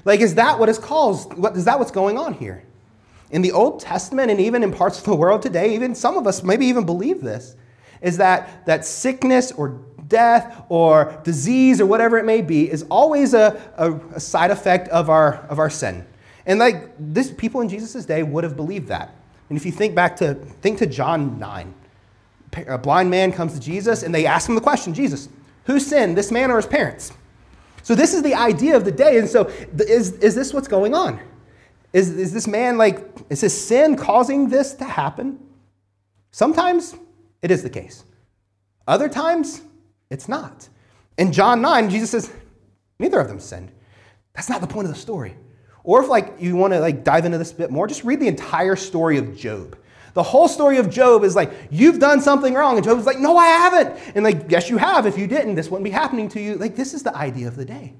Like, 0.04 0.20
is 0.20 0.34
that 0.34 0.58
what 0.58 0.68
is 0.68 0.78
caused? 0.78 1.32
What, 1.34 1.56
is 1.56 1.64
that 1.64 1.78
what's 1.78 1.90
going 1.90 2.18
on 2.18 2.34
here? 2.34 2.64
In 3.30 3.42
the 3.42 3.52
Old 3.52 3.80
Testament 3.80 4.30
and 4.30 4.40
even 4.40 4.62
in 4.62 4.72
parts 4.72 4.98
of 4.98 5.04
the 5.04 5.14
world 5.14 5.42
today, 5.42 5.74
even 5.74 5.94
some 5.94 6.16
of 6.16 6.26
us 6.26 6.42
maybe 6.42 6.66
even 6.66 6.84
believe 6.84 7.20
this, 7.20 7.54
is 8.02 8.16
that, 8.16 8.66
that 8.66 8.84
sickness 8.84 9.52
or 9.52 9.80
death 10.08 10.64
or 10.68 11.20
disease 11.22 11.80
or 11.80 11.86
whatever 11.86 12.18
it 12.18 12.24
may 12.24 12.40
be 12.40 12.70
is 12.70 12.84
always 12.90 13.32
a, 13.34 13.60
a, 13.76 13.92
a 14.14 14.20
side 14.20 14.50
effect 14.50 14.88
of 14.88 15.08
our, 15.08 15.36
of 15.48 15.58
our 15.58 15.70
sin. 15.70 16.04
And 16.46 16.58
like 16.58 16.90
this 16.98 17.30
people 17.30 17.60
in 17.60 17.68
Jesus' 17.68 18.04
day 18.04 18.22
would 18.22 18.42
have 18.42 18.56
believed 18.56 18.88
that. 18.88 19.14
And 19.48 19.56
if 19.56 19.64
you 19.64 19.72
think 19.72 19.94
back 19.94 20.16
to 20.16 20.34
think 20.34 20.78
to 20.78 20.86
John 20.86 21.38
9, 21.38 21.74
a 22.66 22.78
blind 22.78 23.10
man 23.10 23.32
comes 23.32 23.54
to 23.54 23.60
Jesus 23.60 24.02
and 24.02 24.14
they 24.14 24.26
ask 24.26 24.48
him 24.48 24.54
the 24.54 24.60
question, 24.60 24.94
Jesus, 24.94 25.28
who 25.64 25.78
sinned, 25.78 26.16
this 26.16 26.32
man 26.32 26.50
or 26.50 26.56
his 26.56 26.66
parents? 26.66 27.12
So 27.82 27.94
this 27.94 28.14
is 28.14 28.22
the 28.22 28.34
idea 28.34 28.76
of 28.76 28.84
the 28.84 28.92
day. 28.92 29.18
And 29.18 29.28
so 29.28 29.44
is, 29.78 30.12
is 30.14 30.34
this 30.34 30.52
what's 30.52 30.68
going 30.68 30.94
on? 30.94 31.20
Is, 31.92 32.10
is 32.10 32.32
this 32.32 32.46
man 32.46 32.78
like, 32.78 33.08
is 33.30 33.40
his 33.40 33.58
sin 33.58 33.96
causing 33.96 34.48
this 34.48 34.74
to 34.74 34.84
happen? 34.84 35.38
Sometimes 36.30 36.94
it 37.42 37.50
is 37.50 37.62
the 37.62 37.70
case. 37.70 38.04
Other 38.86 39.08
times 39.08 39.62
it's 40.08 40.28
not. 40.28 40.68
In 41.18 41.32
John 41.32 41.60
9, 41.60 41.90
Jesus 41.90 42.10
says, 42.10 42.32
neither 42.98 43.18
of 43.18 43.28
them 43.28 43.40
sinned. 43.40 43.72
That's 44.34 44.48
not 44.48 44.60
the 44.60 44.66
point 44.66 44.86
of 44.88 44.94
the 44.94 45.00
story. 45.00 45.36
Or 45.82 46.02
if 46.02 46.08
like 46.08 46.34
you 46.38 46.56
want 46.56 46.72
to 46.72 46.80
like 46.80 47.04
dive 47.04 47.24
into 47.24 47.38
this 47.38 47.52
a 47.52 47.54
bit 47.54 47.70
more, 47.70 47.86
just 47.86 48.04
read 48.04 48.20
the 48.20 48.28
entire 48.28 48.76
story 48.76 49.18
of 49.18 49.36
Job. 49.36 49.76
The 50.20 50.24
whole 50.24 50.48
story 50.48 50.76
of 50.76 50.90
Job 50.90 51.24
is 51.24 51.34
like, 51.34 51.50
you've 51.70 51.98
done 51.98 52.20
something 52.20 52.52
wrong. 52.52 52.76
And 52.76 52.84
Job's 52.84 53.06
like, 53.06 53.18
no, 53.18 53.38
I 53.38 53.46
haven't. 53.46 53.98
And 54.14 54.22
like, 54.22 54.50
yes, 54.50 54.68
you 54.68 54.76
have. 54.76 55.06
If 55.06 55.16
you 55.16 55.26
didn't, 55.26 55.54
this 55.54 55.70
wouldn't 55.70 55.84
be 55.84 55.90
happening 55.90 56.28
to 56.28 56.40
you. 56.42 56.56
Like, 56.56 56.76
this 56.76 56.92
is 56.92 57.02
the 57.02 57.16
idea 57.16 57.48
of 57.48 57.56
the 57.56 57.64
day. 57.64 57.94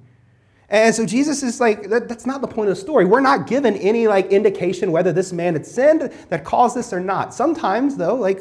And 0.68 0.94
so 0.94 1.06
Jesus 1.06 1.42
is 1.42 1.62
like, 1.62 1.88
that, 1.88 2.11
that's 2.11 2.26
not 2.26 2.42
the 2.42 2.46
point 2.46 2.68
of 2.68 2.76
the 2.76 2.80
story. 2.83 3.06
We're 3.06 3.22
not 3.22 3.46
given 3.46 3.74
any 3.76 4.06
like 4.06 4.26
indication 4.26 4.92
whether 4.92 5.14
this 5.14 5.33
man 5.33 5.54
had 5.54 5.64
sinned 5.64 6.12
that 6.28 6.44
caused 6.44 6.76
this 6.76 6.92
or 6.92 7.00
not. 7.00 7.33
Sometimes, 7.33 7.96
though, 7.96 8.16
like 8.16 8.40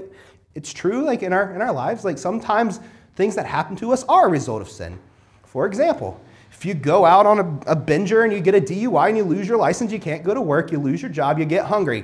it's 0.56 0.74
true, 0.74 1.06
like 1.06 1.24
in 1.24 1.32
our 1.32 1.56
in 1.56 1.62
our 1.62 1.72
lives, 1.72 2.04
like 2.04 2.18
sometimes 2.18 2.82
things 3.16 3.34
that 3.36 3.46
happen 3.46 3.78
to 3.78 3.94
us 3.94 4.04
are 4.10 4.28
a 4.28 4.30
result 4.30 4.62
of 4.62 4.68
sin. 4.68 5.00
For 5.46 5.66
example, 5.66 6.20
if 6.52 6.66
you 6.66 6.74
go 6.74 7.06
out 7.06 7.26
on 7.26 7.40
a, 7.40 7.72
a 7.72 7.76
binger 7.78 8.26
and 8.26 8.34
you 8.34 8.42
get 8.42 8.56
a 8.56 8.60
DUI 8.60 9.08
and 9.08 9.16
you 9.16 9.24
lose 9.24 9.48
your 9.48 9.58
license, 9.58 9.90
you 9.90 10.00
can't 10.00 10.26
go 10.26 10.34
to 10.34 10.42
work, 10.42 10.70
you 10.74 10.80
lose 10.80 11.02
your 11.02 11.12
job, 11.12 11.40
you 11.40 11.46
get 11.46 11.64
hungry. 11.64 12.04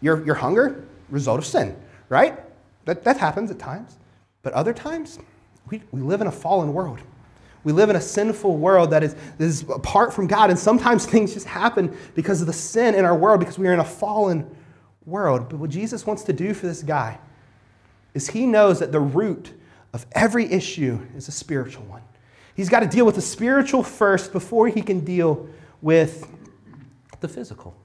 Your, 0.00 0.24
your 0.24 0.34
hunger, 0.34 0.84
result 1.10 1.38
of 1.38 1.46
sin, 1.46 1.76
right? 2.08 2.40
That, 2.84 3.04
that 3.04 3.18
happens 3.18 3.50
at 3.50 3.58
times. 3.58 3.98
But 4.42 4.52
other 4.54 4.72
times, 4.72 5.18
we, 5.68 5.82
we 5.92 6.00
live 6.00 6.20
in 6.20 6.26
a 6.26 6.32
fallen 6.32 6.72
world. 6.72 7.00
We 7.62 7.72
live 7.72 7.90
in 7.90 7.96
a 7.96 8.00
sinful 8.00 8.56
world 8.56 8.90
that 8.90 9.02
is, 9.02 9.14
that 9.14 9.44
is 9.44 9.62
apart 9.62 10.14
from 10.14 10.26
God, 10.26 10.50
and 10.50 10.58
sometimes 10.58 11.04
things 11.10 11.34
just 11.34 11.46
happen 11.46 11.96
because 12.14 12.40
of 12.40 12.46
the 12.46 12.52
sin 12.52 12.94
in 12.94 13.04
our 13.04 13.16
world, 13.16 13.40
because 13.40 13.58
we 13.58 13.68
are 13.68 13.74
in 13.74 13.80
a 13.80 13.84
fallen 13.84 14.48
world. 15.04 15.48
But 15.48 15.58
what 15.58 15.70
Jesus 15.70 16.06
wants 16.06 16.22
to 16.24 16.32
do 16.32 16.54
for 16.54 16.66
this 16.66 16.82
guy 16.82 17.18
is 18.14 18.28
he 18.28 18.46
knows 18.46 18.80
that 18.80 18.92
the 18.92 19.00
root 19.00 19.52
of 19.92 20.06
every 20.12 20.50
issue 20.50 21.00
is 21.16 21.28
a 21.28 21.32
spiritual 21.32 21.84
one. 21.84 22.02
He's 22.54 22.68
got 22.68 22.80
to 22.80 22.86
deal 22.86 23.06
with 23.06 23.14
the 23.14 23.22
spiritual 23.22 23.82
first 23.82 24.32
before 24.32 24.68
he 24.68 24.82
can 24.82 25.00
deal 25.00 25.48
with 25.80 26.28
the 27.20 27.28
physical 27.28 27.76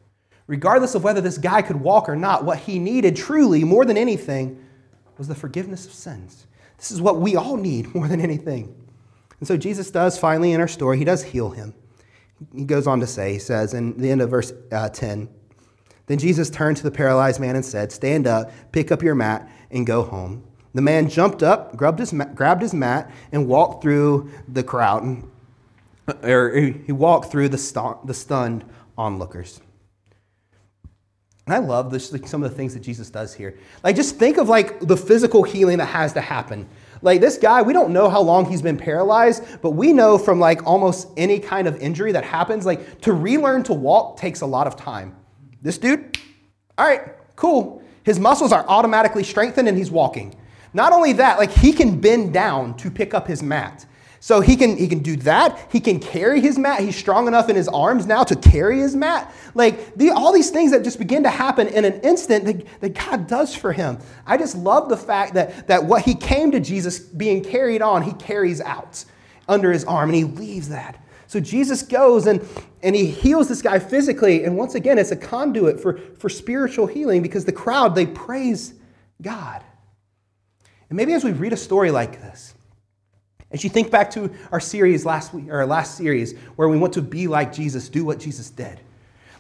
regardless 0.47 0.95
of 0.95 1.03
whether 1.03 1.21
this 1.21 1.38
guy 1.38 1.62
could 1.62 1.77
walk 1.77 2.08
or 2.08 2.15
not, 2.15 2.43
what 2.45 2.60
he 2.60 2.79
needed 2.79 3.15
truly, 3.15 3.63
more 3.63 3.86
than 3.86 3.97
anything, 3.97 4.63
was 5.17 5.27
the 5.27 5.36
forgiveness 5.36 5.86
of 5.86 5.93
sins. 5.93 6.47
This 6.77 6.91
is 6.91 7.01
what 7.01 7.19
we 7.19 7.36
all 7.36 7.58
need 7.58 7.93
more 7.95 8.08
than 8.08 8.21
anything. 8.21 8.75
And 9.39 9.47
so 9.47 9.58
Jesus 9.58 9.91
does 9.91 10.17
finally 10.17 10.53
in 10.53 10.62
our 10.62 10.67
story, 10.67 10.97
he 10.97 11.05
does 11.05 11.24
heal 11.24 11.49
him. 11.49 11.74
He 12.53 12.65
goes 12.65 12.88
on 12.88 12.99
to 12.99 13.07
say, 13.07 13.34
he 13.34 13.39
says 13.39 13.74
in 13.74 13.97
the 13.97 14.09
end 14.09 14.22
of 14.22 14.30
verse 14.30 14.53
uh, 14.72 14.89
10, 14.89 15.30
then 16.07 16.17
Jesus 16.20 16.49
turned 16.49 16.78
to 16.78 16.84
the 16.84 16.91
paralyzed 16.91 17.39
man 17.39 17.55
and 17.55 17.65
said, 17.65 17.91
Stand 17.91 18.28
up, 18.28 18.51
pick 18.72 18.91
up 18.91 19.01
your 19.01 19.15
mat, 19.15 19.49
and 19.72 19.88
go 19.88 20.03
home. 20.03 20.43
The 20.74 20.82
man 20.82 21.09
jumped 21.09 21.41
up, 21.41 21.76
grabbed 21.76 21.99
his, 21.99 22.13
grabbed 22.36 22.61
his 22.61 22.74
mat, 22.74 23.09
and 23.32 23.47
walked 23.47 23.82
through 23.82 24.30
the 24.47 24.61
crowd, 24.61 25.24
or 26.22 26.51
he 26.53 26.91
walked 26.91 27.32
through 27.32 27.49
the, 27.49 27.97
the 28.03 28.13
stunned 28.13 28.65
onlookers. 28.97 29.61
And 31.46 31.54
I 31.54 31.60
love 31.60 31.91
this, 31.91 32.12
like, 32.12 32.28
some 32.28 32.43
of 32.43 32.50
the 32.50 32.56
things 32.56 32.74
that 32.74 32.80
Jesus 32.80 33.10
does 33.10 33.34
here. 33.34 33.58
Like, 33.84 33.96
just 33.96 34.16
think 34.16 34.38
of 34.38 34.50
like 34.50 34.80
the 34.80 34.98
physical 34.98 35.43
healing 35.43 35.78
that 35.78 35.86
has 35.86 36.14
to 36.14 36.22
happen. 36.22 36.68
Like 37.02 37.22
this 37.22 37.38
guy, 37.38 37.62
we 37.62 37.72
don't 37.72 37.91
know 37.91 38.10
how 38.10 38.22
long 38.22 38.50
he's 38.50 38.64
been 38.64 38.78
paralyzed, 38.78 39.43
but 39.62 39.72
we 39.72 39.93
know 39.93 40.18
from 40.18 40.39
like 40.39 40.66
almost 40.66 41.08
any 41.18 41.39
kind 41.39 41.68
of 41.68 41.78
injury 41.78 42.12
that 42.12 42.24
happens, 42.24 42.66
like 42.66 43.02
to 43.02 43.14
relearn 43.14 43.62
to 43.64 43.74
walk 43.74 44.18
takes 44.18 44.41
a 44.41 44.46
lot 44.46 44.66
of 44.66 44.76
time. 44.76 45.16
This 45.62 45.78
dude, 45.78 46.18
all 46.78 46.88
right, 46.88 47.14
cool. 47.36 47.84
His 48.04 48.20
muscles 48.20 48.52
are 48.52 48.66
automatically 48.68 49.24
strengthened 49.24 49.68
and 49.68 49.78
he's 49.78 49.91
walking. 49.91 50.36
Not 50.74 50.93
only 50.93 51.14
that, 51.14 51.38
like 51.38 51.52
he 51.52 51.74
can 51.74 52.02
bend 52.02 52.34
down 52.34 52.76
to 52.78 52.89
pick 52.89 53.14
up 53.14 53.28
his 53.28 53.43
mat. 53.43 53.86
So 54.26 54.41
he 54.41 54.55
can, 54.55 54.76
he 54.76 54.88
can 54.88 55.03
do 55.03 55.17
that. 55.17 55.69
He 55.71 55.80
can 55.80 55.99
carry 55.99 56.41
his 56.41 56.57
mat. 56.57 56.80
He's 56.80 56.95
strong 56.95 57.28
enough 57.28 57.47
in 57.47 57.55
his 57.55 57.67
arms 57.67 58.07
now 58.07 58.23
to 58.23 58.36
carry 58.36 58.80
his 58.80 58.95
mat. 58.95 59.32
Like 59.53 59.93
the, 59.93 60.09
all 60.09 60.34
these 60.34 60.49
things 60.49 60.71
that 60.71 60.84
just 60.84 60.97
begin 60.97 61.21
to 61.21 61.30
happen 61.30 61.67
in 61.67 61.86
an 61.86 62.01
instant 62.01 62.43
that, 62.45 62.82
that 62.82 62.95
God 62.95 63.28
does 63.28 63.53
for 63.53 63.71
him. 63.71 63.99
I 64.26 64.38
just 64.38 64.57
love 64.57 64.89
the 64.89 64.97
fact 64.97 65.36
that, 65.36 65.67
that 65.67 65.86
what 65.86 66.05
he 66.05 66.15
came 66.15 66.49
to 66.53 66.59
Jesus 66.59 66.97
being 66.97 67.43
carried 67.43 67.84
on, 67.84 68.01
he 68.01 68.13
carries 68.13 68.61
out 68.61 69.05
under 69.47 69.71
his 69.71 69.86
arm 69.86 70.09
and 70.09 70.15
he 70.15 70.23
leaves 70.23 70.69
that 70.69 70.99
So 71.28 71.39
Jesus 71.39 71.84
goes 71.84 72.26
and, 72.26 72.43
and 72.82 72.95
he 72.95 73.05
heals 73.05 73.47
this 73.47 73.61
guy 73.61 73.78
physically. 73.78 74.43
And 74.43 74.57
once 74.57 74.73
again, 74.73 74.97
it's 74.97 75.11
a 75.11 75.15
conduit 75.15 75.80
for, 75.80 75.99
for 76.17 76.30
spiritual 76.30 76.88
healing 76.88 77.21
because 77.21 77.45
the 77.45 77.51
crowd, 77.51 77.93
they 77.93 78.07
praise 78.07 78.73
God. 79.21 79.63
And 80.89 80.97
maybe 80.97 81.13
as 81.13 81.23
we 81.23 81.32
read 81.32 81.53
a 81.53 81.57
story 81.57 81.91
like 81.91 82.19
this, 82.23 82.55
as 83.56 83.64
you 83.64 83.70
think 83.70 83.89
back 83.89 84.12
to 84.12 84.30
our 84.51 84.60
series 84.60 85.06
last 85.06 85.34
week, 85.34 85.47
or 85.47 85.60
our 85.60 85.66
last 85.66 85.95
series, 85.95 86.38
where 86.58 86.68
we 86.68 86.78
want 86.78 86.91
to 86.91 87.01
be 87.01 87.26
like 87.28 87.53
Jesus, 87.53 87.88
do 87.88 88.03
what 88.03 88.20
Jesus 88.20 88.49
did. 88.49 88.82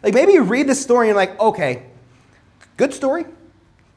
Like 0.01 0.13
maybe 0.13 0.31
you 0.31 0.43
read 0.43 0.67
this 0.67 0.81
story 0.81 1.09
and 1.09 1.15
you're 1.15 1.17
like, 1.17 1.37
okay, 1.37 1.83
good 2.77 2.93
story, 2.93 3.25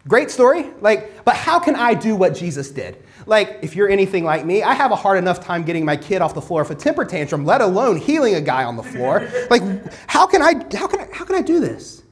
great 0.08 0.32
story, 0.32 0.70
like, 0.80 1.24
but 1.24 1.36
how 1.36 1.60
can 1.60 1.76
I 1.76 1.94
do 1.94 2.16
what 2.16 2.34
Jesus 2.34 2.68
did? 2.68 3.00
Like, 3.26 3.60
if 3.62 3.76
you're 3.76 3.88
anything 3.88 4.24
like 4.24 4.44
me, 4.44 4.64
I 4.64 4.74
have 4.74 4.90
a 4.90 4.96
hard 4.96 5.18
enough 5.18 5.38
time 5.38 5.62
getting 5.62 5.84
my 5.84 5.96
kid 5.96 6.20
off 6.20 6.34
the 6.34 6.42
floor 6.42 6.64
for 6.64 6.72
a 6.72 6.76
temper 6.76 7.04
tantrum, 7.04 7.44
let 7.44 7.60
alone 7.60 7.96
healing 7.96 8.34
a 8.34 8.40
guy 8.40 8.64
on 8.64 8.76
the 8.76 8.82
floor. 8.82 9.30
like, 9.50 9.62
how 10.08 10.26
can 10.26 10.42
I, 10.42 10.54
how 10.76 10.88
can 10.88 10.98
I, 10.98 11.08
how 11.12 11.26
can 11.26 11.36
I 11.36 11.42
do 11.42 11.60
this? 11.60 12.02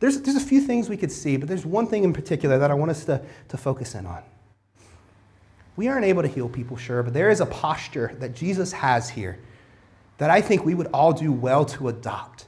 There's, 0.00 0.20
there's 0.22 0.36
a 0.36 0.40
few 0.40 0.60
things 0.60 0.88
we 0.88 0.96
could 0.96 1.12
see, 1.12 1.36
but 1.36 1.48
there's 1.48 1.64
one 1.64 1.86
thing 1.86 2.02
in 2.02 2.12
particular 2.12 2.58
that 2.58 2.72
I 2.72 2.74
want 2.74 2.90
us 2.90 3.04
to, 3.04 3.24
to 3.50 3.56
focus 3.56 3.94
in 3.94 4.06
on. 4.06 4.24
We 5.76 5.88
aren't 5.88 6.04
able 6.04 6.22
to 6.22 6.28
heal 6.28 6.48
people, 6.48 6.76
sure, 6.76 7.02
but 7.02 7.14
there 7.14 7.30
is 7.30 7.40
a 7.40 7.46
posture 7.46 8.14
that 8.18 8.34
Jesus 8.34 8.72
has 8.72 9.08
here 9.08 9.38
that 10.18 10.30
I 10.30 10.40
think 10.40 10.64
we 10.64 10.74
would 10.74 10.88
all 10.88 11.12
do 11.12 11.32
well 11.32 11.64
to 11.64 11.88
adopt. 11.88 12.46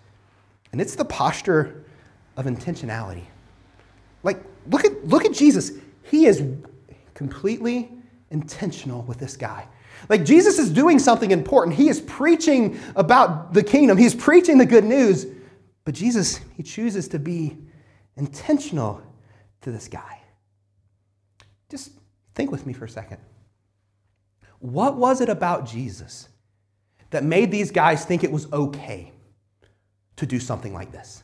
And 0.73 0.81
it's 0.81 0.95
the 0.95 1.05
posture 1.05 1.85
of 2.37 2.47
intentionality. 2.47 3.25
Like, 4.23 4.43
look 4.69 4.85
at, 4.85 5.07
look 5.07 5.25
at 5.25 5.33
Jesus. 5.33 5.73
He 6.03 6.27
is 6.27 6.43
completely 7.15 7.91
intentional 8.31 9.03
with 9.03 9.19
this 9.19 9.37
guy. 9.37 9.67
Like, 10.09 10.25
Jesus 10.25 10.59
is 10.59 10.71
doing 10.71 10.99
something 10.99 11.31
important. 11.31 11.77
He 11.77 11.89
is 11.89 12.01
preaching 12.01 12.79
about 12.97 13.55
the 13.55 13.63
kingdom, 13.63 13.97
he's 13.97 14.15
preaching 14.15 14.59
the 14.59 14.67
good 14.67 14.85
news. 14.85 15.27
But 15.85 15.95
Jesus, 15.95 16.41
he 16.57 16.63
chooses 16.63 17.09
to 17.09 17.19
be 17.19 17.59
intentional 18.17 19.03
to 19.61 19.71
this 19.71 19.89
guy. 19.89 20.23
Just 21.71 21.91
Think 22.35 22.51
with 22.51 22.67
me 22.67 22.73
for 22.73 22.85
a 22.85 22.89
second. 22.89 23.19
What 24.59 24.97
was 24.97 25.21
it 25.21 25.29
about 25.29 25.67
Jesus 25.67 26.29
that 27.11 27.23
made 27.23 27.51
these 27.51 27.71
guys 27.71 28.05
think 28.05 28.25
it 28.25 28.33
was 28.33 28.51
okay 28.53 29.13
to 30.17 30.27
do 30.27 30.41
something 30.41 30.73
like 30.73 30.91
this? 30.91 31.23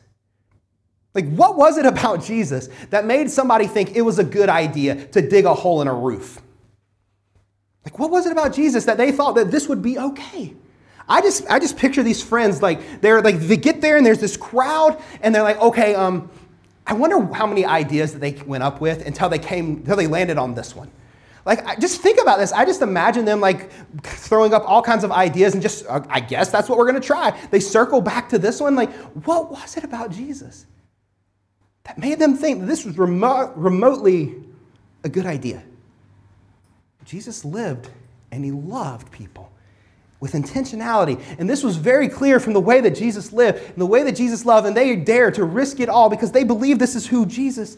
Like, 1.13 1.29
what 1.29 1.57
was 1.57 1.77
it 1.77 1.85
about 1.85 2.23
Jesus 2.23 2.69
that 2.89 3.05
made 3.05 3.29
somebody 3.29 3.67
think 3.67 3.95
it 3.95 4.01
was 4.01 4.19
a 4.19 4.23
good 4.23 4.47
idea 4.47 5.07
to 5.07 5.21
dig 5.21 5.45
a 5.45 5.53
hole 5.53 5.81
in 5.81 5.87
a 5.87 5.93
roof? 5.93 6.41
Like, 7.83 7.99
what 7.99 8.11
was 8.11 8.25
it 8.25 8.31
about 8.31 8.53
Jesus 8.53 8.85
that 8.85 8.97
they 8.97 9.11
thought 9.11 9.35
that 9.35 9.51
this 9.51 9.67
would 9.67 9.81
be 9.81 9.97
okay? 9.97 10.53
I 11.09 11.19
just, 11.21 11.45
I 11.49 11.59
just 11.59 11.77
picture 11.77 12.03
these 12.03 12.23
friends 12.23 12.61
like 12.61 13.01
they're 13.01 13.21
like 13.21 13.39
they 13.39 13.57
get 13.57 13.81
there 13.81 13.97
and 13.97 14.05
there's 14.05 14.19
this 14.21 14.37
crowd 14.37 15.01
and 15.21 15.35
they're 15.35 15.43
like, 15.43 15.59
okay, 15.59 15.95
um, 15.95 16.29
I 16.87 16.93
wonder 16.93 17.21
how 17.33 17.45
many 17.45 17.65
ideas 17.65 18.13
that 18.13 18.19
they 18.19 18.33
went 18.45 18.63
up 18.63 18.79
with 18.79 19.05
until 19.05 19.27
they 19.27 19.39
came 19.39 19.77
until 19.77 19.97
they 19.97 20.07
landed 20.07 20.37
on 20.37 20.53
this 20.53 20.75
one. 20.75 20.91
Like, 21.45 21.79
just 21.79 22.01
think 22.01 22.21
about 22.21 22.37
this. 22.37 22.51
I 22.51 22.65
just 22.65 22.81
imagine 22.81 23.25
them 23.25 23.41
like 23.41 23.71
throwing 24.03 24.53
up 24.53 24.63
all 24.65 24.81
kinds 24.81 25.03
of 25.03 25.11
ideas 25.11 25.53
and 25.53 25.61
just, 25.61 25.85
uh, 25.87 26.01
I 26.09 26.19
guess 26.19 26.51
that's 26.51 26.69
what 26.69 26.77
we're 26.77 26.89
going 26.89 27.01
to 27.01 27.05
try. 27.05 27.37
They 27.49 27.59
circle 27.59 28.01
back 28.01 28.29
to 28.29 28.37
this 28.37 28.59
one. 28.59 28.75
Like, 28.75 28.93
what 29.25 29.51
was 29.51 29.75
it 29.77 29.83
about 29.83 30.11
Jesus 30.11 30.65
that 31.83 31.97
made 31.97 32.19
them 32.19 32.35
think 32.35 32.65
this 32.65 32.85
was 32.85 32.97
remote, 32.97 33.53
remotely 33.55 34.35
a 35.03 35.09
good 35.09 35.25
idea? 35.25 35.63
Jesus 37.05 37.43
lived 37.43 37.89
and 38.31 38.45
he 38.45 38.51
loved 38.51 39.11
people 39.11 39.51
with 40.19 40.33
intentionality. 40.33 41.19
And 41.39 41.49
this 41.49 41.63
was 41.63 41.75
very 41.77 42.07
clear 42.07 42.39
from 42.39 42.53
the 42.53 42.59
way 42.59 42.81
that 42.81 42.95
Jesus 42.95 43.33
lived 43.33 43.57
and 43.63 43.77
the 43.77 43.85
way 43.87 44.03
that 44.03 44.15
Jesus 44.15 44.45
loved. 44.45 44.67
And 44.67 44.77
they 44.77 44.95
dare 44.95 45.31
to 45.31 45.43
risk 45.43 45.79
it 45.79 45.89
all 45.89 46.09
because 46.09 46.31
they 46.31 46.43
believe 46.43 46.77
this 46.77 46.95
is 46.95 47.07
who 47.07 47.25
Jesus 47.25 47.77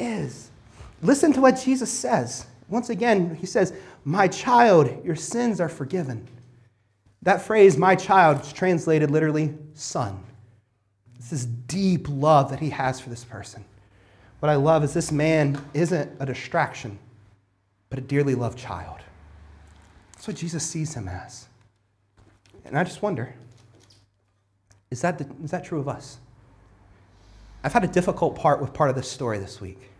is. 0.00 0.50
Listen 1.00 1.32
to 1.34 1.40
what 1.40 1.52
Jesus 1.52 1.90
says 1.90 2.44
once 2.68 2.90
again, 2.90 3.34
he 3.34 3.46
says, 3.46 3.72
My 4.04 4.28
child, 4.28 5.04
your 5.04 5.16
sins 5.16 5.60
are 5.60 5.68
forgiven. 5.68 6.26
That 7.22 7.42
phrase, 7.42 7.76
my 7.76 7.96
child, 7.96 8.42
is 8.42 8.52
translated 8.52 9.10
literally 9.10 9.54
son. 9.74 10.22
It's 11.16 11.30
this 11.30 11.44
deep 11.44 12.06
love 12.08 12.50
that 12.50 12.60
he 12.60 12.70
has 12.70 13.00
for 13.00 13.10
this 13.10 13.24
person. 13.24 13.64
What 14.40 14.50
I 14.50 14.54
love 14.54 14.84
is 14.84 14.94
this 14.94 15.10
man 15.10 15.62
isn't 15.74 16.12
a 16.20 16.26
distraction, 16.26 16.98
but 17.90 17.98
a 17.98 18.02
dearly 18.02 18.34
loved 18.34 18.58
child. 18.58 18.98
That's 20.12 20.28
what 20.28 20.36
Jesus 20.36 20.64
sees 20.64 20.94
him 20.94 21.08
as. 21.08 21.46
And 22.64 22.78
I 22.78 22.84
just 22.84 23.02
wonder 23.02 23.34
is 24.90 25.02
that, 25.02 25.18
the, 25.18 25.26
is 25.44 25.50
that 25.50 25.64
true 25.64 25.80
of 25.80 25.88
us? 25.88 26.18
I've 27.62 27.72
had 27.72 27.84
a 27.84 27.88
difficult 27.88 28.36
part 28.36 28.60
with 28.60 28.72
part 28.72 28.88
of 28.88 28.96
this 28.96 29.10
story 29.10 29.38
this 29.38 29.60
week. 29.60 29.90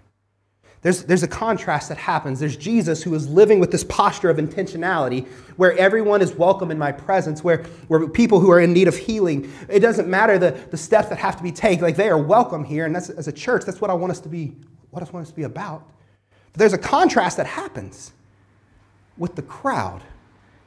There's, 0.80 1.02
there's 1.04 1.24
a 1.24 1.28
contrast 1.28 1.88
that 1.88 1.98
happens. 1.98 2.38
There's 2.38 2.56
Jesus 2.56 3.02
who 3.02 3.12
is 3.14 3.28
living 3.28 3.58
with 3.58 3.72
this 3.72 3.82
posture 3.84 4.30
of 4.30 4.36
intentionality 4.36 5.26
where 5.56 5.76
everyone 5.76 6.22
is 6.22 6.32
welcome 6.32 6.70
in 6.70 6.78
my 6.78 6.92
presence, 6.92 7.42
where, 7.42 7.64
where 7.88 8.08
people 8.08 8.38
who 8.38 8.50
are 8.50 8.60
in 8.60 8.72
need 8.72 8.86
of 8.86 8.96
healing, 8.96 9.52
it 9.68 9.80
doesn't 9.80 10.08
matter 10.08 10.38
the, 10.38 10.52
the 10.70 10.76
steps 10.76 11.08
that 11.08 11.18
have 11.18 11.36
to 11.36 11.42
be 11.42 11.50
taken, 11.50 11.82
like 11.82 11.96
they 11.96 12.08
are 12.08 12.18
welcome 12.18 12.62
here. 12.62 12.86
And 12.86 12.94
that's, 12.94 13.10
as 13.10 13.26
a 13.26 13.32
church, 13.32 13.64
that's 13.64 13.80
what 13.80 13.90
I 13.90 13.94
want 13.94 14.12
us 14.12 14.20
to 14.20 14.28
be, 14.28 14.54
what 14.90 15.02
I 15.02 15.10
want 15.10 15.26
us 15.26 15.30
to 15.30 15.36
be 15.36 15.42
about. 15.42 15.82
But 16.52 16.60
there's 16.60 16.74
a 16.74 16.78
contrast 16.78 17.38
that 17.38 17.46
happens 17.46 18.12
with 19.16 19.34
the 19.34 19.42
crowd. 19.42 20.02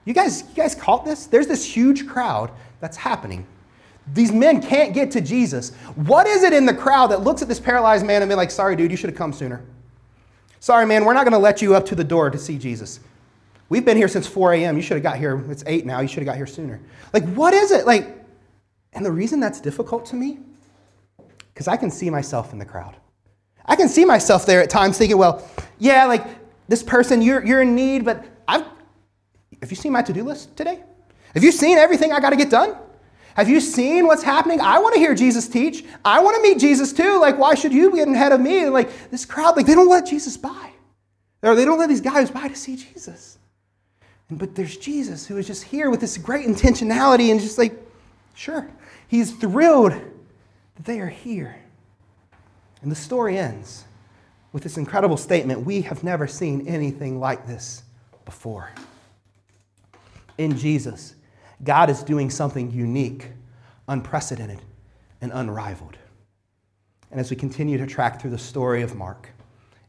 You 0.04 0.14
guys, 0.14 0.42
you 0.42 0.56
guys 0.56 0.76
caught 0.76 1.06
this? 1.06 1.28
There's 1.28 1.48
this 1.48 1.64
huge 1.64 2.06
crowd 2.06 2.52
that's 2.82 2.98
happening. 2.98 3.48
These 4.14 4.34
men 4.34 4.62
can't 4.62 4.94
get 4.94 5.12
to 5.12 5.22
Jesus. 5.22 5.74
What 5.96 6.28
is 6.28 6.44
it 6.44 6.52
in 6.52 6.66
the 6.66 6.74
crowd 6.74 7.08
that 7.12 7.22
looks 7.22 7.42
at 7.42 7.48
this 7.48 7.62
paralyzed 7.62 8.06
man 8.06 8.22
and 8.22 8.28
be 8.28 8.36
like, 8.36 8.52
sorry, 8.52 8.76
dude, 8.76 8.92
you 8.92 8.98
should 8.98 9.10
have 9.10 9.18
come 9.18 9.32
sooner? 9.32 9.64
Sorry, 10.62 10.86
man, 10.86 11.06
we're 11.06 11.16
not 11.16 11.24
going 11.24 11.34
to 11.34 11.40
let 11.40 11.60
you 11.60 11.74
up 11.74 11.88
to 11.88 11.96
the 11.96 12.04
door 12.04 12.30
to 12.30 12.38
see 12.38 12.56
Jesus. 12.56 13.00
We've 13.70 13.84
been 13.84 13.98
here 13.98 14.08
since 14.08 14.28
4 14.28 14.54
a.m. 14.54 14.76
You 14.76 14.84
should 14.84 14.94
have 14.94 15.02
got 15.02 15.18
here. 15.18 15.44
It's 15.50 15.64
8 15.66 15.88
now. 15.88 16.02
You 16.02 16.08
should 16.08 16.20
have 16.20 16.28
got 16.28 16.36
here 16.36 16.46
sooner. 16.46 16.80
Like, 17.14 17.28
what 17.34 17.56
is 17.56 17.72
it? 17.72 17.88
Like, 17.88 18.16
and 18.94 19.04
the 19.04 19.12
reason 19.12 19.40
that's 19.40 19.60
difficult 19.60 20.06
to 20.08 20.16
me, 20.16 20.38
because 21.52 21.68
I 21.68 21.78
can 21.78 21.90
see 21.90 22.12
myself 22.12 22.54
in 22.54 22.60
the 22.60 22.66
crowd. 22.66 22.96
I 23.66 23.76
can 23.76 23.90
see 23.90 24.06
myself 24.06 24.46
there 24.46 24.62
at 24.62 24.70
times 24.70 25.00
thinking, 25.00 25.18
well, 25.18 25.44
yeah, 25.80 26.06
like 26.06 26.28
this 26.68 26.84
person, 26.84 27.24
you're, 27.24 27.44
you're 27.44 27.64
in 27.64 27.74
need, 27.74 28.06
but 28.06 28.24
I've, 28.48 28.66
have 29.62 29.72
you 29.72 29.76
seen 29.76 29.94
my 29.94 30.04
to 30.04 30.14
do 30.14 30.24
list 30.24 30.56
today? 30.56 30.84
Have 31.34 31.44
you 31.44 31.52
seen 31.52 31.80
everything 31.80 32.12
I 32.12 32.20
got 32.20 32.30
to 32.30 32.36
get 32.36 32.52
done? 32.52 32.78
Have 33.36 33.50
you 33.50 33.60
seen 33.60 34.08
what's 34.08 34.24
happening? 34.24 34.60
I 34.60 34.80
want 34.80 34.94
to 34.94 35.00
hear 35.00 35.16
Jesus 35.16 35.48
teach. 35.48 35.86
I 36.04 36.22
want 36.22 36.36
to 36.36 36.42
meet 36.42 36.60
Jesus 36.60 36.92
too. 36.92 37.20
Like, 37.20 37.38
why 37.38 37.56
should 37.56 37.74
you 37.74 37.96
get 37.96 38.08
ahead 38.08 38.32
of 38.32 38.42
me? 38.42 38.64
And 38.64 38.74
like 38.74 39.10
this 39.10 39.26
crowd, 39.26 39.56
like 39.56 39.66
they 39.66 39.76
don't 39.76 39.90
let 39.90 40.06
Jesus 40.06 40.38
by. 40.38 40.72
Or 41.42 41.56
they 41.56 41.66
don't 41.66 41.80
let 41.80 41.90
these 41.90 42.02
guys 42.02 42.30
by 42.30 42.48
to 42.48 42.56
see 42.56 42.76
Jesus. 42.76 43.38
And, 44.30 44.38
but 44.38 44.56
there's 44.56 44.78
Jesus 44.78 45.26
who 45.26 45.38
is 45.38 45.48
just 45.48 45.64
here 45.64 45.90
with 45.90 46.00
this 46.00 46.18
great 46.18 46.48
intentionality 46.48 47.32
and 47.32 47.40
just 47.40 47.58
like, 47.58 47.74
sure, 48.34 48.70
he's 49.08 49.32
thrilled 49.32 49.92
that 49.92 50.86
they 50.86 51.00
are 51.00 51.08
here. 51.08 51.56
And 52.82 52.92
the 52.92 52.96
story 52.96 53.38
ends 53.38 53.86
with 54.54 54.64
this 54.64 54.78
incredible 54.78 55.18
statement 55.18 55.66
We 55.66 55.82
have 55.82 56.04
never 56.04 56.28
seen 56.28 56.68
anything 56.68 57.20
like 57.20 57.48
this 57.48 57.84
before. 58.26 58.72
In 60.38 60.58
Jesus, 60.58 61.16
God 61.64 61.90
is 61.90 62.04
doing 62.04 62.30
something 62.30 62.72
unique, 62.72 63.28
unprecedented, 63.88 64.62
and 65.22 65.32
unrivaled. 65.34 65.98
And 67.12 67.20
as 67.20 67.30
we 67.30 67.36
continue 67.36 67.78
to 67.78 67.86
track 67.86 68.22
through 68.22 68.32
the 68.32 68.38
story 68.38 68.82
of 68.82 68.96
Mark, 68.96 69.30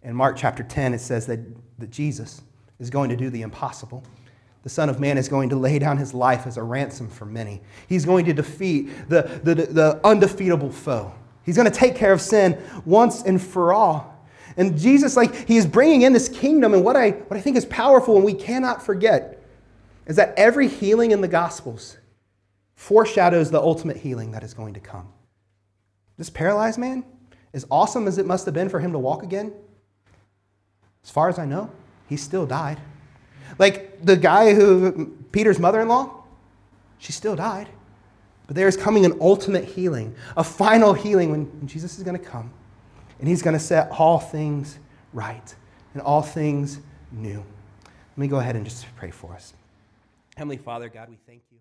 in 0.02 0.14
Mark 0.14 0.36
chapter 0.36 0.62
10, 0.62 0.94
it 0.94 1.00
says 1.00 1.26
that, 1.26 1.40
that 1.78 1.90
Jesus 1.90 2.42
is 2.80 2.90
going 2.90 3.08
to 3.10 3.16
do 3.16 3.30
the 3.30 3.42
impossible. 3.42 4.02
The 4.64 4.68
Son 4.68 4.88
of 4.88 5.00
Man 5.00 5.16
is 5.16 5.28
going 5.28 5.48
to 5.50 5.56
lay 5.56 5.78
down 5.78 5.96
his 5.96 6.12
life 6.12 6.46
as 6.46 6.56
a 6.56 6.62
ransom 6.62 7.08
for 7.08 7.24
many. 7.24 7.60
He's 7.88 8.04
going 8.04 8.24
to 8.26 8.32
defeat 8.32 8.90
the, 9.08 9.40
the, 9.44 9.54
the 9.54 10.00
undefeatable 10.04 10.70
foe. 10.70 11.12
He's 11.44 11.56
going 11.56 11.70
to 11.70 11.76
take 11.76 11.96
care 11.96 12.12
of 12.12 12.20
sin 12.20 12.60
once 12.84 13.22
and 13.22 13.40
for 13.40 13.72
all. 13.72 14.08
And 14.56 14.78
Jesus, 14.78 15.16
like, 15.16 15.48
he 15.48 15.56
is 15.56 15.66
bringing 15.66 16.02
in 16.02 16.12
this 16.12 16.28
kingdom. 16.28 16.74
And 16.74 16.84
what 16.84 16.96
I, 16.96 17.10
what 17.10 17.36
I 17.36 17.40
think 17.40 17.56
is 17.56 17.64
powerful 17.66 18.16
and 18.16 18.24
we 18.24 18.34
cannot 18.34 18.84
forget 18.84 19.41
is 20.06 20.16
that 20.16 20.34
every 20.36 20.68
healing 20.68 21.10
in 21.10 21.20
the 21.20 21.28
Gospels 21.28 21.96
foreshadows 22.74 23.50
the 23.50 23.60
ultimate 23.60 23.96
healing 23.96 24.32
that 24.32 24.42
is 24.42 24.54
going 24.54 24.74
to 24.74 24.80
come. 24.80 25.12
This 26.18 26.30
paralyzed 26.30 26.78
man, 26.78 27.04
as 27.54 27.66
awesome 27.70 28.06
as 28.06 28.18
it 28.18 28.26
must 28.26 28.44
have 28.44 28.54
been 28.54 28.68
for 28.68 28.80
him 28.80 28.92
to 28.92 28.98
walk 28.98 29.22
again, 29.22 29.52
as 31.04 31.10
far 31.10 31.28
as 31.28 31.38
I 31.38 31.44
know, 31.44 31.70
he 32.08 32.16
still 32.16 32.46
died. 32.46 32.80
Like 33.58 34.04
the 34.04 34.16
guy 34.16 34.54
who, 34.54 35.16
Peter's 35.32 35.58
mother 35.58 35.80
in 35.80 35.88
law, 35.88 36.24
she 36.98 37.12
still 37.12 37.36
died. 37.36 37.68
But 38.46 38.56
there 38.56 38.68
is 38.68 38.76
coming 38.76 39.04
an 39.04 39.18
ultimate 39.20 39.64
healing, 39.64 40.14
a 40.36 40.44
final 40.44 40.92
healing 40.92 41.30
when 41.30 41.66
Jesus 41.66 41.98
is 41.98 42.04
going 42.04 42.18
to 42.18 42.24
come. 42.24 42.52
And 43.18 43.28
he's 43.28 43.42
going 43.42 43.54
to 43.54 43.60
set 43.60 43.90
all 43.92 44.18
things 44.18 44.78
right 45.12 45.54
and 45.94 46.02
all 46.02 46.22
things 46.22 46.80
new. 47.12 47.44
Let 47.84 48.18
me 48.18 48.26
go 48.26 48.38
ahead 48.38 48.56
and 48.56 48.64
just 48.64 48.84
pray 48.96 49.10
for 49.10 49.32
us. 49.32 49.54
Heavenly 50.36 50.56
Father, 50.56 50.88
God, 50.88 51.10
we 51.10 51.18
thank 51.26 51.42
you. 51.50 51.51